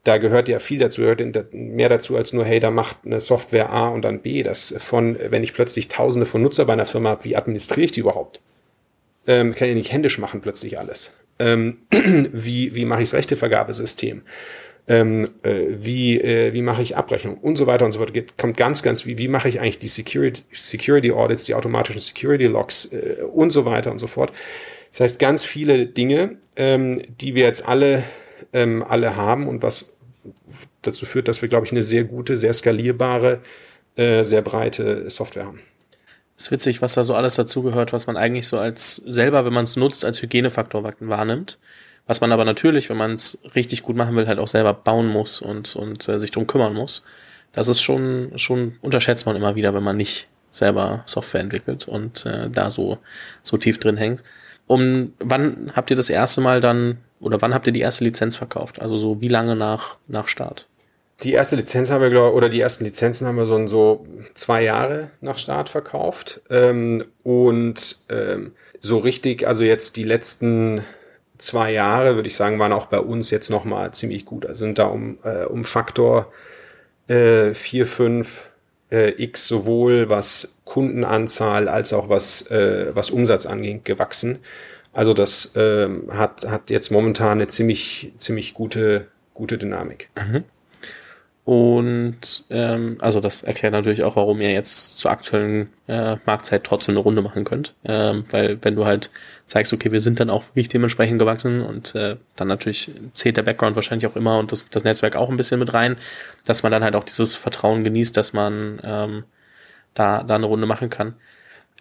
da 0.03 0.19
gehört 0.19 0.47
ja 0.47 0.59
viel 0.59 0.77
dazu, 0.77 1.01
gehört 1.01 1.23
mehr 1.53 1.89
dazu 1.89 2.17
als 2.17 2.33
nur, 2.33 2.45
hey, 2.45 2.59
da 2.59 2.69
macht 2.69 2.97
eine 3.03 3.19
Software 3.19 3.71
A 3.71 3.87
und 3.87 4.03
dann 4.03 4.21
B. 4.21 4.43
Das 4.43 4.75
von, 4.77 5.17
wenn 5.19 5.41
ich 5.41 5.55
plötzlich 5.55 5.87
tausende 5.87 6.27
von 6.27 6.43
Nutzer 6.43 6.65
bei 6.65 6.73
einer 6.73 6.85
Firma 6.85 7.09
habe, 7.09 7.23
wie 7.23 7.35
administriere 7.35 7.85
ich 7.85 7.91
die 7.91 8.01
überhaupt? 8.01 8.41
Ähm, 9.25 9.55
kann 9.55 9.69
ich 9.69 9.75
nicht 9.75 9.91
händisch 9.91 10.19
machen 10.19 10.39
plötzlich 10.39 10.77
alles. 10.77 11.13
Ähm, 11.39 11.79
wie, 12.31 12.75
wie 12.75 12.85
mache 12.85 13.01
ich 13.01 13.09
das 13.09 13.17
Rechtevergabesystem? 13.17 14.21
Ähm, 14.89 15.29
äh, 15.43 15.67
wie, 15.69 16.19
äh, 16.19 16.51
wie 16.51 16.63
mache 16.63 16.81
ich 16.81 16.97
Abrechnung 16.97 17.37
und 17.37 17.57
so 17.57 17.67
weiter 17.67 17.85
und 17.85 17.91
so 17.91 17.99
fort. 17.99 18.13
Geht, 18.13 18.37
kommt 18.37 18.57
ganz, 18.57 18.81
ganz, 18.81 19.05
wie, 19.05 19.17
wie 19.19 19.27
mache 19.27 19.47
ich 19.47 19.61
eigentlich 19.61 19.79
die 19.79 19.87
Security, 19.87 20.43
Security 20.51 21.11
Audits, 21.11 21.45
die 21.45 21.53
automatischen 21.53 22.01
Security 22.01 22.45
Logs 22.45 22.85
äh, 22.85 23.23
und 23.31 23.51
so 23.51 23.65
weiter 23.65 23.91
und 23.91 23.99
so 23.99 24.07
fort. 24.07 24.33
Das 24.89 25.01
heißt, 25.01 25.19
ganz 25.19 25.45
viele 25.45 25.85
Dinge, 25.85 26.37
ähm, 26.55 27.03
die 27.21 27.35
wir 27.35 27.43
jetzt 27.43 27.67
alle 27.67 28.03
ähm, 28.53 28.83
alle 28.87 29.15
haben 29.15 29.47
und 29.47 29.63
was 29.63 29.97
dazu 30.81 31.05
führt, 31.05 31.27
dass 31.27 31.41
wir, 31.41 31.49
glaube 31.49 31.65
ich, 31.65 31.71
eine 31.71 31.83
sehr 31.83 32.03
gute, 32.03 32.37
sehr 32.37 32.53
skalierbare, 32.53 33.41
äh, 33.95 34.23
sehr 34.23 34.41
breite 34.41 35.09
Software 35.09 35.45
haben. 35.45 35.59
ist 36.37 36.51
witzig, 36.51 36.81
was 36.81 36.93
da 36.93 37.03
so 37.03 37.15
alles 37.15 37.35
dazugehört, 37.35 37.93
was 37.93 38.07
man 38.07 38.17
eigentlich 38.17 38.47
so 38.47 38.57
als 38.57 38.95
selber, 38.95 39.45
wenn 39.45 39.53
man 39.53 39.65
es 39.65 39.75
nutzt, 39.75 40.05
als 40.05 40.21
Hygienefaktor 40.21 40.83
wahrnimmt. 40.99 41.59
Was 42.09 42.21
man 42.21 42.31
aber 42.31 42.43
natürlich, 42.43 42.89
wenn 42.89 42.97
man 42.97 43.13
es 43.13 43.37
richtig 43.53 43.83
gut 43.83 43.95
machen 43.95 44.15
will, 44.15 44.25
halt 44.25 44.39
auch 44.39 44.47
selber 44.47 44.73
bauen 44.73 45.05
muss 45.05 45.41
und, 45.41 45.75
und 45.75 46.09
äh, 46.09 46.19
sich 46.19 46.31
drum 46.31 46.47
kümmern 46.47 46.73
muss. 46.73 47.05
Das 47.51 47.67
ist 47.67 47.83
schon, 47.83 48.31
schon 48.35 48.79
unterschätzt 48.81 49.27
man 49.27 49.35
immer 49.35 49.55
wieder, 49.55 49.75
wenn 49.75 49.83
man 49.83 49.95
nicht 49.95 50.27
selber 50.49 51.03
Software 51.05 51.41
entwickelt 51.41 51.87
und 51.87 52.25
äh, 52.25 52.49
da 52.49 52.71
so, 52.71 52.97
so 53.43 53.57
tief 53.57 53.77
drin 53.77 53.95
hängt. 53.95 54.23
Um 54.65 55.13
wann 55.19 55.71
habt 55.75 55.91
ihr 55.91 55.95
das 55.95 56.09
erste 56.09 56.41
Mal 56.41 56.61
dann 56.61 56.97
oder 57.19 57.43
wann 57.43 57.53
habt 57.53 57.67
ihr 57.67 57.73
die 57.73 57.81
erste 57.81 58.05
Lizenz 58.05 58.35
verkauft? 58.35 58.81
Also 58.81 58.97
so 58.97 59.21
wie 59.21 59.27
lange 59.27 59.55
nach, 59.55 59.97
nach 60.07 60.27
Start? 60.27 60.65
Die 61.21 61.33
erste 61.33 61.57
Lizenz 61.57 61.91
haben 61.91 62.01
wir, 62.01 62.09
glaube 62.09 62.35
oder 62.35 62.49
die 62.49 62.59
ersten 62.59 62.85
Lizenzen 62.85 63.27
haben 63.27 63.37
wir 63.37 63.45
so, 63.45 63.67
so 63.67 64.07
zwei 64.33 64.63
Jahre 64.63 65.11
nach 65.21 65.37
Start 65.37 65.69
verkauft. 65.69 66.41
Ähm, 66.49 67.05
und 67.21 67.97
ähm, 68.09 68.53
so 68.79 68.97
richtig, 68.97 69.47
also 69.47 69.63
jetzt 69.63 69.95
die 69.95 70.05
letzten 70.05 70.83
zwei 71.39 71.71
Jahre, 71.71 72.15
würde 72.15 72.27
ich 72.27 72.35
sagen, 72.35 72.59
waren 72.59 72.73
auch 72.73 72.85
bei 72.85 72.99
uns 72.99 73.31
jetzt 73.31 73.49
nochmal 73.49 73.91
ziemlich 73.93 74.25
gut. 74.25 74.45
Also 74.45 74.65
sind 74.65 74.77
da 74.77 74.85
um, 74.85 75.17
äh, 75.23 75.45
um 75.45 75.63
Faktor 75.63 76.31
äh, 77.07 77.53
4, 77.53 77.85
5 77.85 78.49
äh, 78.91 79.23
X 79.23 79.47
sowohl 79.47 80.09
was 80.09 80.57
Kundenanzahl 80.65 81.67
als 81.67 81.93
auch 81.93 82.09
was, 82.09 82.49
äh, 82.51 82.91
was 82.93 83.09
Umsatz 83.09 83.45
angeht 83.45 83.85
gewachsen. 83.85 84.39
Also 84.93 85.13
das 85.13 85.53
ähm, 85.55 86.09
hat, 86.11 86.47
hat 86.47 86.69
jetzt 86.69 86.91
momentan 86.91 87.39
eine 87.39 87.47
ziemlich, 87.47 88.11
ziemlich 88.17 88.53
gute, 88.53 89.07
gute 89.33 89.57
Dynamik. 89.57 90.09
Mhm. 90.15 90.43
Und 91.49 92.45
ähm, 92.51 92.99
also 93.01 93.21
das 93.21 93.41
erklärt 93.41 93.73
natürlich 93.73 94.03
auch, 94.03 94.15
warum 94.15 94.39
ihr 94.39 94.51
jetzt 94.51 94.99
zur 94.99 95.09
aktuellen 95.09 95.69
äh, 95.87 96.17
Marktzeit 96.27 96.63
trotzdem 96.63 96.93
eine 96.93 96.99
Runde 96.99 97.23
machen 97.23 97.43
könnt. 97.43 97.73
Ähm, 97.83 98.23
weil 98.29 98.59
wenn 98.61 98.75
du 98.75 98.85
halt 98.85 99.09
zeigst, 99.47 99.73
okay, 99.73 99.91
wir 99.91 99.99
sind 99.99 100.19
dann 100.19 100.29
auch 100.29 100.43
wirklich 100.49 100.69
dementsprechend 100.69 101.17
gewachsen 101.17 101.61
und 101.61 101.95
äh, 101.95 102.17
dann 102.35 102.49
natürlich 102.49 102.91
zählt 103.13 103.35
der 103.37 103.41
Background 103.41 103.75
wahrscheinlich 103.75 104.05
auch 104.05 104.15
immer 104.15 104.37
und 104.37 104.51
das, 104.51 104.69
das 104.69 104.83
Netzwerk 104.83 105.15
auch 105.15 105.31
ein 105.31 105.37
bisschen 105.37 105.57
mit 105.57 105.73
rein, 105.73 105.97
dass 106.45 106.61
man 106.61 106.71
dann 106.71 106.83
halt 106.83 106.95
auch 106.95 107.03
dieses 107.03 107.33
Vertrauen 107.33 107.83
genießt, 107.83 108.15
dass 108.15 108.31
man 108.31 108.79
ähm, 108.83 109.23
da, 109.95 110.21
da 110.21 110.35
eine 110.35 110.45
Runde 110.45 110.67
machen 110.67 110.91
kann. 110.91 111.15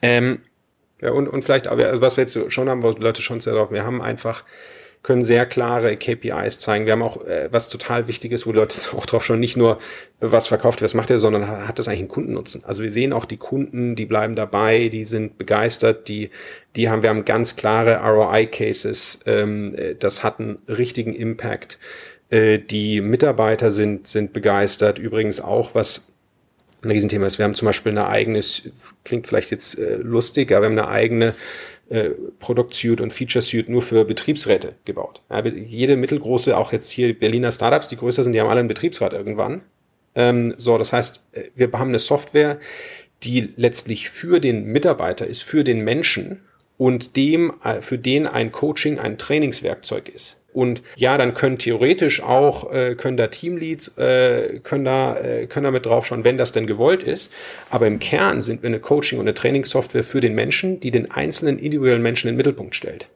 Ähm, 0.01 0.39
ja, 1.03 1.11
und, 1.11 1.29
und 1.29 1.43
vielleicht, 1.43 1.67
aber 1.67 1.89
also 1.89 2.01
was 2.01 2.17
wir 2.17 2.25
jetzt 2.25 2.39
schon 2.51 2.71
haben, 2.71 2.83
wo 2.83 2.93
Leute 2.93 3.21
schon 3.21 3.43
sehr 3.43 3.53
drauf, 3.53 3.71
wir 3.71 3.85
haben 3.85 4.01
einfach, 4.01 4.45
können 5.03 5.23
sehr 5.23 5.47
klare 5.47 5.97
KPIs 5.97 6.59
zeigen. 6.59 6.87
Wir 6.87 6.93
haben 6.93 7.03
auch 7.03 7.25
äh, 7.25 7.49
was 7.51 7.69
total 7.69 8.09
Wichtiges, 8.09 8.47
wo 8.47 8.53
Leute 8.53 8.77
auch 8.97 9.07
drauf 9.07 9.25
schon 9.25 9.41
nicht 9.41 9.57
nur, 9.57 9.79
was 10.21 10.47
verkauft, 10.47 10.83
was 10.83 10.95
macht 10.95 11.11
er, 11.11 11.19
sondern 11.19 11.67
hat 11.69 11.79
das 11.79 11.89
eigentlich 11.89 12.01
einen 12.01 12.09
Kundennutzen. 12.09 12.65
Also 12.65 12.83
wir 12.83 12.91
sehen 12.91 13.13
auch 13.13 13.25
die 13.25 13.37
Kunden, 13.37 13.95
die 13.95 14.07
bleiben 14.07 14.35
dabei, 14.35 14.89
die 14.89 15.05
sind 15.05 15.39
begeistert, 15.39 16.09
die, 16.09 16.31
die 16.77 16.91
haben, 16.91 17.03
wir 17.03 17.11
haben 17.11 17.25
ganz 17.25 17.57
klare 17.57 18.01
ROI-Cases, 18.01 19.21
ähm, 19.27 19.77
das 20.01 20.25
hat 20.25 20.41
einen 20.41 20.59
richtigen 20.69 21.15
Impact. 21.15 21.79
Äh, 22.31 22.59
die 22.59 23.01
Mitarbeiter 23.01 23.71
sind, 23.71 24.07
sind 24.07 24.33
begeistert. 24.33 24.99
Übrigens 24.99 25.41
auch, 25.41 25.75
was 25.75 26.09
ein 26.83 26.91
Riesenthema 26.91 27.27
ist. 27.27 27.39
Wir 27.39 27.45
haben 27.45 27.55
zum 27.55 27.67
Beispiel 27.67 27.93
eine 27.93 28.07
eigene, 28.07 28.41
klingt 29.05 29.27
vielleicht 29.27 29.51
jetzt 29.51 29.79
äh, 29.79 29.97
lustig, 29.97 30.53
aber 30.53 30.63
wir 30.63 30.67
haben 30.67 30.79
eine 30.79 30.89
eigene 30.89 31.35
äh, 31.89 32.11
Produktsuite 32.39 33.03
und 33.03 33.13
Feature 33.13 33.43
Suite 33.43 33.69
nur 33.69 33.83
für 33.83 34.05
Betriebsräte 34.05 34.75
gebaut. 34.85 35.23
Ja, 35.31 35.45
jede 35.45 35.97
mittelgroße, 35.97 36.57
auch 36.57 36.73
jetzt 36.73 36.91
hier 36.91 37.19
Berliner 37.19 37.53
Startups, 37.53 37.89
die 37.89 37.97
größer 37.97 38.25
sind, 38.25 38.33
die 38.33 38.41
haben 38.41 38.49
alle 38.49 38.61
einen 38.61 38.69
Betriebsrat 38.69 39.13
irgendwann. 39.13 39.63
Ähm, 40.15 40.55
so, 40.59 40.77
das 40.79 40.93
heißt, 40.93 41.29
äh, 41.33 41.45
wir 41.55 41.73
haben 41.73 41.89
eine 41.89 41.99
Software, 41.99 42.59
die 43.23 43.53
letztlich 43.57 44.11
für 44.11 44.41
den 44.41 44.65
Mitarbeiter 44.65 45.27
ist, 45.27 45.43
für 45.43 45.65
den 45.65 45.83
Menschen 45.83 46.43
und 46.77 47.17
dem, 47.17 47.53
äh, 47.65 47.81
für 47.83 47.99
den 47.99 48.27
ein 48.27 48.53
Coaching, 48.53 48.99
ein 48.99 49.19
Trainingswerkzeug 49.19 50.09
ist. 50.09 50.38
Und 50.53 50.83
ja, 50.97 51.19
dann 51.19 51.35
können 51.35 51.59
theoretisch 51.59 52.23
auch, 52.23 52.73
äh, 52.73 52.95
können 52.95 53.17
da 53.17 53.27
Teamleads, 53.27 53.99
äh, 53.99 54.61
können 54.63 54.85
da, 54.85 55.17
äh, 55.17 55.47
können 55.47 55.65
da 55.65 55.71
mit 55.71 55.85
draufschauen, 55.85 56.25
wenn 56.25 56.39
das 56.39 56.53
denn 56.53 56.67
gewollt 56.67 57.03
ist. 57.03 57.33
Aber 57.71 57.87
im 57.87 57.99
Kern 57.99 58.41
sind 58.41 58.63
wir 58.63 58.69
eine 58.69 58.81
Coaching- 58.81 59.19
und 59.19 59.27
eine 59.27 59.35
Trainingssoftware 59.35 60.03
für 60.03 60.21
den 60.21 60.35
Menschen, 60.35 60.81
die 60.81 60.91
den 60.91 61.11
einzelnen 61.11 61.59
individuellen 61.59 62.03
Menschen 62.03 62.29
in 62.29 62.35
den 62.35 62.39
Mittelpunkt 62.39 62.75
stellt. 62.75 63.09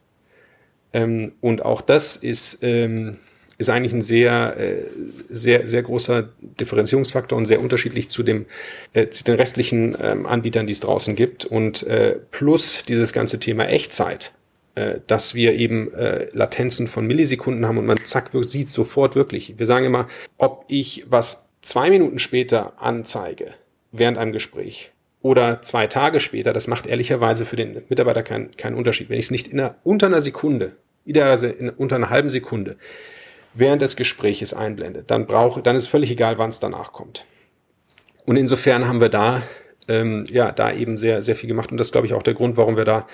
Ähm, 0.93 1.33
und 1.41 1.65
auch 1.65 1.81
das 1.81 2.17
ist, 2.17 2.59
ähm, 2.61 3.17
ist 3.57 3.69
eigentlich 3.69 3.93
ein 3.93 4.01
sehr, 4.01 4.55
äh, 4.57 4.83
sehr, 5.27 5.67
sehr 5.67 5.81
großer 5.81 6.29
Differenzierungsfaktor 6.59 7.37
und 7.37 7.45
sehr 7.45 7.61
unterschiedlich 7.61 8.09
zu 8.09 8.23
dem, 8.23 8.45
äh, 8.93 9.07
zu 9.07 9.23
den 9.23 9.35
restlichen 9.35 9.97
ähm, 9.99 10.25
Anbietern, 10.25 10.67
die 10.67 10.73
es 10.73 10.79
draußen 10.79 11.15
gibt. 11.15 11.45
Und 11.45 11.83
äh, 11.83 12.17
plus 12.31 12.83
dieses 12.83 13.11
ganze 13.11 13.39
Thema 13.39 13.65
Echtzeit, 13.65 14.33
äh, 14.75 15.01
dass 15.05 15.35
wir 15.35 15.53
eben 15.53 15.93
äh, 15.93 16.27
Latenzen 16.33 16.87
von 16.87 17.05
Millisekunden 17.05 17.67
haben 17.67 17.77
und 17.77 17.85
man 17.85 17.97
zack 17.97 18.31
sieht 18.33 18.69
sofort 18.69 19.15
wirklich. 19.15 19.53
Wir 19.57 19.65
sagen 19.65 19.85
immer, 19.85 20.07
ob 20.37 20.65
ich 20.67 21.05
was 21.07 21.49
zwei 21.61 21.89
Minuten 21.89 22.17
später 22.17 22.73
anzeige 22.81 23.53
während 23.91 24.17
einem 24.17 24.31
Gespräch 24.31 24.91
oder 25.21 25.61
zwei 25.61 25.85
Tage 25.87 26.19
später, 26.19 26.53
das 26.53 26.67
macht 26.67 26.87
ehrlicherweise 26.87 27.45
für 27.45 27.55
den 27.55 27.83
Mitarbeiter 27.87 28.23
keinen 28.23 28.57
keinen 28.57 28.75
Unterschied. 28.75 29.09
Wenn 29.09 29.19
ich 29.19 29.25
es 29.25 29.31
nicht 29.31 29.47
in 29.47 29.59
einer, 29.59 29.75
unter 29.83 30.07
einer 30.07 30.21
Sekunde, 30.21 30.73
idealerweise 31.05 31.49
in, 31.49 31.69
unter 31.69 31.95
einer 31.95 32.09
halben 32.09 32.29
Sekunde 32.29 32.75
während 33.53 33.81
des 33.81 33.95
Gespräches 33.95 34.53
einblendet, 34.53 35.11
dann 35.11 35.27
brauche, 35.27 35.61
dann 35.61 35.75
ist 35.75 35.87
völlig 35.87 36.09
egal, 36.09 36.39
wann 36.39 36.49
es 36.49 36.59
danach 36.59 36.91
kommt. 36.91 37.25
Und 38.25 38.37
insofern 38.37 38.87
haben 38.87 39.01
wir 39.01 39.09
da, 39.09 39.43
ähm, 39.87 40.25
ja, 40.29 40.51
da 40.51 40.73
eben 40.73 40.97
sehr, 40.97 41.21
sehr 41.21 41.35
viel 41.35 41.47
gemacht. 41.47 41.71
Und 41.71 41.77
das 41.77 41.91
glaube 41.91 42.07
ich, 42.07 42.13
auch 42.13 42.23
der 42.23 42.33
Grund, 42.33 42.57
warum 42.57 42.75
wir 42.75 42.85
da 42.85 43.07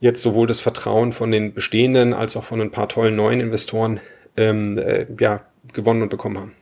jetzt 0.00 0.22
sowohl 0.22 0.46
das 0.46 0.60
Vertrauen 0.60 1.12
von 1.12 1.30
den 1.30 1.54
bestehenden 1.54 2.12
als 2.12 2.36
auch 2.36 2.44
von 2.44 2.60
ein 2.60 2.70
paar 2.70 2.88
tollen 2.88 3.16
neuen 3.16 3.40
Investoren 3.40 4.00
ähm, 4.36 4.78
äh, 4.78 5.06
ja, 5.18 5.44
gewonnen 5.72 6.02
und 6.02 6.08
bekommen 6.08 6.38
haben. 6.38 6.52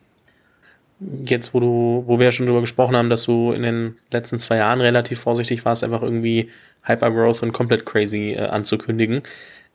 Jetzt, 1.27 1.53
wo 1.53 1.61
du, 1.61 2.05
wo 2.07 2.19
wir 2.19 2.27
ja 2.27 2.33
schon 2.33 2.47
drüber 2.47 2.61
gesprochen 2.61 2.97
haben, 2.97 3.11
dass 3.11 3.25
du 3.25 3.53
in 3.53 3.63
den 3.63 3.97
letzten 4.11 4.39
zwei 4.39 4.59
Jahren 4.59 4.81
relativ 4.81 5.21
vorsichtig 5.21 5.65
warst, 5.65 5.83
einfach 5.83 6.03
irgendwie 6.03 6.51
Hypergrowth 6.83 7.43
und 7.43 7.53
komplett 7.53 7.85
crazy 7.85 8.33
äh, 8.33 8.47
anzukündigen. 8.47 9.23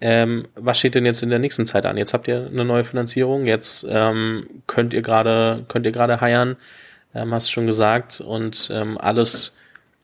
Ähm, 0.02 0.48
was 0.56 0.80
steht 0.80 0.96
denn 0.96 1.06
jetzt 1.06 1.22
in 1.24 1.30
der 1.30 1.40
nächsten 1.40 1.66
Zeit 1.66 1.86
an? 1.86 1.98
Jetzt 1.98 2.14
habt 2.14 2.28
ihr 2.30 2.48
eine 2.48 2.64
neue 2.64 2.86
Finanzierung, 2.86 3.46
jetzt 3.46 3.86
ähm, 3.90 4.48
könnt 4.66 4.94
ihr 4.94 5.02
gerade 5.02 5.66
könnt 5.68 5.86
ihr 5.86 5.92
gerade 5.92 6.22
heiern, 6.22 6.56
ähm, 7.14 7.34
hast 7.34 7.52
schon 7.52 7.68
gesagt 7.68 8.22
und 8.22 8.72
ähm, 8.74 8.98
alles 8.98 9.58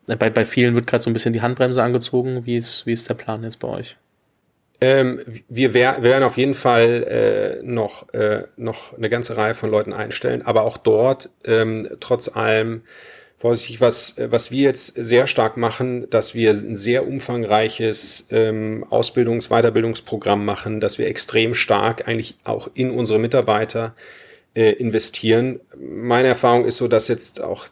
bei, 0.08 0.30
bei 0.30 0.45
vielen 0.45 0.76
wird 0.76 0.88
gerade 0.88 1.03
so 1.03 1.10
ein 1.10 1.14
bisschen 1.14 1.34
die 1.34 1.41
Handbremse 1.41 1.82
angezogen. 1.82 2.45
Wie 2.45 2.58
ist 2.58 2.86
wie 2.86 2.93
ist 2.93 3.10
der 3.10 3.16
Plan 3.16 3.43
jetzt 3.43 3.60
bei 3.60 3.68
euch? 3.68 3.97
Ähm, 4.82 5.22
wir, 5.47 5.74
wär, 5.74 5.97
wir 5.97 6.10
werden 6.12 6.24
auf 6.24 6.38
jeden 6.38 6.53
Fall 6.53 7.62
äh, 7.62 7.66
noch, 7.66 8.14
äh, 8.14 8.43
noch 8.58 8.95
eine 8.95 9.10
ganze 9.10 9.38
Reihe 9.38 9.53
von 9.53 9.72
Leuten 9.72 9.93
einstellen, 9.93 10.41
aber 10.41 10.64
auch 10.64 10.78
dort 10.78 11.30
ähm, 11.45 11.88
trotz 12.01 12.36
allem 12.36 12.82
vorsichtig, 13.38 13.80
was, 13.82 14.16
was 14.18 14.51
wir 14.51 14.64
jetzt 14.64 14.88
sehr 14.95 15.28
stark 15.28 15.56
machen, 15.58 16.10
dass 16.10 16.36
wir 16.36 16.51
ein 16.51 16.76
sehr 16.76 17.08
umfangreiches 17.08 18.28
ähm, 18.32 18.86
Ausbildungs-, 18.89 19.49
Weiterbildungsprogramm 19.49 20.43
machen, 20.43 20.80
dass 20.80 20.97
wir 20.97 21.08
extrem 21.08 21.53
stark 21.53 22.08
eigentlich 22.08 22.36
auch 22.43 22.70
in 22.74 22.91
unsere 22.91 23.20
Mitarbeiter 23.20 23.95
äh, 24.56 24.72
investieren. 24.72 25.60
Meine 25.78 26.30
Erfahrung 26.30 26.66
ist 26.66 26.78
so, 26.78 26.88
dass 26.88 27.08
jetzt 27.10 27.41
auch, 27.41 27.68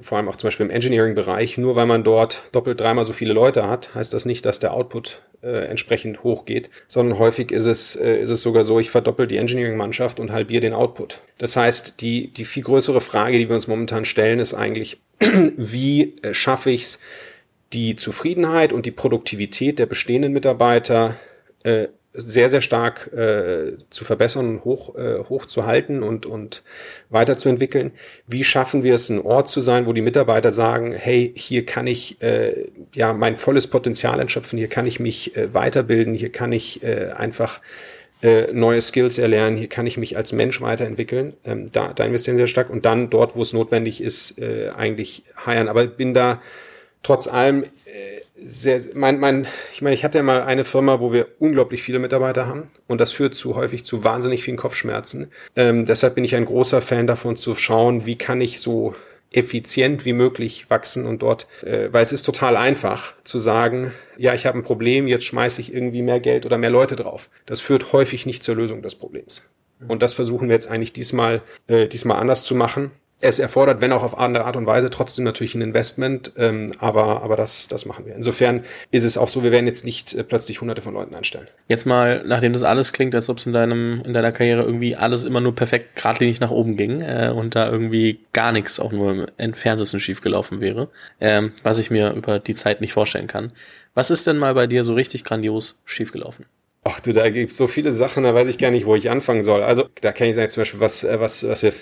vor 0.00 0.16
allem 0.16 0.28
auch 0.28 0.36
zum 0.36 0.46
Beispiel 0.46 0.66
im 0.66 0.70
Engineering-Bereich, 0.70 1.58
nur 1.58 1.76
weil 1.76 1.86
man 1.86 2.04
dort 2.04 2.42
doppelt 2.52 2.80
dreimal 2.80 3.04
so 3.04 3.12
viele 3.12 3.32
Leute 3.32 3.68
hat, 3.68 3.94
heißt 3.94 4.14
das 4.14 4.24
nicht, 4.24 4.46
dass 4.46 4.60
der 4.60 4.72
Output 4.72 5.22
äh, 5.42 5.66
entsprechend 5.66 6.22
hoch 6.22 6.44
geht, 6.44 6.70
sondern 6.86 7.18
häufig 7.18 7.50
ist 7.50 7.66
es, 7.66 7.96
äh, 7.96 8.16
ist 8.20 8.30
es 8.30 8.42
sogar 8.42 8.64
so, 8.64 8.78
ich 8.78 8.90
verdoppel 8.90 9.26
die 9.26 9.36
Engineering-Mannschaft 9.36 10.20
und 10.20 10.30
halbiere 10.30 10.60
den 10.60 10.72
Output. 10.72 11.20
Das 11.36 11.56
heißt, 11.56 12.00
die, 12.00 12.32
die 12.32 12.44
viel 12.44 12.62
größere 12.62 13.00
Frage, 13.00 13.38
die 13.38 13.48
wir 13.48 13.56
uns 13.56 13.66
momentan 13.66 14.04
stellen, 14.04 14.38
ist 14.38 14.54
eigentlich, 14.54 15.00
wie 15.56 16.14
äh, 16.22 16.32
schaffe 16.32 16.70
ich 16.70 16.82
es, 16.82 17.00
die 17.72 17.96
Zufriedenheit 17.96 18.72
und 18.72 18.86
die 18.86 18.90
Produktivität 18.90 19.78
der 19.78 19.86
bestehenden 19.86 20.32
Mitarbeiter 20.32 21.16
äh, 21.64 21.88
sehr, 22.20 22.48
sehr 22.48 22.60
stark 22.60 23.12
äh, 23.12 23.76
zu 23.90 24.04
verbessern 24.04 24.62
hoch, 24.64 24.96
äh, 24.96 25.18
hoch 25.28 25.46
zu 25.46 25.66
halten 25.66 26.02
und, 26.02 26.26
und 26.26 26.62
weiterzuentwickeln. 27.10 27.92
Wie 28.26 28.44
schaffen 28.44 28.82
wir 28.82 28.94
es, 28.94 29.08
ein 29.08 29.20
Ort 29.20 29.48
zu 29.48 29.60
sein, 29.60 29.86
wo 29.86 29.92
die 29.92 30.02
Mitarbeiter 30.02 30.52
sagen, 30.52 30.92
hey, 30.92 31.32
hier 31.34 31.64
kann 31.64 31.86
ich 31.86 32.20
äh, 32.22 32.68
ja 32.94 33.12
mein 33.12 33.36
volles 33.36 33.66
Potenzial 33.66 34.20
entschöpfen, 34.20 34.58
hier 34.58 34.68
kann 34.68 34.86
ich 34.86 35.00
mich 35.00 35.36
äh, 35.36 35.54
weiterbilden, 35.54 36.14
hier 36.14 36.30
kann 36.30 36.52
ich 36.52 36.82
äh, 36.82 37.10
einfach 37.10 37.60
äh, 38.22 38.52
neue 38.52 38.80
Skills 38.80 39.18
erlernen, 39.18 39.56
hier 39.56 39.68
kann 39.68 39.86
ich 39.86 39.96
mich 39.96 40.16
als 40.16 40.32
Mensch 40.32 40.60
weiterentwickeln. 40.60 41.34
Ähm, 41.44 41.70
da, 41.70 41.92
da 41.92 42.04
investieren 42.04 42.36
sehr 42.36 42.48
stark 42.48 42.68
und 42.68 42.84
dann 42.84 43.10
dort, 43.10 43.36
wo 43.36 43.42
es 43.42 43.52
notwendig 43.52 44.00
ist, 44.00 44.40
äh, 44.40 44.70
eigentlich 44.70 45.22
heiern. 45.46 45.68
Aber 45.68 45.86
bin 45.86 46.14
da 46.14 46.42
trotz 47.02 47.28
allem 47.28 47.62
äh, 47.62 47.66
sehr, 48.40 48.80
mein, 48.94 49.18
mein, 49.18 49.46
ich 49.72 49.82
meine, 49.82 49.94
ich 49.94 50.04
hatte 50.04 50.18
ja 50.18 50.24
mal 50.24 50.42
eine 50.42 50.64
Firma, 50.64 51.00
wo 51.00 51.12
wir 51.12 51.28
unglaublich 51.38 51.82
viele 51.82 51.98
Mitarbeiter 51.98 52.46
haben 52.46 52.68
und 52.86 53.00
das 53.00 53.12
führt 53.12 53.34
zu 53.34 53.56
häufig 53.56 53.84
zu 53.84 54.04
wahnsinnig 54.04 54.42
vielen 54.42 54.56
Kopfschmerzen. 54.56 55.30
Ähm, 55.56 55.84
deshalb 55.84 56.14
bin 56.14 56.24
ich 56.24 56.34
ein 56.34 56.44
großer 56.44 56.80
Fan 56.80 57.06
davon 57.06 57.36
zu 57.36 57.54
schauen, 57.54 58.06
wie 58.06 58.16
kann 58.16 58.40
ich 58.40 58.60
so 58.60 58.94
effizient 59.32 60.04
wie 60.04 60.14
möglich 60.14 60.70
wachsen 60.70 61.06
und 61.06 61.22
dort, 61.22 61.46
äh, 61.62 61.88
weil 61.92 62.02
es 62.02 62.12
ist 62.12 62.22
total 62.22 62.56
einfach 62.56 63.14
zu 63.24 63.38
sagen, 63.38 63.92
ja, 64.16 64.34
ich 64.34 64.46
habe 64.46 64.58
ein 64.58 64.62
Problem, 64.62 65.06
jetzt 65.06 65.24
schmeiße 65.24 65.60
ich 65.60 65.72
irgendwie 65.74 66.02
mehr 66.02 66.20
Geld 66.20 66.46
oder 66.46 66.58
mehr 66.58 66.70
Leute 66.70 66.96
drauf. 66.96 67.28
Das 67.44 67.60
führt 67.60 67.92
häufig 67.92 68.24
nicht 68.24 68.42
zur 68.42 68.56
Lösung 68.56 68.82
des 68.82 68.94
Problems. 68.94 69.50
Und 69.86 70.02
das 70.02 70.14
versuchen 70.14 70.48
wir 70.48 70.54
jetzt 70.54 70.68
eigentlich 70.68 70.92
diesmal, 70.92 71.42
äh, 71.68 71.86
diesmal 71.86 72.18
anders 72.18 72.42
zu 72.42 72.54
machen 72.54 72.90
es 73.20 73.40
erfordert, 73.40 73.80
wenn 73.80 73.92
auch 73.92 74.04
auf 74.04 74.16
andere 74.16 74.44
Art 74.44 74.56
und 74.56 74.66
Weise, 74.66 74.90
trotzdem 74.90 75.24
natürlich 75.24 75.54
ein 75.54 75.60
Investment, 75.60 76.32
ähm, 76.36 76.70
aber, 76.78 77.22
aber 77.22 77.36
das, 77.36 77.66
das 77.66 77.84
machen 77.84 78.06
wir. 78.06 78.14
Insofern 78.14 78.62
ist 78.92 79.02
es 79.02 79.18
auch 79.18 79.28
so, 79.28 79.42
wir 79.42 79.50
werden 79.50 79.66
jetzt 79.66 79.84
nicht 79.84 80.14
äh, 80.14 80.22
plötzlich 80.22 80.60
hunderte 80.60 80.82
von 80.82 80.94
Leuten 80.94 81.14
einstellen. 81.14 81.48
Jetzt 81.66 81.84
mal, 81.84 82.22
nachdem 82.24 82.52
das 82.52 82.62
alles 82.62 82.92
klingt, 82.92 83.14
als 83.14 83.28
ob 83.28 83.38
es 83.38 83.46
in 83.46 83.52
deinem, 83.52 84.02
in 84.04 84.14
deiner 84.14 84.30
Karriere 84.30 84.62
irgendwie 84.62 84.94
alles 84.94 85.24
immer 85.24 85.40
nur 85.40 85.54
perfekt 85.54 85.96
geradlinig 85.96 86.38
nach 86.38 86.50
oben 86.50 86.76
ging 86.76 87.00
äh, 87.00 87.32
und 87.34 87.56
da 87.56 87.68
irgendwie 87.68 88.20
gar 88.32 88.52
nichts 88.52 88.78
auch 88.78 88.92
nur 88.92 89.10
im 89.10 89.26
entferntesten 89.36 89.98
schiefgelaufen 89.98 90.60
wäre, 90.60 90.88
ähm, 91.20 91.52
was 91.64 91.78
ich 91.78 91.90
mir 91.90 92.12
über 92.12 92.38
die 92.38 92.54
Zeit 92.54 92.80
nicht 92.80 92.92
vorstellen 92.92 93.26
kann. 93.26 93.52
Was 93.94 94.10
ist 94.10 94.28
denn 94.28 94.38
mal 94.38 94.54
bei 94.54 94.68
dir 94.68 94.84
so 94.84 94.94
richtig 94.94 95.24
grandios 95.24 95.80
schiefgelaufen? 95.84 96.46
Ach 96.84 97.00
du, 97.00 97.12
da 97.12 97.28
gibt 97.28 97.52
so 97.52 97.66
viele 97.66 97.92
Sachen, 97.92 98.24
da 98.24 98.34
weiß 98.34 98.48
ich 98.48 98.58
gar 98.58 98.70
nicht, 98.70 98.86
wo 98.86 98.94
ich 98.94 99.10
anfangen 99.10 99.42
soll. 99.42 99.62
Also 99.62 99.84
da 100.00 100.12
kann 100.12 100.28
ich 100.28 100.34
sagen, 100.34 100.48
zum 100.48 100.62
Beispiel, 100.62 100.80
was, 100.80 101.04
äh, 101.04 101.20
was, 101.20 101.46
was 101.46 101.62
wir 101.62 101.72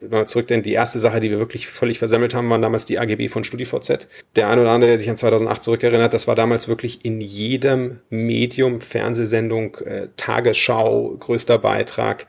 wenn 0.00 0.10
man 0.10 0.26
zurückdenkt, 0.26 0.66
die 0.66 0.72
erste 0.72 0.98
Sache, 0.98 1.20
die 1.20 1.30
wir 1.30 1.38
wirklich 1.38 1.66
völlig 1.66 1.98
versammelt 1.98 2.34
haben, 2.34 2.48
waren 2.48 2.62
damals 2.62 2.86
die 2.86 2.98
AGB 2.98 3.28
von 3.28 3.44
StudiVZ. 3.44 4.08
Der 4.36 4.48
ein 4.48 4.58
oder 4.58 4.70
andere, 4.70 4.90
der 4.90 4.98
sich 4.98 5.10
an 5.10 5.16
2008 5.16 5.62
zurückerinnert, 5.62 6.14
das 6.14 6.26
war 6.26 6.34
damals 6.34 6.68
wirklich 6.68 7.04
in 7.04 7.20
jedem 7.20 8.00
Medium, 8.08 8.80
Fernsehsendung, 8.80 9.76
äh, 9.84 10.08
Tagesschau, 10.16 11.16
größter 11.18 11.58
Beitrag, 11.58 12.26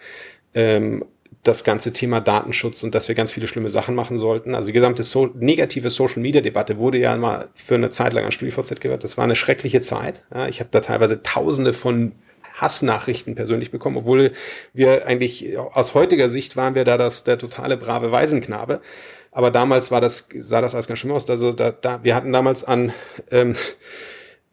ähm, 0.53 1.05
das 1.43 1.63
ganze 1.63 1.93
Thema 1.93 2.19
Datenschutz 2.19 2.83
und 2.83 2.93
dass 2.93 3.07
wir 3.07 3.15
ganz 3.15 3.31
viele 3.31 3.47
schlimme 3.47 3.69
Sachen 3.69 3.95
machen 3.95 4.17
sollten. 4.17 4.55
Also 4.55 4.67
die 4.67 4.73
gesamte 4.73 5.03
so 5.03 5.27
negative 5.27 5.89
Social 5.89 6.21
Media 6.21 6.41
Debatte 6.41 6.79
wurde 6.79 6.97
ja 6.97 7.15
mal 7.15 7.47
für 7.55 7.75
eine 7.75 7.89
Zeit 7.89 8.13
lang 8.13 8.25
an 8.25 8.31
StudiVZ 8.31 8.81
gehört. 8.81 9.03
Das 9.03 9.17
war 9.17 9.23
eine 9.23 9.35
schreckliche 9.35 9.79
Zeit. 9.79 10.23
Ja, 10.33 10.47
ich 10.47 10.59
habe 10.59 10.69
da 10.71 10.81
teilweise 10.81 11.23
Tausende 11.23 11.71
von 11.71 12.11
Hassnachrichten 12.55 13.35
persönlich 13.35 13.71
bekommen, 13.71 13.95
obwohl 13.95 14.33
wir 14.73 15.07
eigentlich 15.07 15.57
aus 15.57 15.93
heutiger 15.93 16.27
Sicht 16.27 16.57
waren 16.57 16.75
wir 16.75 16.83
da 16.83 16.97
das 16.97 17.23
der 17.23 17.37
totale 17.37 17.77
brave 17.77 18.11
Waisenknabe. 18.11 18.81
Aber 19.31 19.49
damals 19.49 19.91
war 19.91 20.01
das 20.01 20.27
sah 20.37 20.59
das 20.59 20.75
alles 20.75 20.87
ganz 20.87 20.99
schlimm 20.99 21.13
aus. 21.13 21.29
Also 21.29 21.53
da, 21.53 21.71
da 21.71 22.03
wir 22.03 22.15
hatten 22.15 22.33
damals 22.33 22.65
an 22.65 22.91
ähm, 23.31 23.55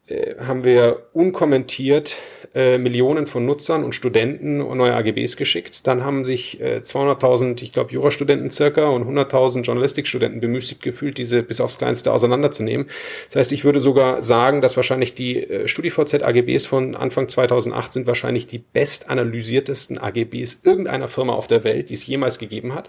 äh, 0.07 0.37
haben 0.39 0.62
wir 0.62 1.09
unkommentiert 1.14 2.16
äh, 2.57 2.79
Millionen 2.79 3.27
von 3.27 3.45
Nutzern 3.45 3.85
und 3.85 3.95
Studenten 3.95 4.57
neue 4.57 4.95
AGBs 4.95 5.37
geschickt. 5.37 5.87
Dann 5.87 6.03
haben 6.03 6.25
sich 6.25 6.59
äh, 6.59 6.81
200.000, 6.83 7.63
ich 7.63 7.71
glaube, 7.71 7.93
Jurastudenten 7.93 8.51
circa 8.51 8.87
und 8.87 9.05
100.000 9.07 9.61
Journalistikstudenten 9.61 10.41
bemüßigt 10.41 10.83
gefühlt, 10.83 11.19
diese 11.19 11.43
bis 11.43 11.61
aufs 11.61 11.77
Kleinste 11.77 12.15
auseinanderzunehmen. 12.15 12.87
Das 13.27 13.37
heißt, 13.37 13.53
ich 13.53 13.67
würde 13.67 13.79
sogar 13.79 14.23
sagen, 14.23 14.63
dass 14.63 14.75
wahrscheinlich 14.77 15.15
die 15.15 15.43
äh, 15.43 15.69
StudiVZ 15.69 16.23
AGBs 16.23 16.65
von 16.65 16.97
Anfang 16.97 17.29
2008 17.29 17.93
sind 17.93 18.07
wahrscheinlich 18.07 18.47
die 18.47 18.65
bestanalysiertesten 18.73 19.99
AGBs 19.99 20.63
irgendeiner 20.65 21.09
Firma 21.09 21.35
auf 21.35 21.49
der 21.49 21.63
Welt, 21.63 21.91
die 21.91 21.95
es 21.95 22.07
jemals 22.07 22.39
gegeben 22.39 22.75
hat 22.75 22.89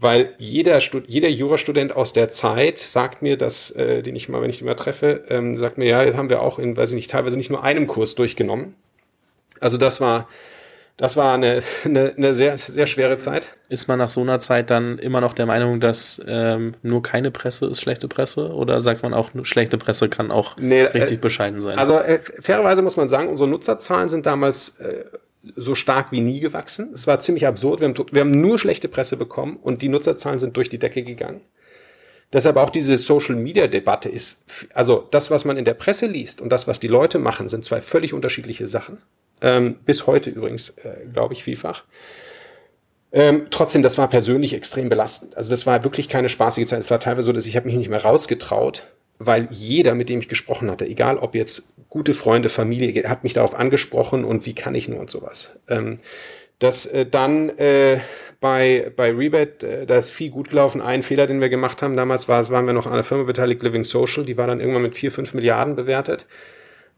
weil 0.00 0.34
jeder, 0.38 0.78
jeder 1.06 1.28
Jurastudent 1.28 1.94
aus 1.94 2.12
der 2.12 2.28
Zeit 2.28 2.78
sagt 2.78 3.20
mir, 3.20 3.36
dass, 3.36 3.70
äh, 3.72 4.02
den 4.02 4.14
ich 4.14 4.28
mal, 4.28 4.40
wenn 4.40 4.50
ich 4.50 4.58
den 4.58 4.66
mal 4.66 4.74
treffe, 4.74 5.24
ähm, 5.28 5.56
sagt 5.56 5.76
mir, 5.76 5.86
ja, 5.86 6.16
haben 6.16 6.30
wir 6.30 6.40
auch 6.40 6.58
in, 6.58 6.76
weiß 6.76 6.90
ich 6.90 6.96
nicht, 6.96 7.10
teilweise 7.10 7.36
nicht 7.36 7.50
nur 7.50 7.64
einem 7.64 7.86
Kurs 7.88 8.14
durchgenommen. 8.14 8.76
Also 9.60 9.76
das 9.76 10.00
war, 10.00 10.28
das 10.98 11.16
war 11.16 11.34
eine, 11.34 11.62
eine, 11.84 12.14
eine 12.16 12.32
sehr, 12.32 12.56
sehr 12.58 12.86
schwere 12.86 13.18
Zeit. 13.18 13.56
Ist 13.68 13.88
man 13.88 13.98
nach 13.98 14.10
so 14.10 14.20
einer 14.20 14.38
Zeit 14.38 14.70
dann 14.70 14.98
immer 14.98 15.20
noch 15.20 15.34
der 15.34 15.46
Meinung, 15.46 15.80
dass 15.80 16.22
ähm, 16.28 16.72
nur 16.82 17.02
keine 17.02 17.32
Presse 17.32 17.66
ist 17.66 17.80
schlechte 17.80 18.06
Presse? 18.06 18.52
Oder 18.54 18.80
sagt 18.80 19.02
man 19.02 19.12
auch, 19.14 19.30
schlechte 19.42 19.78
Presse 19.78 20.08
kann 20.08 20.30
auch 20.30 20.56
nee, 20.58 20.82
richtig 20.82 21.18
äh, 21.18 21.20
bescheiden 21.20 21.60
sein? 21.60 21.76
Also 21.76 21.98
äh, 21.98 22.20
fairerweise 22.40 22.82
muss 22.82 22.96
man 22.96 23.08
sagen, 23.08 23.28
unsere 23.28 23.48
Nutzerzahlen 23.48 24.08
sind 24.08 24.26
damals 24.26 24.78
äh, 24.78 25.04
so 25.54 25.74
stark 25.74 26.12
wie 26.12 26.20
nie 26.20 26.40
gewachsen. 26.40 26.90
Es 26.92 27.06
war 27.06 27.20
ziemlich 27.20 27.46
absurd. 27.46 27.80
Wir 27.80 27.88
haben, 27.88 28.04
wir 28.10 28.20
haben 28.20 28.30
nur 28.30 28.58
schlechte 28.58 28.88
Presse 28.88 29.16
bekommen 29.16 29.56
und 29.56 29.82
die 29.82 29.88
Nutzerzahlen 29.88 30.38
sind 30.38 30.56
durch 30.56 30.68
die 30.68 30.78
Decke 30.78 31.02
gegangen. 31.02 31.40
Deshalb 32.32 32.56
auch 32.56 32.70
diese 32.70 32.98
Social 32.98 33.36
Media 33.36 33.66
Debatte 33.68 34.08
ist, 34.10 34.44
also 34.74 35.08
das, 35.10 35.30
was 35.30 35.44
man 35.46 35.56
in 35.56 35.64
der 35.64 35.74
Presse 35.74 36.06
liest 36.06 36.42
und 36.42 36.50
das, 36.50 36.68
was 36.68 36.78
die 36.78 36.88
Leute 36.88 37.18
machen, 37.18 37.48
sind 37.48 37.64
zwei 37.64 37.80
völlig 37.80 38.12
unterschiedliche 38.12 38.66
Sachen. 38.66 38.98
Ähm, 39.40 39.76
bis 39.86 40.06
heute 40.06 40.28
übrigens, 40.28 40.70
äh, 40.70 41.06
glaube 41.12 41.32
ich, 41.32 41.42
vielfach. 41.42 41.84
Ähm, 43.12 43.46
trotzdem, 43.50 43.82
das 43.82 43.96
war 43.96 44.08
persönlich 44.08 44.52
extrem 44.52 44.90
belastend. 44.90 45.36
Also 45.36 45.50
das 45.50 45.64
war 45.64 45.84
wirklich 45.84 46.10
keine 46.10 46.28
spaßige 46.28 46.66
Zeit. 46.66 46.80
Es 46.80 46.90
war 46.90 47.00
teilweise 47.00 47.26
so, 47.26 47.32
dass 47.32 47.46
ich 47.46 47.56
habe 47.56 47.66
mich 47.66 47.76
nicht 47.76 47.88
mehr 47.88 48.04
rausgetraut, 48.04 48.86
weil 49.18 49.48
jeder, 49.50 49.94
mit 49.94 50.08
dem 50.08 50.20
ich 50.20 50.28
gesprochen 50.28 50.70
hatte, 50.70 50.86
egal 50.86 51.18
ob 51.18 51.34
jetzt 51.34 51.74
gute 51.88 52.14
Freunde, 52.14 52.48
Familie, 52.48 53.08
hat 53.08 53.24
mich 53.24 53.34
darauf 53.34 53.54
angesprochen 53.54 54.24
und 54.24 54.46
wie 54.46 54.54
kann 54.54 54.74
ich 54.74 54.88
nur 54.88 55.00
und 55.00 55.10
sowas. 55.10 55.58
Ähm, 55.68 55.98
dass 56.58 56.86
äh, 56.86 57.06
dann 57.06 57.50
äh, 57.58 57.98
bei, 58.40 58.92
bei 58.94 59.12
Rebate, 59.12 59.66
äh, 59.66 59.86
da 59.86 59.96
ist 59.96 60.10
viel 60.10 60.30
gut 60.30 60.50
gelaufen. 60.50 60.80
Ein 60.80 61.02
Fehler, 61.02 61.26
den 61.26 61.40
wir 61.40 61.48
gemacht 61.48 61.82
haben 61.82 61.96
damals, 61.96 62.28
war, 62.28 62.48
waren 62.50 62.66
wir 62.66 62.72
noch 62.72 62.86
an 62.86 62.92
einer 62.92 63.02
Firma 63.02 63.24
beteiligt, 63.24 63.62
Living 63.62 63.84
Social, 63.84 64.24
die 64.24 64.36
war 64.36 64.46
dann 64.46 64.60
irgendwann 64.60 64.82
mit 64.82 64.96
vier, 64.96 65.10
fünf 65.10 65.34
Milliarden 65.34 65.76
bewertet. 65.76 66.26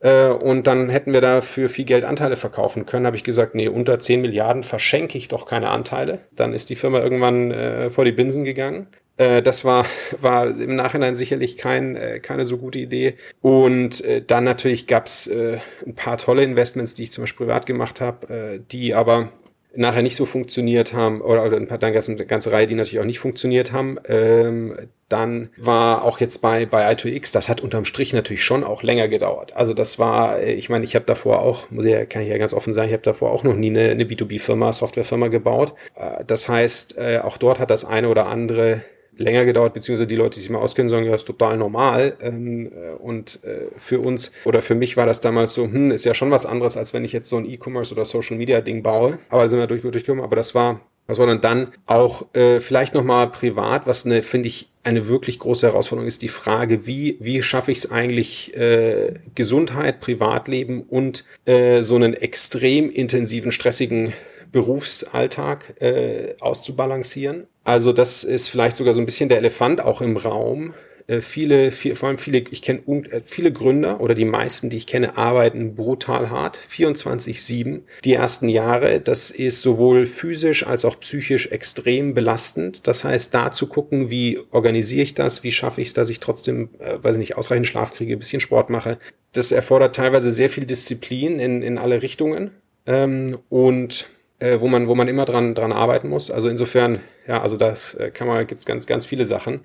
Äh, 0.00 0.28
und 0.28 0.66
dann 0.66 0.88
hätten 0.88 1.12
wir 1.12 1.20
dafür 1.20 1.68
viel 1.68 1.84
Geld 1.84 2.04
Anteile 2.04 2.36
verkaufen 2.36 2.86
können. 2.86 3.06
Habe 3.06 3.16
ich 3.16 3.24
gesagt, 3.24 3.54
nee, 3.54 3.68
unter 3.68 3.98
10 3.98 4.20
Milliarden 4.20 4.62
verschenke 4.62 5.18
ich 5.18 5.28
doch 5.28 5.46
keine 5.46 5.70
Anteile. 5.70 6.20
Dann 6.32 6.52
ist 6.52 6.70
die 6.70 6.76
Firma 6.76 7.00
irgendwann 7.00 7.50
äh, 7.50 7.90
vor 7.90 8.04
die 8.04 8.12
Binsen 8.12 8.44
gegangen. 8.44 8.88
Äh, 9.20 9.42
das 9.42 9.66
war, 9.66 9.84
war 10.18 10.46
im 10.46 10.76
Nachhinein 10.76 11.14
sicherlich 11.14 11.58
kein, 11.58 11.94
äh, 11.94 12.20
keine 12.20 12.46
so 12.46 12.56
gute 12.56 12.78
Idee. 12.78 13.16
Und 13.42 14.02
äh, 14.02 14.22
dann 14.26 14.44
natürlich 14.44 14.86
gab's 14.86 15.26
äh, 15.26 15.58
ein 15.86 15.94
paar 15.94 16.16
tolle 16.16 16.42
Investments, 16.42 16.94
die 16.94 17.02
ich 17.02 17.12
zum 17.12 17.24
Beispiel 17.24 17.46
privat 17.46 17.66
gemacht 17.66 18.00
habe, 18.00 18.34
äh, 18.34 18.60
die 18.72 18.94
aber 18.94 19.28
nachher 19.76 20.02
nicht 20.02 20.16
so 20.16 20.26
funktioniert 20.26 20.94
haben, 20.94 21.20
oder, 21.20 21.44
oder 21.44 21.56
ein 21.58 21.68
paar, 21.68 21.78
dann 21.78 21.94
eine 21.94 22.26
ganze 22.26 22.50
Reihe, 22.50 22.66
die 22.66 22.74
natürlich 22.74 22.98
auch 22.98 23.04
nicht 23.04 23.20
funktioniert 23.20 23.72
haben. 23.72 23.98
Ähm, 24.08 24.74
dann 25.08 25.50
war 25.56 26.02
auch 26.02 26.18
jetzt 26.18 26.38
bei, 26.38 26.66
bei 26.66 26.90
i2X, 26.90 27.32
das 27.32 27.48
hat 27.48 27.60
unterm 27.60 27.84
Strich 27.84 28.12
natürlich 28.12 28.42
schon 28.42 28.64
auch 28.64 28.82
länger 28.82 29.06
gedauert. 29.06 29.54
Also 29.54 29.74
das 29.74 29.98
war, 29.98 30.42
ich 30.42 30.70
meine, 30.70 30.84
ich 30.84 30.94
habe 30.96 31.04
davor 31.04 31.42
auch, 31.42 31.70
muss 31.70 31.84
ich, 31.84 32.08
kann 32.08 32.22
ich 32.22 32.28
ja 32.28 32.38
ganz 32.38 32.54
offen 32.54 32.72
sagen, 32.72 32.88
ich 32.88 32.94
habe 32.94 33.02
davor 33.02 33.30
auch 33.30 33.44
noch 33.44 33.54
nie 33.54 33.70
eine, 33.70 33.90
eine 33.90 34.04
B2B-Firma, 34.04 34.72
Softwarefirma 34.72 35.28
gebaut. 35.28 35.74
Äh, 35.94 36.24
das 36.26 36.48
heißt, 36.48 36.96
äh, 36.98 37.18
auch 37.22 37.36
dort 37.36 37.60
hat 37.60 37.70
das 37.70 37.84
eine 37.84 38.08
oder 38.08 38.26
andere 38.26 38.80
länger 39.20 39.44
gedauert, 39.44 39.74
beziehungsweise 39.74 40.06
die 40.06 40.16
Leute, 40.16 40.34
die 40.34 40.40
sich 40.40 40.50
mal 40.50 40.58
auskennen, 40.58 40.88
sagen, 40.88 41.04
ja, 41.04 41.14
ist 41.14 41.26
total 41.26 41.56
normal. 41.56 42.16
Ähm, 42.20 42.66
äh, 42.66 42.90
und 42.98 43.40
äh, 43.44 43.66
für 43.76 44.00
uns 44.00 44.32
oder 44.44 44.62
für 44.62 44.74
mich 44.74 44.96
war 44.96 45.06
das 45.06 45.20
damals 45.20 45.54
so, 45.54 45.64
hm, 45.64 45.90
ist 45.92 46.04
ja 46.04 46.14
schon 46.14 46.30
was 46.30 46.46
anderes, 46.46 46.76
als 46.76 46.94
wenn 46.94 47.04
ich 47.04 47.12
jetzt 47.12 47.28
so 47.28 47.36
ein 47.36 47.48
E-Commerce 47.48 47.94
oder 47.94 48.04
Social 48.04 48.36
Media 48.36 48.60
Ding 48.60 48.82
baue. 48.82 49.18
Aber 49.28 49.48
sind 49.48 49.58
wir 49.58 49.66
durch, 49.66 49.82
durchgekommen. 49.82 50.24
Aber 50.24 50.36
das 50.36 50.54
war, 50.54 50.80
sondern 51.08 51.40
dann 51.40 51.72
auch 51.86 52.34
äh, 52.34 52.60
vielleicht 52.60 52.94
nochmal 52.94 53.30
privat, 53.30 53.86
was 53.86 54.06
eine, 54.06 54.22
finde 54.22 54.48
ich, 54.48 54.68
eine 54.82 55.08
wirklich 55.08 55.38
große 55.38 55.66
Herausforderung 55.66 56.08
ist 56.08 56.22
die 56.22 56.28
Frage, 56.28 56.86
wie, 56.86 57.18
wie 57.20 57.42
schaffe 57.42 57.70
ich 57.70 57.78
es 57.78 57.90
eigentlich, 57.90 58.56
äh, 58.56 59.14
Gesundheit, 59.34 60.00
Privatleben 60.00 60.82
und 60.82 61.24
äh, 61.44 61.82
so 61.82 61.96
einen 61.96 62.14
extrem 62.14 62.90
intensiven, 62.90 63.52
stressigen 63.52 64.14
Berufsalltag 64.52 65.80
äh, 65.80 66.34
auszubalancieren. 66.40 67.46
Also 67.64 67.92
das 67.92 68.24
ist 68.24 68.48
vielleicht 68.48 68.76
sogar 68.76 68.94
so 68.94 69.00
ein 69.00 69.06
bisschen 69.06 69.28
der 69.28 69.38
Elefant 69.38 69.84
auch 69.84 70.00
im 70.00 70.16
Raum. 70.16 70.74
Äh, 71.10 71.22
viele, 71.22 71.72
viel, 71.72 71.96
vor 71.96 72.08
allem 72.08 72.18
viele, 72.18 72.38
ich 72.38 72.62
kenne 72.62 72.80
äh, 72.86 73.20
viele 73.24 73.52
Gründer 73.52 74.00
oder 74.00 74.14
die 74.14 74.24
meisten, 74.24 74.70
die 74.70 74.76
ich 74.76 74.86
kenne, 74.86 75.16
arbeiten 75.16 75.74
brutal 75.74 76.30
hart, 76.30 76.58
24-7 76.58 77.80
die 78.04 78.14
ersten 78.14 78.48
Jahre. 78.48 79.00
Das 79.00 79.30
ist 79.30 79.60
sowohl 79.60 80.06
physisch 80.06 80.66
als 80.66 80.84
auch 80.84 81.00
psychisch 81.00 81.48
extrem 81.48 82.14
belastend. 82.14 82.86
Das 82.86 83.02
heißt, 83.02 83.34
da 83.34 83.50
zu 83.50 83.66
gucken, 83.66 84.08
wie 84.08 84.38
organisiere 84.52 85.02
ich 85.02 85.14
das, 85.14 85.42
wie 85.42 85.52
schaffe 85.52 85.80
ich 85.80 85.88
es, 85.88 85.94
dass 85.94 86.10
ich 86.10 86.20
trotzdem, 86.20 86.70
äh, 86.78 87.02
weiß 87.02 87.16
ich 87.16 87.20
nicht, 87.20 87.36
ausreichend 87.36 87.66
Schlaf 87.66 87.92
kriege, 87.92 88.14
ein 88.14 88.20
bisschen 88.20 88.40
Sport 88.40 88.70
mache. 88.70 88.98
Das 89.32 89.50
erfordert 89.50 89.96
teilweise 89.96 90.30
sehr 90.30 90.48
viel 90.48 90.64
Disziplin 90.64 91.40
in, 91.40 91.62
in 91.62 91.76
alle 91.76 92.02
Richtungen. 92.02 92.52
Ähm, 92.86 93.38
und 93.48 94.06
äh, 94.40 94.60
wo 94.60 94.68
man, 94.68 94.88
wo 94.88 94.94
man 94.94 95.08
immer 95.08 95.24
dran, 95.24 95.54
dran 95.54 95.72
arbeiten 95.72 96.08
muss. 96.08 96.30
Also 96.30 96.48
insofern, 96.48 97.00
ja, 97.26 97.40
also 97.40 97.56
das 97.56 97.94
äh, 97.94 98.10
kann 98.10 98.26
man, 98.26 98.46
gibt's 98.46 98.66
ganz, 98.66 98.86
ganz 98.86 99.06
viele 99.06 99.24
Sachen. 99.24 99.60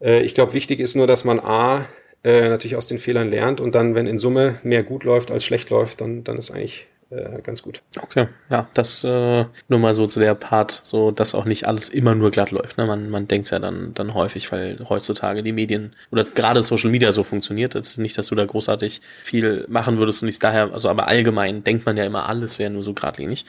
Äh, 0.00 0.22
ich 0.22 0.34
glaube, 0.34 0.54
wichtig 0.54 0.80
ist 0.80 0.96
nur, 0.96 1.06
dass 1.06 1.24
man 1.24 1.38
A, 1.38 1.86
äh, 2.24 2.48
natürlich 2.48 2.76
aus 2.76 2.86
den 2.86 2.98
Fehlern 2.98 3.30
lernt 3.30 3.60
und 3.60 3.74
dann, 3.74 3.94
wenn 3.94 4.06
in 4.06 4.18
Summe 4.18 4.58
mehr 4.62 4.82
gut 4.82 5.04
läuft 5.04 5.30
als 5.30 5.44
schlecht 5.44 5.70
läuft, 5.70 6.00
dann, 6.00 6.24
dann 6.24 6.36
ist 6.36 6.50
eigentlich 6.50 6.86
äh, 7.10 7.42
ganz 7.42 7.62
gut. 7.62 7.82
Okay, 8.00 8.28
ja, 8.50 8.68
das 8.74 9.02
äh, 9.02 9.44
nur 9.68 9.78
mal 9.80 9.94
so 9.94 10.06
zu 10.06 10.20
der 10.20 10.36
Part, 10.36 10.80
so 10.84 11.10
dass 11.10 11.34
auch 11.34 11.44
nicht 11.44 11.66
alles 11.66 11.88
immer 11.88 12.14
nur 12.14 12.30
glatt 12.30 12.52
läuft. 12.52 12.78
Ne? 12.78 12.86
Man, 12.86 13.10
man 13.10 13.26
denkt 13.26 13.50
ja 13.50 13.58
dann, 13.58 13.92
dann 13.94 14.14
häufig, 14.14 14.50
weil 14.52 14.78
heutzutage 14.88 15.42
die 15.42 15.52
Medien 15.52 15.96
oder 16.12 16.22
gerade 16.22 16.62
Social 16.62 16.90
Media 16.90 17.10
so 17.10 17.24
funktioniert. 17.24 17.74
Das 17.74 17.90
ist 17.90 17.98
nicht, 17.98 18.16
dass 18.16 18.28
du 18.28 18.36
da 18.36 18.44
großartig 18.44 19.00
viel 19.24 19.66
machen 19.68 19.98
würdest 19.98 20.22
und 20.22 20.26
nicht 20.26 20.42
daher, 20.42 20.72
also 20.72 20.88
aber 20.88 21.08
allgemein 21.08 21.64
denkt 21.64 21.84
man 21.84 21.96
ja 21.96 22.04
immer, 22.04 22.28
alles 22.28 22.60
wäre 22.60 22.70
nur 22.70 22.84
so 22.84 22.94
geradlinig. 22.94 23.44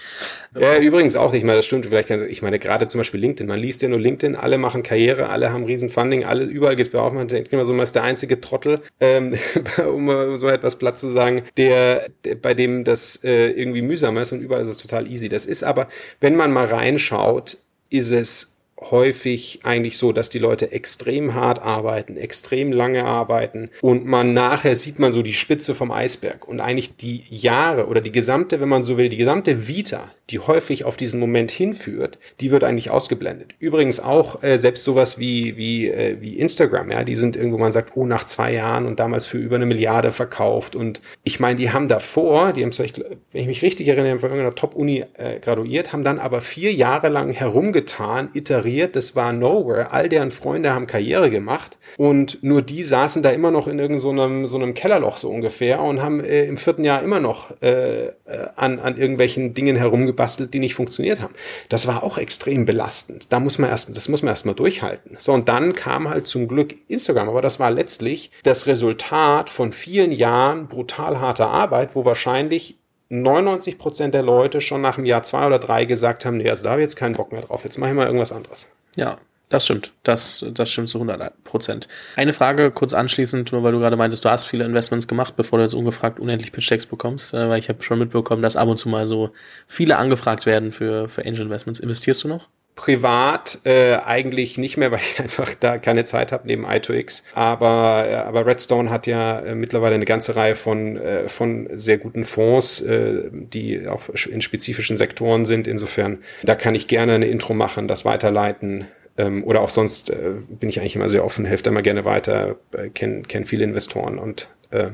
Ja, 0.59 0.77
übrigens 0.77 1.15
auch, 1.15 1.33
ich 1.35 1.43
meine, 1.43 1.57
das 1.57 1.65
stimmt 1.65 1.85
vielleicht, 1.85 2.09
ich 2.09 2.41
meine, 2.41 2.57
gerade 2.57 2.87
zum 2.87 2.99
Beispiel 2.99 3.19
LinkedIn, 3.19 3.47
man 3.47 3.59
liest 3.59 3.83
ja 3.83 3.89
nur 3.89 3.99
LinkedIn, 3.99 4.35
alle 4.35 4.57
machen 4.57 4.81
Karriere, 4.81 5.29
alle 5.29 5.53
haben 5.53 5.65
Riesenfunding, 5.65 6.25
alle, 6.25 6.45
überall 6.45 6.75
geht's 6.75 6.89
bergauf, 6.89 7.13
man 7.13 7.27
denkt 7.27 7.53
immer 7.53 7.65
so, 7.65 7.73
man 7.73 7.83
ist 7.83 7.93
der 7.93 8.03
einzige 8.03 8.41
Trottel, 8.41 8.79
ähm, 8.99 9.35
um 9.87 10.35
so 10.35 10.47
etwas 10.47 10.77
platt 10.77 10.97
zu 10.97 11.09
sagen, 11.09 11.43
der, 11.57 12.09
der 12.25 12.35
bei 12.35 12.55
dem 12.55 12.83
das 12.83 13.23
äh, 13.23 13.50
irgendwie 13.57 13.81
mühsamer 13.81 14.21
ist 14.21 14.31
und 14.31 14.41
überall 14.41 14.61
ist 14.61 14.67
es 14.67 14.77
total 14.77 15.07
easy. 15.07 15.29
Das 15.29 15.45
ist 15.45 15.63
aber, 15.63 15.87
wenn 16.19 16.35
man 16.35 16.51
mal 16.51 16.65
reinschaut, 16.65 17.57
ist 17.89 18.11
es 18.11 18.55
häufig 18.89 19.59
eigentlich 19.63 19.97
so, 19.97 20.11
dass 20.11 20.29
die 20.29 20.39
Leute 20.39 20.71
extrem 20.71 21.35
hart 21.35 21.61
arbeiten, 21.61 22.17
extrem 22.17 22.71
lange 22.71 23.05
arbeiten 23.05 23.69
und 23.81 24.05
man 24.05 24.33
nachher 24.33 24.75
sieht 24.75 24.97
man 24.97 25.11
so 25.11 25.21
die 25.21 25.33
Spitze 25.33 25.75
vom 25.75 25.91
Eisberg 25.91 26.47
und 26.47 26.59
eigentlich 26.59 26.95
die 26.95 27.23
Jahre 27.29 27.87
oder 27.87 28.01
die 28.01 28.11
gesamte, 28.11 28.59
wenn 28.59 28.69
man 28.69 28.81
so 28.81 28.97
will, 28.97 29.09
die 29.09 29.17
gesamte 29.17 29.67
Vita, 29.67 30.09
die 30.31 30.39
häufig 30.39 30.83
auf 30.85 30.97
diesen 30.97 31.19
Moment 31.19 31.51
hinführt, 31.51 32.17
die 32.39 32.49
wird 32.49 32.63
eigentlich 32.63 32.89
ausgeblendet. 32.89 33.53
Übrigens 33.59 33.99
auch 33.99 34.41
äh, 34.41 34.57
selbst 34.57 34.83
sowas 34.83 35.19
wie 35.19 35.57
wie 35.57 35.87
äh, 35.87 36.19
wie 36.19 36.39
Instagram, 36.39 36.89
ja, 36.89 37.03
die 37.03 37.15
sind 37.15 37.35
irgendwo 37.35 37.59
man 37.59 37.71
sagt, 37.71 37.91
oh 37.95 38.05
nach 38.05 38.23
zwei 38.23 38.53
Jahren 38.53 38.87
und 38.87 38.99
damals 38.99 39.27
für 39.27 39.37
über 39.37 39.57
eine 39.57 39.67
Milliarde 39.67 40.09
verkauft 40.09 40.75
und 40.75 41.01
ich 41.23 41.39
meine, 41.39 41.57
die 41.57 41.71
haben 41.71 41.87
davor, 41.87 42.53
die 42.53 42.63
haben 42.63 42.71
zwar, 42.71 42.87
wenn 43.31 43.41
ich 43.41 43.47
mich 43.47 43.61
richtig 43.61 43.87
erinnere, 43.87 44.11
haben 44.11 44.19
von 44.19 44.31
irgendeiner 44.31 44.55
Top-Uni 44.55 45.05
äh, 45.17 45.39
graduiert, 45.39 45.93
haben 45.93 46.03
dann 46.03 46.17
aber 46.17 46.41
vier 46.41 46.73
Jahre 46.73 47.09
lang 47.09 47.31
herumgetan, 47.31 48.29
iteriert 48.33 48.70
iteriert, 48.71 48.95
das 48.95 49.15
war 49.15 49.33
Nowhere. 49.33 49.91
All 49.91 50.09
deren 50.09 50.31
Freunde 50.31 50.73
haben 50.73 50.87
Karriere 50.87 51.29
gemacht 51.29 51.77
und 51.97 52.39
nur 52.41 52.61
die 52.61 52.83
saßen 52.83 53.21
da 53.21 53.29
immer 53.29 53.51
noch 53.51 53.67
in 53.67 53.79
irgendeinem 53.79 54.45
so, 54.45 54.57
so 54.57 54.63
einem 54.63 54.73
Kellerloch 54.73 55.17
so 55.17 55.29
ungefähr 55.29 55.81
und 55.81 56.01
haben 56.01 56.21
äh, 56.21 56.45
im 56.45 56.57
vierten 56.57 56.83
Jahr 56.83 57.03
immer 57.03 57.19
noch 57.19 57.61
äh, 57.61 58.07
äh, 58.07 58.11
an, 58.55 58.79
an 58.79 58.97
irgendwelchen 58.97 59.53
Dingen 59.53 59.75
herumgebastelt, 59.75 60.53
die 60.53 60.59
nicht 60.59 60.75
funktioniert 60.75 61.21
haben. 61.21 61.33
Das 61.69 61.87
war 61.87 62.03
auch 62.03 62.17
extrem 62.17 62.65
belastend. 62.65 63.31
Da 63.31 63.39
muss 63.39 63.57
man 63.57 63.69
erst, 63.69 63.95
das 63.95 64.07
muss 64.07 64.21
man 64.21 64.29
erstmal 64.29 64.55
durchhalten. 64.55 65.15
So, 65.19 65.33
und 65.33 65.49
dann 65.49 65.73
kam 65.73 66.09
halt 66.09 66.27
zum 66.27 66.47
Glück 66.47 66.75
Instagram, 66.87 67.29
aber 67.29 67.41
das 67.41 67.59
war 67.59 67.71
letztlich 67.71 68.31
das 68.43 68.67
Resultat 68.67 69.49
von 69.49 69.71
vielen 69.71 70.11
Jahren 70.11 70.67
brutal 70.67 71.19
harter 71.19 71.49
Arbeit, 71.49 71.95
wo 71.95 72.05
wahrscheinlich 72.05 72.77
99 73.11 73.77
Prozent 73.77 74.13
der 74.13 74.23
Leute 74.23 74.61
schon 74.61 74.81
nach 74.81 74.97
einem 74.97 75.05
Jahr 75.05 75.21
zwei 75.23 75.45
oder 75.45 75.59
drei 75.59 75.83
gesagt 75.83 76.25
haben, 76.25 76.37
nee, 76.37 76.49
also 76.49 76.63
da 76.63 76.71
habe 76.71 76.81
ich 76.81 76.85
jetzt 76.85 76.95
keinen 76.95 77.15
Bock 77.15 77.31
mehr 77.33 77.41
drauf, 77.41 77.65
jetzt 77.65 77.77
mache 77.77 77.89
ich 77.89 77.95
mal 77.95 78.05
irgendwas 78.05 78.31
anderes. 78.31 78.71
Ja, 78.95 79.17
das 79.49 79.65
stimmt. 79.65 79.91
Das, 80.03 80.45
das 80.53 80.71
stimmt 80.71 80.87
zu 80.87 80.97
100 80.97 81.43
Prozent. 81.43 81.89
Eine 82.15 82.31
Frage 82.31 82.71
kurz 82.71 82.93
anschließend, 82.93 83.51
nur 83.51 83.63
weil 83.63 83.73
du 83.73 83.79
gerade 83.79 83.97
meintest, 83.97 84.23
du 84.23 84.29
hast 84.29 84.45
viele 84.45 84.63
Investments 84.63 85.07
gemacht, 85.07 85.35
bevor 85.35 85.59
du 85.59 85.63
jetzt 85.63 85.73
ungefragt 85.73 86.21
unendlich 86.21 86.53
Pitch-Decks 86.53 86.85
bekommst, 86.85 87.33
äh, 87.33 87.49
weil 87.49 87.59
ich 87.59 87.67
habe 87.67 87.83
schon 87.83 87.99
mitbekommen, 87.99 88.41
dass 88.41 88.55
ab 88.55 88.69
und 88.69 88.77
zu 88.77 88.87
mal 88.87 89.05
so 89.05 89.31
viele 89.67 89.97
angefragt 89.97 90.45
werden 90.45 90.71
für, 90.71 91.09
für 91.09 91.25
Angel 91.25 91.41
Investments. 91.41 91.81
Investierst 91.81 92.23
du 92.23 92.29
noch? 92.29 92.47
Privat 92.75 93.59
äh, 93.63 93.95
eigentlich 93.95 94.57
nicht 94.57 94.77
mehr, 94.77 94.91
weil 94.91 94.99
ich 94.99 95.19
einfach 95.19 95.53
da 95.59 95.77
keine 95.77 96.03
Zeit 96.03 96.31
habe 96.31 96.47
neben 96.47 96.65
i2X. 96.65 97.23
Aber, 97.33 98.05
äh, 98.07 98.15
aber 98.15 98.45
Redstone 98.45 98.89
hat 98.89 99.07
ja 99.07 99.39
äh, 99.39 99.55
mittlerweile 99.55 99.95
eine 99.95 100.05
ganze 100.05 100.35
Reihe 100.35 100.55
von, 100.55 100.97
äh, 100.97 101.27
von 101.27 101.69
sehr 101.73 101.97
guten 101.97 102.23
Fonds, 102.23 102.81
äh, 102.81 103.29
die 103.31 103.87
auch 103.87 104.09
in 104.29 104.41
spezifischen 104.41 104.97
Sektoren 104.97 105.45
sind. 105.45 105.67
Insofern, 105.67 106.19
da 106.43 106.55
kann 106.55 106.75
ich 106.75 106.87
gerne 106.87 107.13
eine 107.13 107.27
Intro 107.27 107.53
machen, 107.53 107.87
das 107.87 108.05
weiterleiten 108.05 108.87
Ähm, 109.17 109.43
oder 109.43 109.59
auch 109.59 109.69
sonst 109.69 110.09
äh, 110.09 110.35
bin 110.47 110.69
ich 110.69 110.79
eigentlich 110.79 110.95
immer 110.95 111.09
sehr 111.09 111.25
offen, 111.25 111.43
helfe 111.43 111.63
da 111.63 111.71
immer 111.71 111.81
gerne 111.81 112.05
weiter, 112.05 112.55
äh, 112.73 112.87
kenne 112.87 113.23
kenn 113.23 113.43
viele 113.43 113.65
Investoren 113.65 114.17
und 114.17 114.47
äh, 114.69 114.91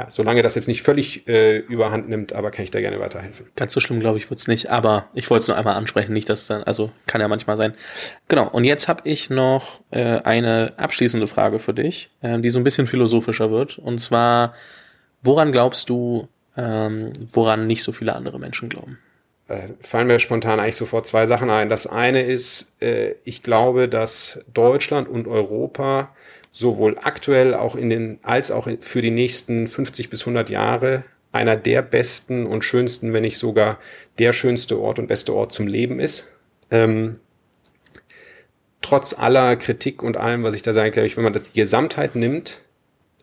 ja, 0.00 0.06
solange 0.08 0.42
das 0.42 0.54
jetzt 0.54 0.66
nicht 0.66 0.82
völlig 0.82 1.28
äh, 1.28 1.58
überhand 1.58 2.08
nimmt, 2.08 2.32
aber 2.32 2.50
kann 2.50 2.64
ich 2.64 2.70
da 2.70 2.80
gerne 2.80 3.00
weiterhelfen. 3.00 3.46
Ganz 3.54 3.74
so 3.74 3.80
schlimm, 3.80 4.00
glaube 4.00 4.16
ich, 4.16 4.30
wird's 4.30 4.48
nicht, 4.48 4.70
aber 4.70 5.08
ich 5.12 5.28
wollte 5.28 5.42
es 5.42 5.48
nur 5.48 5.58
einmal 5.58 5.76
ansprechen, 5.76 6.12
nicht, 6.12 6.28
dass 6.28 6.46
dann, 6.46 6.62
also 6.62 6.90
kann 7.06 7.20
ja 7.20 7.28
manchmal 7.28 7.56
sein. 7.56 7.74
Genau, 8.28 8.48
und 8.48 8.64
jetzt 8.64 8.88
habe 8.88 9.02
ich 9.04 9.28
noch 9.28 9.80
äh, 9.90 10.20
eine 10.22 10.72
abschließende 10.78 11.26
Frage 11.26 11.58
für 11.58 11.74
dich, 11.74 12.10
äh, 12.22 12.38
die 12.38 12.48
so 12.48 12.58
ein 12.58 12.64
bisschen 12.64 12.86
philosophischer 12.86 13.50
wird. 13.50 13.78
Und 13.78 13.98
zwar, 13.98 14.54
woran 15.22 15.52
glaubst 15.52 15.90
du, 15.90 16.28
ähm, 16.56 17.12
woran 17.32 17.66
nicht 17.66 17.82
so 17.82 17.92
viele 17.92 18.14
andere 18.14 18.38
Menschen 18.38 18.70
glauben? 18.70 18.98
Äh, 19.48 19.68
fallen 19.80 20.06
mir 20.06 20.18
spontan 20.18 20.60
eigentlich 20.60 20.76
sofort 20.76 21.06
zwei 21.06 21.26
Sachen 21.26 21.50
ein. 21.50 21.68
Das 21.68 21.86
eine 21.86 22.22
ist, 22.22 22.80
äh, 22.80 23.16
ich 23.24 23.42
glaube, 23.42 23.86
dass 23.88 24.42
Deutschland 24.54 25.08
und 25.08 25.28
Europa 25.28 26.14
sowohl 26.52 26.98
aktuell 27.00 27.54
auch 27.54 27.76
in 27.76 27.90
den, 27.90 28.18
als 28.22 28.50
auch 28.50 28.68
für 28.80 29.02
die 29.02 29.10
nächsten 29.10 29.66
50 29.66 30.10
bis 30.10 30.22
100 30.22 30.50
Jahre 30.50 31.04
einer 31.32 31.56
der 31.56 31.82
besten 31.82 32.46
und 32.46 32.64
schönsten, 32.64 33.12
wenn 33.12 33.22
nicht 33.22 33.38
sogar 33.38 33.78
der 34.18 34.32
schönste 34.32 34.80
Ort 34.80 34.98
und 34.98 35.06
beste 35.06 35.34
Ort 35.34 35.52
zum 35.52 35.66
Leben 35.66 36.00
ist. 36.00 36.32
Ähm, 36.70 37.20
trotz 38.80 39.14
aller 39.16 39.56
Kritik 39.56 40.02
und 40.02 40.16
allem, 40.16 40.42
was 40.42 40.54
ich 40.54 40.62
da 40.62 40.72
sage, 40.72 40.90
glaube 40.90 41.06
ich, 41.06 41.16
wenn 41.16 41.24
man 41.24 41.32
das 41.32 41.52
die 41.52 41.60
Gesamtheit 41.60 42.16
nimmt, 42.16 42.60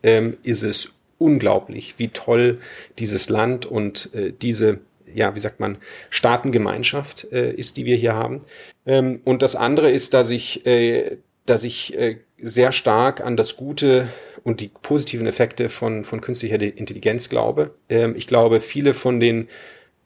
ähm, 0.03 0.37
ist 0.43 0.63
es 0.63 0.91
unglaublich, 1.17 1.95
wie 1.97 2.09
toll 2.09 2.59
dieses 2.99 3.29
Land 3.29 3.65
und 3.65 4.13
äh, 4.13 4.31
diese, 4.31 4.79
ja, 5.13 5.35
wie 5.35 5.39
sagt 5.39 5.59
man, 5.59 5.77
Staatengemeinschaft 6.09 7.31
äh, 7.31 7.51
ist, 7.51 7.77
die 7.77 7.85
wir 7.85 7.95
hier 7.95 8.13
haben. 8.13 8.41
Ähm, 8.85 9.19
und 9.23 9.41
das 9.41 9.55
andere 9.55 9.91
ist, 9.91 10.13
dass 10.13 10.29
ich, 10.31 10.65
äh, 10.65 11.17
dass 11.47 11.63
ich 11.63 11.97
äh, 11.97 12.17
sehr 12.39 12.71
stark 12.71 13.21
an 13.21 13.35
das 13.35 13.57
Gute 13.57 14.07
und 14.43 14.61
die 14.61 14.69
positiven 14.81 15.27
Effekte 15.27 15.69
von, 15.69 16.03
von 16.03 16.21
künstlicher 16.21 16.61
Intelligenz 16.61 17.29
glaube. 17.29 17.71
Ähm, 17.89 18.15
ich 18.15 18.27
glaube, 18.27 18.59
viele 18.59 18.93
von 18.93 19.19
den 19.19 19.47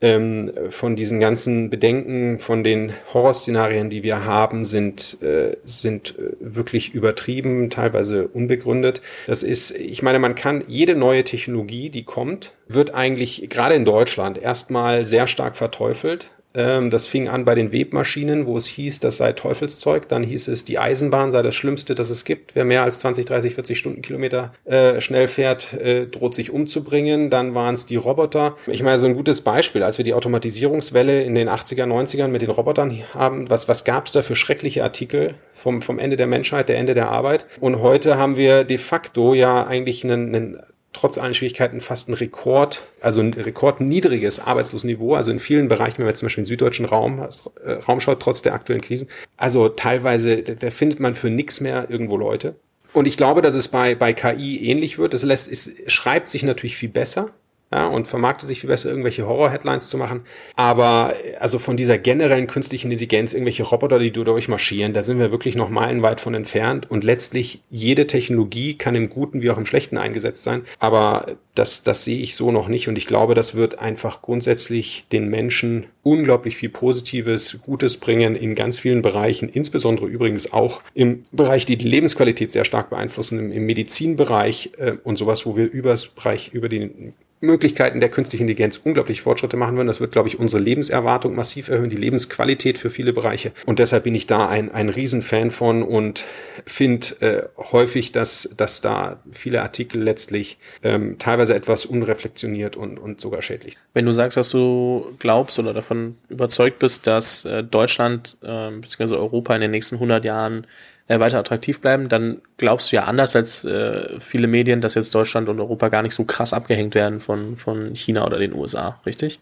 ähm, 0.02 0.52
von 0.72 0.96
diesen 0.96 1.20
ganzen 1.20 1.70
Bedenken, 1.70 2.40
von 2.40 2.64
den 2.64 2.92
Horrorszenarien, 3.14 3.92
die 3.92 4.02
wir 4.02 4.26
haben, 4.26 4.66
sind, 4.66 5.22
äh, 5.22 5.58
sind 5.64 6.16
äh, 6.18 6.32
wirklich 6.40 6.94
übertrieben, 6.94 7.70
teilweise 7.70 8.28
unbegründet. 8.28 9.02
Das 9.28 9.44
ist, 9.44 9.72
ich 9.72 10.02
meine, 10.02 10.18
man 10.18 10.34
kann 10.34 10.64
jede 10.68 10.96
neue 10.96 11.24
Technologie, 11.24 11.90
die 11.90 12.04
kommt, 12.04 12.54
wird 12.68 12.96
eigentlich 12.96 13.48
gerade 13.50 13.76
in 13.76 13.86
Deutschland 13.86 14.40
erstmal 14.40 15.06
sehr 15.06 15.28
stark 15.28 15.56
verteufelt. 15.56 16.32
Ähm, 16.54 16.90
das 16.90 17.06
fing 17.06 17.28
an 17.28 17.46
bei 17.46 17.56
den 17.56 17.72
Webmaschinen, 17.72 18.46
wo 18.46 18.58
es 18.58 18.68
hieß, 18.68 19.00
das 19.00 19.18
sei 19.18 19.32
Teufelszeug. 19.34 20.08
Dann 20.08 20.24
hieß 20.24 20.48
es, 20.48 20.66
die 20.66 20.80
Eisenbahn 20.80 21.32
sei 21.32 21.42
das 21.42 21.56
Schlimmste, 21.56 21.96
das 21.96 22.10
es 22.10 22.26
gibt. 22.26 22.56
Wer 22.56 22.66
mehr 22.66 22.84
als 22.84 23.00
20, 23.00 23.26
30, 23.26 23.54
40 23.54 23.78
Stundenkilometer 23.78 24.54
äh, 24.66 25.00
schnell 25.02 25.28
fährt, 25.28 25.74
äh, 25.74 26.08
droht 26.08 26.34
sich 26.34 26.52
umzubringen. 26.52 27.30
Dann 27.30 27.56
waren 27.56 27.76
es 27.76 27.86
die 27.86 27.96
Roboter. 27.96 28.58
Ich 28.68 28.84
meine, 28.84 29.00
so 29.00 29.06
ein 29.06 29.16
gutes 29.16 29.42
Beispiel, 29.42 29.84
als 29.84 29.98
wir 29.98 30.06
die 30.06 30.14
Automatisierungswelle 30.14 31.24
in 31.24 31.36
den 31.36 31.50
80er, 31.50 31.86
90ern 31.86 32.28
mit 32.28 32.42
den 32.42 32.50
Robotern 32.50 33.02
haben, 33.14 33.50
was, 33.50 33.68
was 33.68 33.84
gab 33.84 34.08
es 34.08 34.12
da 34.12 34.22
für 34.22 34.36
schreckliche 34.36 34.84
Artikel 34.84 35.36
vom, 35.54 35.82
vom 35.82 36.00
Ende 36.00 36.18
der 36.18 36.28
Menschheit, 36.28 36.70
der 36.70 36.78
Ende 36.78 36.94
der 36.94 37.10
Arbeit? 37.10 37.46
Und 37.60 37.80
heute 37.80 38.18
haben 38.18 38.38
wir 38.38 38.64
de 38.64 38.78
facto 38.78 39.34
ja 39.34 39.66
eigentlich 39.66 40.04
einen, 40.04 40.36
einen 40.36 40.62
trotz 40.94 41.18
allen 41.18 41.34
Schwierigkeiten 41.34 41.82
fast 41.82 42.10
ein 42.10 42.14
Rekord, 42.14 42.82
also 43.00 43.22
ein 43.22 43.34
rekordniedriges 43.34 44.40
Arbeitslosenniveau. 44.40 45.16
Also 45.16 45.32
in 45.32 45.40
vielen 45.40 45.68
Bereichen, 45.68 46.00
wenn 46.00 46.06
man 46.06 46.16
zum 46.16 46.26
Beispiel 46.28 46.44
den 46.44 46.48
süddeutschen 46.48 46.86
Raum, 46.86 47.28
äh, 47.64 47.72
Raum 47.74 48.00
schaut, 48.00 48.20
trotz 48.20 48.42
der 48.42 48.54
aktuellen 48.54 48.82
Krisen. 48.82 49.08
Also 49.38 49.70
teilweise, 49.70 50.44
da, 50.44 50.54
da 50.54 50.72
findet 50.72 51.00
man 51.00 51.14
für 51.14 51.30
nichts 51.30 51.62
mehr 51.62 51.90
irgendwo 51.90 52.18
Leute. 52.18 52.56
Und 52.94 53.08
ich 53.08 53.16
glaube, 53.16 53.42
dass 53.42 53.56
es 53.56 53.70
bei, 53.70 53.96
bei 53.96 54.14
KI 54.14 54.70
ähnlich 54.70 54.98
wird. 54.98 55.14
Das 55.14 55.24
lässt, 55.24 55.50
es 55.50 55.72
schreibt 55.88 56.30
sich 56.30 56.44
natürlich 56.44 56.76
viel 56.76 56.90
besser 56.90 57.32
ja, 57.74 57.88
und 57.88 58.08
vermarktet 58.08 58.50
sich 58.50 58.60
viel 58.60 58.70
besser, 58.70 58.90
irgendwelche 58.90 59.26
Horror-Headlines 59.28 59.88
zu 59.88 59.98
machen. 59.98 60.22
Aber 60.56 61.14
also 61.40 61.58
von 61.58 61.78
dieser 61.78 61.98
generellen 61.98 62.48
künstlichen 62.48 62.92
Intelligenz, 62.92 63.34
irgendwelche 63.34 63.64
Roboter, 63.64 63.98
die 63.98 64.12
durchmarschieren, 64.12 64.94
da 64.94 65.04
sind 65.04 65.20
wir 65.20 65.32
wirklich 65.32 65.56
noch 65.56 65.70
meilenweit 65.70 66.20
von 66.20 66.34
entfernt. 66.34 66.92
Und 66.92 67.04
letztlich 67.04 67.62
jede 67.70 68.08
Technologie 68.08 68.74
kann 68.74 68.96
im 68.96 69.10
Guten 69.10 69.42
wie 69.42 69.50
auch 69.50 69.58
im 69.58 69.66
Schlechten 69.66 69.98
eingesetzt 69.98 70.44
sein. 70.44 70.64
Aber 70.80 71.38
das, 71.56 71.84
das 71.84 72.06
sehe 72.06 72.22
ich 72.22 72.36
so 72.36 72.52
noch 72.52 72.68
nicht. 72.68 72.88
Und 72.88 72.98
ich 72.98 73.08
glaube, 73.08 73.36
das 73.36 73.56
wird 73.56 73.80
einfach 73.80 74.22
grundsätzlich 74.22 75.06
den 75.12 75.30
Menschen 75.30 75.86
unglaublich 76.04 76.58
viel 76.58 76.70
Positives, 76.70 77.60
Gutes 77.64 77.98
bringen 77.98 78.36
in 78.36 78.56
ganz 78.56 78.80
vielen 78.80 79.02
Bereichen, 79.02 79.50
insbesondere 79.50 80.08
übrigens 80.08 80.52
auch 80.52 80.82
im 80.94 81.24
Bereich, 81.32 81.66
die 81.66 81.78
die 81.78 81.88
Lebensqualität 81.88 82.52
sehr 82.52 82.66
stark 82.66 82.90
beeinflussen, 82.90 83.40
im, 83.40 83.52
im 83.52 83.66
Medizinbereich 83.66 84.72
äh, 84.78 84.94
und 85.04 85.18
sowas, 85.18 85.46
wo 85.46 85.56
wir 85.56 85.70
übers 85.70 86.08
Bereich, 86.08 86.50
über 86.54 86.70
den 86.70 87.14
Möglichkeiten 87.42 88.00
der 88.00 88.10
künstlichen 88.10 88.44
Intelligenz 88.44 88.80
unglaublich 88.82 89.22
Fortschritte 89.22 89.58
machen 89.58 89.76
würden. 89.76 89.88
Das 89.88 90.00
wird, 90.00 90.12
glaube 90.12 90.30
ich, 90.30 90.40
unsere 90.40 90.62
Lebenserwartung 90.62 91.36
massiv 91.36 91.68
erhöhen, 91.70 91.90
die 91.90 91.98
Lebensqualität 91.98 92.78
für 92.78 92.90
viele 92.90 93.14
Bereiche. 93.14 93.52
Und 93.66 93.80
deshalb 93.80 94.04
bin 94.04 94.16
ich 94.16 94.28
da 94.28 94.48
ein, 94.48 94.72
ein 94.72 94.90
Riesenfan 94.90 95.52
von 95.52 95.84
und 95.84 96.26
finde 96.66 97.08
äh, 97.22 97.62
häufig, 97.72 98.12
dass, 98.12 98.54
dass 98.56 98.82
da 98.82 99.22
viele 99.32 99.62
Artikel 99.64 100.02
letztlich 100.02 100.60
ähm, 100.84 101.18
teilweise 101.18 101.56
etwas 101.56 101.86
unreflektioniert 101.86 102.78
und, 102.78 102.98
und 102.98 103.20
sogar 103.20 103.42
schädlich. 103.42 103.78
Wenn 103.94 104.06
du 104.06 104.12
sagst, 104.12 104.38
dass 104.38 104.50
du 104.50 105.14
glaubst 105.20 105.58
oder 105.58 105.74
davon 105.74 106.18
überzeugt 106.30 106.80
bist, 106.80 107.08
dass 107.08 107.46
äh, 107.46 107.64
Deutschland 107.64 108.38
äh, 108.44 108.70
bzw. 108.72 109.16
Europa 109.16 109.56
in 109.56 109.62
den 109.62 109.72
nächsten 109.72 109.96
100 109.96 110.24
Jahren 110.24 110.68
äh, 111.12 111.20
weiter 111.20 111.40
attraktiv 111.40 111.82
bleiben, 111.82 112.10
dann 112.10 112.42
glaubst 112.58 112.92
du 112.92 112.96
ja 112.96 113.04
anders 113.04 113.36
als 113.36 113.66
äh, 113.66 114.20
viele 114.20 114.48
Medien, 114.48 114.82
dass 114.82 114.96
jetzt 114.96 115.14
Deutschland 115.14 115.50
und 115.50 115.60
Europa 115.60 115.90
gar 115.90 116.02
nicht 116.02 116.16
so 116.16 116.24
krass 116.24 116.54
abgehängt 116.54 116.96
werden 116.96 117.20
von, 117.20 117.58
von 117.58 117.96
China 117.96 118.26
oder 118.26 118.40
den 118.40 118.54
USA, 118.54 119.00
richtig? 119.06 119.40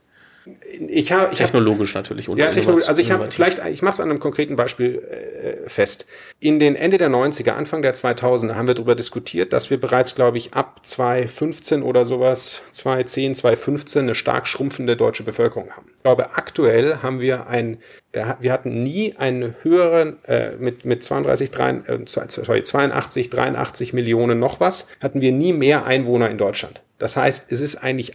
Ich 0.87 1.11
habe 1.11 1.33
technologisch 1.35 1.89
hab, 1.89 2.03
natürlich 2.03 2.27
ja, 2.27 2.49
technologisch, 2.49 2.87
also 2.87 3.01
ich 3.01 3.11
habe 3.11 3.29
vielleicht 3.29 3.63
ich 3.67 3.81
mache 3.81 3.93
es 3.93 3.99
an 3.99 4.09
einem 4.09 4.19
konkreten 4.19 4.55
Beispiel 4.55 4.97
äh, 4.97 5.69
fest. 5.69 6.05
In 6.39 6.59
den 6.59 6.75
Ende 6.75 6.97
der 6.97 7.09
90er, 7.09 7.51
Anfang 7.51 7.81
der 7.81 7.93
2000er 7.93 8.55
haben 8.55 8.67
wir 8.67 8.73
darüber 8.73 8.95
diskutiert, 8.95 9.53
dass 9.53 9.69
wir 9.69 9.79
bereits 9.79 10.15
glaube 10.15 10.37
ich 10.37 10.53
ab 10.53 10.79
2015 10.83 11.83
oder 11.83 12.05
sowas, 12.05 12.63
2010, 12.71 13.35
2015 13.35 14.01
eine 14.03 14.15
stark 14.15 14.47
schrumpfende 14.47 14.95
deutsche 14.95 15.23
Bevölkerung 15.23 15.71
haben. 15.71 15.91
Ich 15.99 16.03
glaube, 16.03 16.37
aktuell 16.37 17.03
haben 17.03 17.19
wir 17.19 17.47
ein 17.47 17.79
wir 18.11 18.51
hatten 18.51 18.81
nie 18.81 19.15
einen 19.17 19.55
höheren, 19.61 20.17
äh, 20.25 20.55
mit, 20.57 20.83
mit 20.83 21.03
32, 21.03 21.51
3, 21.51 21.69
äh, 21.85 21.99
sorry, 22.05 22.63
82, 22.63 23.29
83 23.29 23.93
Millionen 23.93 24.39
noch 24.39 24.59
was, 24.59 24.87
hatten 24.99 25.21
wir 25.21 25.31
nie 25.31 25.53
mehr 25.53 25.85
Einwohner 25.85 26.29
in 26.29 26.39
Deutschland. 26.39 26.81
Das 26.97 27.15
heißt, 27.15 27.51
es 27.51 27.61
ist 27.61 27.77
eigentlich 27.77 28.13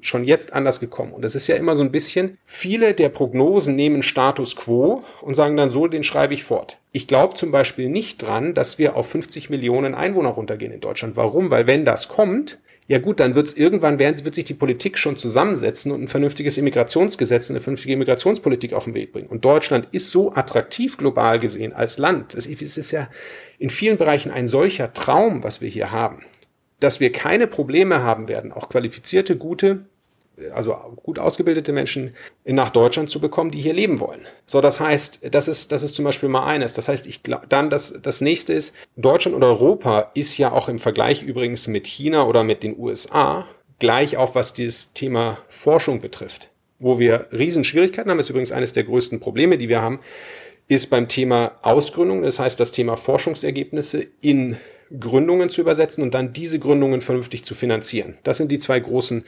schon 0.00 0.24
jetzt 0.24 0.52
anders 0.52 0.80
gekommen. 0.80 1.12
Und 1.12 1.24
es 1.24 1.34
ist 1.34 1.46
ja 1.48 1.56
immer 1.56 1.76
so 1.76 1.84
ein 1.84 1.92
bisschen, 1.92 2.38
viele 2.46 2.94
der 2.94 3.10
Prognosen 3.10 3.76
nehmen 3.76 4.02
Status 4.02 4.56
quo 4.56 5.04
und 5.20 5.34
sagen 5.34 5.56
dann 5.56 5.70
so, 5.70 5.86
den 5.86 6.02
schreibe 6.02 6.32
ich 6.32 6.42
fort. 6.42 6.78
Ich 6.92 7.06
glaube 7.06 7.34
zum 7.34 7.52
Beispiel 7.52 7.90
nicht 7.90 8.22
dran, 8.22 8.54
dass 8.54 8.78
wir 8.78 8.96
auf 8.96 9.10
50 9.10 9.50
Millionen 9.50 9.94
Einwohner 9.94 10.30
runtergehen 10.30 10.72
in 10.72 10.80
Deutschland. 10.80 11.14
Warum? 11.14 11.50
Weil 11.50 11.66
wenn 11.66 11.84
das 11.84 12.08
kommt, 12.08 12.58
ja 12.88 12.98
gut, 12.98 13.18
dann 13.18 13.34
wird 13.34 13.48
es 13.48 13.56
irgendwann 13.56 13.98
werden, 13.98 14.24
wird 14.24 14.36
sich 14.36 14.44
die 14.44 14.54
Politik 14.54 14.96
schon 14.96 15.16
zusammensetzen 15.16 15.90
und 15.90 16.02
ein 16.02 16.08
vernünftiges 16.08 16.56
Immigrationsgesetz, 16.56 17.50
eine 17.50 17.60
vernünftige 17.60 17.94
Immigrationspolitik 17.94 18.72
auf 18.72 18.84
den 18.84 18.94
Weg 18.94 19.12
bringen. 19.12 19.28
Und 19.28 19.44
Deutschland 19.44 19.88
ist 19.90 20.12
so 20.12 20.32
attraktiv 20.32 20.96
global 20.96 21.40
gesehen 21.40 21.72
als 21.72 21.98
Land. 21.98 22.34
Es 22.34 22.46
ist 22.46 22.90
ja 22.92 23.08
in 23.58 23.70
vielen 23.70 23.96
Bereichen 23.96 24.30
ein 24.30 24.46
solcher 24.46 24.92
Traum, 24.92 25.42
was 25.42 25.60
wir 25.60 25.68
hier 25.68 25.90
haben, 25.90 26.22
dass 26.78 27.00
wir 27.00 27.10
keine 27.10 27.48
Probleme 27.48 28.02
haben 28.02 28.28
werden, 28.28 28.52
auch 28.52 28.68
qualifizierte, 28.68 29.36
gute 29.36 29.86
also 30.52 30.76
gut 30.96 31.18
ausgebildete 31.18 31.72
Menschen 31.72 32.14
nach 32.44 32.70
Deutschland 32.70 33.10
zu 33.10 33.20
bekommen, 33.20 33.50
die 33.50 33.60
hier 33.60 33.74
leben 33.74 34.00
wollen. 34.00 34.20
So, 34.46 34.60
das 34.60 34.80
heißt, 34.80 35.34
das 35.34 35.48
ist, 35.48 35.72
das 35.72 35.82
ist 35.82 35.94
zum 35.94 36.04
Beispiel 36.04 36.28
mal 36.28 36.44
eines. 36.44 36.74
Das 36.74 36.88
heißt, 36.88 37.06
ich 37.06 37.22
glaube, 37.22 37.46
dann 37.48 37.70
das, 37.70 37.98
das 38.02 38.20
nächste 38.20 38.52
ist, 38.52 38.74
Deutschland 38.96 39.34
und 39.34 39.42
Europa 39.42 40.10
ist 40.14 40.36
ja 40.36 40.52
auch 40.52 40.68
im 40.68 40.78
Vergleich 40.78 41.22
übrigens 41.22 41.66
mit 41.66 41.86
China 41.86 42.26
oder 42.26 42.44
mit 42.44 42.62
den 42.62 42.78
USA 42.78 43.46
gleich 43.78 44.16
auf, 44.16 44.34
was 44.34 44.54
dieses 44.54 44.92
Thema 44.92 45.38
Forschung 45.48 46.00
betrifft. 46.00 46.50
Wo 46.78 46.98
wir 46.98 47.26
Riesenschwierigkeiten 47.32 48.10
haben, 48.10 48.18
ist 48.18 48.30
übrigens 48.30 48.52
eines 48.52 48.72
der 48.72 48.84
größten 48.84 49.20
Probleme, 49.20 49.58
die 49.58 49.68
wir 49.68 49.80
haben, 49.80 50.00
ist 50.68 50.90
beim 50.90 51.08
Thema 51.08 51.52
Ausgründung, 51.62 52.22
das 52.22 52.38
heißt 52.38 52.58
das 52.58 52.72
Thema 52.72 52.96
Forschungsergebnisse 52.96 54.06
in 54.20 54.56
Gründungen 54.98 55.48
zu 55.48 55.60
übersetzen 55.60 56.02
und 56.02 56.14
dann 56.14 56.32
diese 56.32 56.58
Gründungen 56.58 57.00
vernünftig 57.00 57.44
zu 57.44 57.54
finanzieren. 57.54 58.18
Das 58.22 58.36
sind 58.36 58.52
die 58.52 58.58
zwei 58.58 58.78
großen 58.78 59.24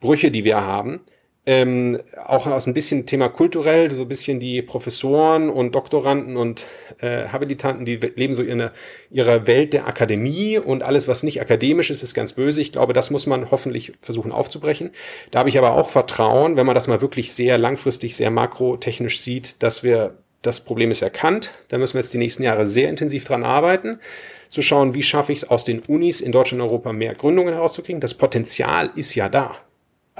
Brüche, 0.00 0.30
die 0.30 0.44
wir 0.44 0.64
haben. 0.64 1.00
Ähm, 1.46 1.98
auch 2.26 2.46
aus 2.46 2.66
ein 2.66 2.74
bisschen 2.74 3.06
Thema 3.06 3.30
kulturell, 3.30 3.90
so 3.90 4.02
ein 4.02 4.08
bisschen 4.08 4.40
die 4.40 4.60
Professoren 4.60 5.48
und 5.48 5.74
Doktoranden 5.74 6.36
und 6.36 6.66
äh, 7.00 7.28
Habilitanten, 7.28 7.86
die 7.86 7.96
leben 7.96 8.34
so 8.34 8.42
in 8.42 8.68
ihrer 9.10 9.46
Welt 9.46 9.72
der 9.72 9.86
Akademie 9.86 10.58
und 10.58 10.82
alles, 10.82 11.08
was 11.08 11.22
nicht 11.22 11.40
akademisch 11.40 11.90
ist, 11.90 12.02
ist 12.02 12.12
ganz 12.12 12.34
böse. 12.34 12.60
Ich 12.60 12.72
glaube, 12.72 12.92
das 12.92 13.10
muss 13.10 13.26
man 13.26 13.50
hoffentlich 13.50 13.92
versuchen 14.02 14.32
aufzubrechen. 14.32 14.90
Da 15.30 15.38
habe 15.38 15.48
ich 15.48 15.56
aber 15.56 15.72
auch 15.72 15.88
Vertrauen, 15.88 16.56
wenn 16.56 16.66
man 16.66 16.74
das 16.74 16.88
mal 16.88 17.00
wirklich 17.00 17.32
sehr 17.32 17.56
langfristig, 17.56 18.16
sehr 18.16 18.30
makrotechnisch 18.30 19.20
sieht, 19.20 19.62
dass 19.62 19.82
wir 19.82 20.18
das 20.42 20.60
Problem 20.60 20.90
ist 20.90 21.00
erkannt. 21.00 21.52
Da 21.68 21.78
müssen 21.78 21.94
wir 21.94 22.00
jetzt 22.00 22.12
die 22.12 22.18
nächsten 22.18 22.42
Jahre 22.42 22.66
sehr 22.66 22.90
intensiv 22.90 23.24
dran 23.24 23.44
arbeiten, 23.44 23.98
zu 24.50 24.60
schauen, 24.60 24.94
wie 24.94 25.02
schaffe 25.02 25.32
ich 25.32 25.40
es 25.42 25.50
aus 25.50 25.64
den 25.64 25.80
Unis 25.80 26.20
in 26.20 26.32
Deutschland 26.32 26.62
und 26.62 26.68
Europa 26.68 26.92
mehr 26.92 27.14
Gründungen 27.14 27.54
herauszukriegen. 27.54 28.00
Das 28.00 28.14
Potenzial 28.14 28.90
ist 28.94 29.14
ja 29.14 29.30
da. 29.30 29.56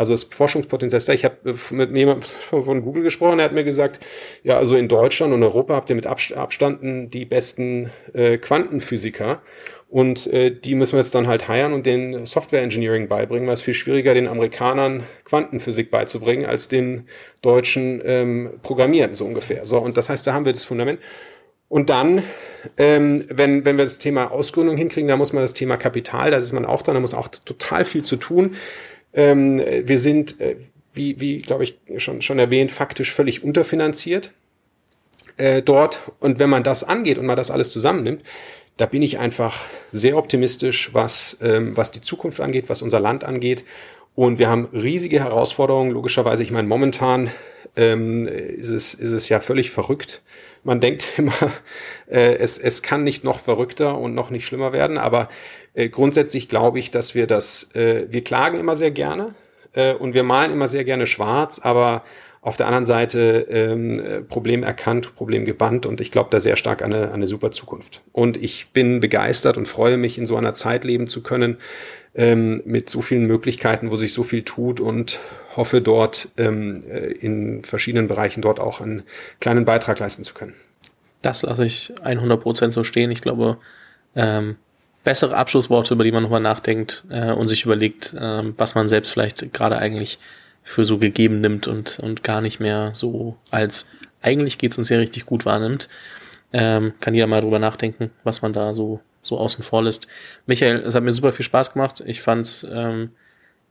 Also 0.01 0.15
das 0.15 0.25
Forschungspotenzial 0.25 0.97
ist 0.97 1.11
da. 1.11 1.13
Ich 1.13 1.27
habe 1.27 1.51
äh, 1.51 1.75
mit 1.75 1.95
jemandem 1.95 2.23
von 2.49 2.83
Google 2.83 3.03
gesprochen, 3.03 3.37
der 3.37 3.45
hat 3.45 3.53
mir 3.53 3.65
gesagt, 3.65 4.01
ja, 4.43 4.57
also 4.57 4.75
in 4.75 4.89
Deutschland 4.89 5.35
und 5.35 5.43
Europa 5.43 5.75
habt 5.75 5.91
ihr 5.91 5.97
mit 5.97 6.07
Abstanden 6.07 7.11
die 7.11 7.27
besten 7.27 7.91
äh, 8.15 8.39
Quantenphysiker. 8.39 9.43
Und 9.91 10.27
äh, 10.29 10.53
die 10.53 10.75
müssen 10.75 10.93
wir 10.93 11.01
jetzt 11.01 11.15
dann 11.15 11.29
halt 11.29 11.49
heiern 11.49 11.75
und 11.75 11.85
den 11.85 12.25
Software 12.25 12.63
Engineering 12.63 13.09
beibringen, 13.09 13.47
weil 13.47 13.53
es 13.53 13.61
viel 13.61 13.75
schwieriger, 13.75 14.15
den 14.15 14.27
Amerikanern 14.27 15.03
Quantenphysik 15.27 15.91
beizubringen, 15.91 16.47
als 16.47 16.69
den 16.69 17.07
Deutschen 17.43 18.01
ähm, 18.03 18.53
Programmieren, 18.63 19.15
so 19.15 19.27
ungefähr. 19.27 19.67
So, 19.67 19.81
und 19.81 19.99
das 19.99 20.09
heißt, 20.09 20.27
da 20.27 20.33
haben 20.33 20.47
wir 20.47 20.55
das 20.55 20.65
Fundament. 20.65 20.99
Und 21.69 21.91
dann, 21.91 22.23
ähm, 22.79 23.27
wenn, 23.29 23.67
wenn 23.67 23.77
wir 23.77 23.85
das 23.85 23.99
Thema 23.99 24.31
Ausgründung 24.31 24.79
hinkriegen, 24.79 25.09
da 25.09 25.19
muss 25.19 25.35
man 25.35 25.43
das 25.43 25.53
Thema 25.53 25.77
Kapital, 25.77 26.31
da 26.31 26.39
ist 26.39 26.53
man 26.53 26.65
auch 26.65 26.81
dran, 26.81 26.95
da 26.95 27.01
muss 27.01 27.13
auch 27.13 27.29
total 27.29 27.85
viel 27.85 28.03
zu 28.03 28.17
tun. 28.17 28.57
Ähm, 29.13 29.59
wir 29.59 29.99
sind, 29.99 30.41
äh, 30.41 30.57
wie, 30.95 31.21
wie 31.21 31.43
glaube 31.43 31.65
ich, 31.65 31.79
schon, 31.99 32.23
schon 32.23 32.39
erwähnt, 32.39 32.73
faktisch 32.73 33.13
völlig 33.13 33.43
unterfinanziert 33.43 34.33
äh, 35.37 35.63
dort. 35.63 36.01
Und 36.21 36.39
wenn 36.39 36.51
man 36.51 36.63
das 36.63 36.85
angeht 36.85 37.19
und 37.19 37.27
man 37.27 37.37
das 37.37 37.51
alles 37.51 37.71
zusammennimmt, 37.71 38.23
da 38.77 38.87
bin 38.87 39.03
ich 39.03 39.19
einfach 39.19 39.67
sehr 39.93 40.17
optimistisch, 40.17 40.95
was, 40.95 41.39
ähm, 41.43 41.77
was 41.77 41.91
die 41.91 42.01
Zukunft 42.01 42.41
angeht, 42.41 42.69
was 42.69 42.83
unser 42.83 43.01
Land 43.01 43.25
angeht. 43.25 43.65
Und 44.15 44.39
wir 44.39 44.49
haben 44.49 44.69
riesige 44.73 45.21
Herausforderungen. 45.21 45.91
Logischerweise, 45.91 46.43
ich 46.43 46.51
meine, 46.51 46.69
momentan 46.69 47.31
ähm, 47.77 48.27
ist, 48.27 48.71
es, 48.71 48.95
ist 48.95 49.13
es 49.13 49.29
ja 49.29 49.41
völlig 49.41 49.71
verrückt. 49.71 50.23
Man 50.63 50.81
denkt 50.81 51.07
immer, 51.19 51.33
äh, 52.09 52.37
es, 52.37 52.59
es 52.59 52.83
kann 52.83 53.05
nicht 53.05 53.25
noch 53.25 53.39
verrückter 53.39 53.99
und 53.99 54.15
noch 54.15 54.31
nicht 54.31 54.47
schlimmer 54.47 54.73
werden. 54.73 54.99
Aber 54.99 55.29
äh, 55.75 55.89
grundsätzlich 55.89 56.49
glaube 56.49 56.79
ich, 56.79 56.91
dass 56.91 57.15
wir 57.15 57.27
das, 57.27 57.75
äh, 57.75 58.07
wir 58.11 58.25
klagen 58.25 58.59
immer 58.59 58.77
sehr 58.77 58.91
gerne 58.91 59.35
äh, 59.75 59.95
und 59.95 60.15
wir 60.15 60.23
malen 60.23 60.53
immer 60.53 60.69
sehr 60.69 60.85
gerne 60.85 61.07
schwarz, 61.07 61.61
aber 61.61 62.05
auf 62.43 62.57
der 62.57 62.67
anderen 62.67 62.87
Seite 62.87 63.47
ähm, 63.51 64.25
Problem 64.29 64.63
erkannt, 64.63 65.15
Problem 65.15 65.45
gebannt 65.45 65.85
und 65.85 66.01
ich 66.01 66.11
glaube 66.11 66.31
da 66.31 66.41
sehr 66.41 66.57
stark 66.57 66.81
an 66.81 66.93
eine, 66.93 67.09
an 67.09 67.15
eine 67.15 67.27
super 67.27 67.51
Zukunft. 67.51 68.03
Und 68.13 68.43
ich 68.43 68.71
bin 68.73 69.01
begeistert 69.01 69.59
und 69.59 69.69
freue 69.69 69.99
mich, 69.99 70.17
in 70.17 70.25
so 70.25 70.37
einer 70.37 70.55
Zeit 70.55 70.85
leben 70.85 71.07
zu 71.07 71.23
können, 71.23 71.59
ähm, 72.15 72.63
mit 72.65 72.89
so 72.89 73.03
vielen 73.03 73.27
Möglichkeiten, 73.27 73.91
wo 73.91 73.97
sich 73.97 74.15
so 74.15 74.23
viel 74.23 74.43
tut 74.43 74.81
und 74.81 75.21
hoffe 75.57 75.81
dort 75.81 76.29
ähm, 76.37 76.83
äh, 76.89 77.13
in 77.13 77.65
verschiedenen 77.65 78.09
Bereichen 78.09 78.43
dort 78.43 78.61
auch 78.61 78.81
einen 78.81 79.03
kleinen 79.41 79.65
Beitrag 79.65 79.99
leisten 79.99 80.23
zu 80.23 80.35
können. 80.35 80.55
Das 81.23 81.43
lasse 81.43 81.65
ich 81.65 81.93
100 82.03 82.41
Prozent 82.41 82.73
so 82.73 82.85
stehen. 82.85 83.11
Ich 83.11 83.21
glaube, 83.21 83.59
ähm, 84.17 84.57
bessere 85.05 85.37
Abschlussworte, 85.37 85.95
über 85.95 86.05
die 86.05 86.13
man 86.13 86.23
nochmal 86.23 86.41
nachdenkt 86.41 87.05
äh, 87.11 87.33
und 87.33 87.49
sich 87.49 87.65
überlegt, 87.65 88.15
äh, 88.15 88.43
was 88.57 88.75
man 88.75 88.89
selbst 88.89 89.13
vielleicht 89.13 89.53
gerade 89.53 89.79
eigentlich 89.79 90.19
für 90.63 90.85
so 90.85 90.99
gegeben 90.99 91.41
nimmt 91.41 91.69
und, 91.69 91.99
und 91.99 92.23
gar 92.23 92.41
nicht 92.41 92.61
mehr 92.61 92.93
so 92.95 93.37
als 93.51 93.89
eigentlich 94.23 94.59
geht's 94.59 94.77
uns 94.77 94.91
ja 94.91 94.99
richtig 94.99 95.27
gut 95.27 95.47
wahrnimmt. 95.47 95.89
Ähm, 96.53 96.93
kann 97.01 97.15
jeder 97.15 97.27
mal 97.27 97.41
drüber 97.41 97.59
nachdenken, 97.59 98.11
was 98.25 98.43
man 98.43 98.53
da 98.53 98.75
so, 98.75 99.01
so 99.21 99.39
außen 99.39 99.65
vor 99.65 99.83
lässt. 99.83 100.07
Michael, 100.47 100.81
es 100.81 100.95
hat 100.95 101.03
mir 101.03 101.13
super 101.13 101.33
viel 101.33 101.45
Spaß 101.45 101.73
gemacht. 101.73 102.03
Ich 102.05 102.21
fand's 102.21 102.67
ähm, 102.71 103.11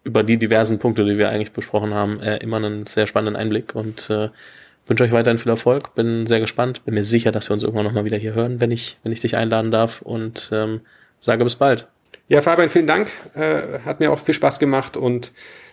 über 0.04 0.24
die 0.24 0.38
diversen 0.38 0.80
Punkte, 0.80 1.06
die 1.06 1.18
wir 1.18 1.30
eigentlich 1.30 1.52
besprochen 1.52 1.94
haben, 1.94 2.22
äh, 2.22 2.38
immer 2.38 2.58
einen 2.58 2.86
sehr 2.86 3.08
spannenden 3.08 3.36
Einblick 3.36 3.76
und 3.76 4.10
äh, 4.10 4.30
wünsche 4.88 5.04
euch 5.04 5.12
weiterhin 5.12 5.38
viel 5.38 5.52
Erfolg. 5.52 5.94
Bin 5.96 6.26
sehr 6.26 6.40
gespannt. 6.40 6.86
Bin 6.86 6.94
mir 6.94 7.04
sicher, 7.04 7.32
dass 7.32 7.50
wir 7.50 7.54
uns 7.54 7.64
irgendwann 7.64 7.86
nochmal 7.86 8.06
wieder 8.06 8.18
hier 8.18 8.34
hören, 8.34 8.60
wenn 8.60 8.72
ich, 8.72 8.98
wenn 9.04 9.12
ich 9.12 9.22
dich 9.22 9.36
einladen 9.36 9.72
darf 9.72 10.02
und 10.02 10.50
ähm, 10.54 10.82
sage 11.20 11.44
bis 11.44 11.56
bald. 11.56 11.88
Ja, 12.28 12.42
Fabian, 12.42 12.70
vielen 12.70 12.88
Dank. 12.88 13.08
Äh, 13.36 13.80
hat 13.86 14.00
mir 14.00 14.12
auch 14.12 14.20
viel 14.20 14.36
Spaß 14.36 14.60
gemacht 14.60 14.98
und 14.98 15.34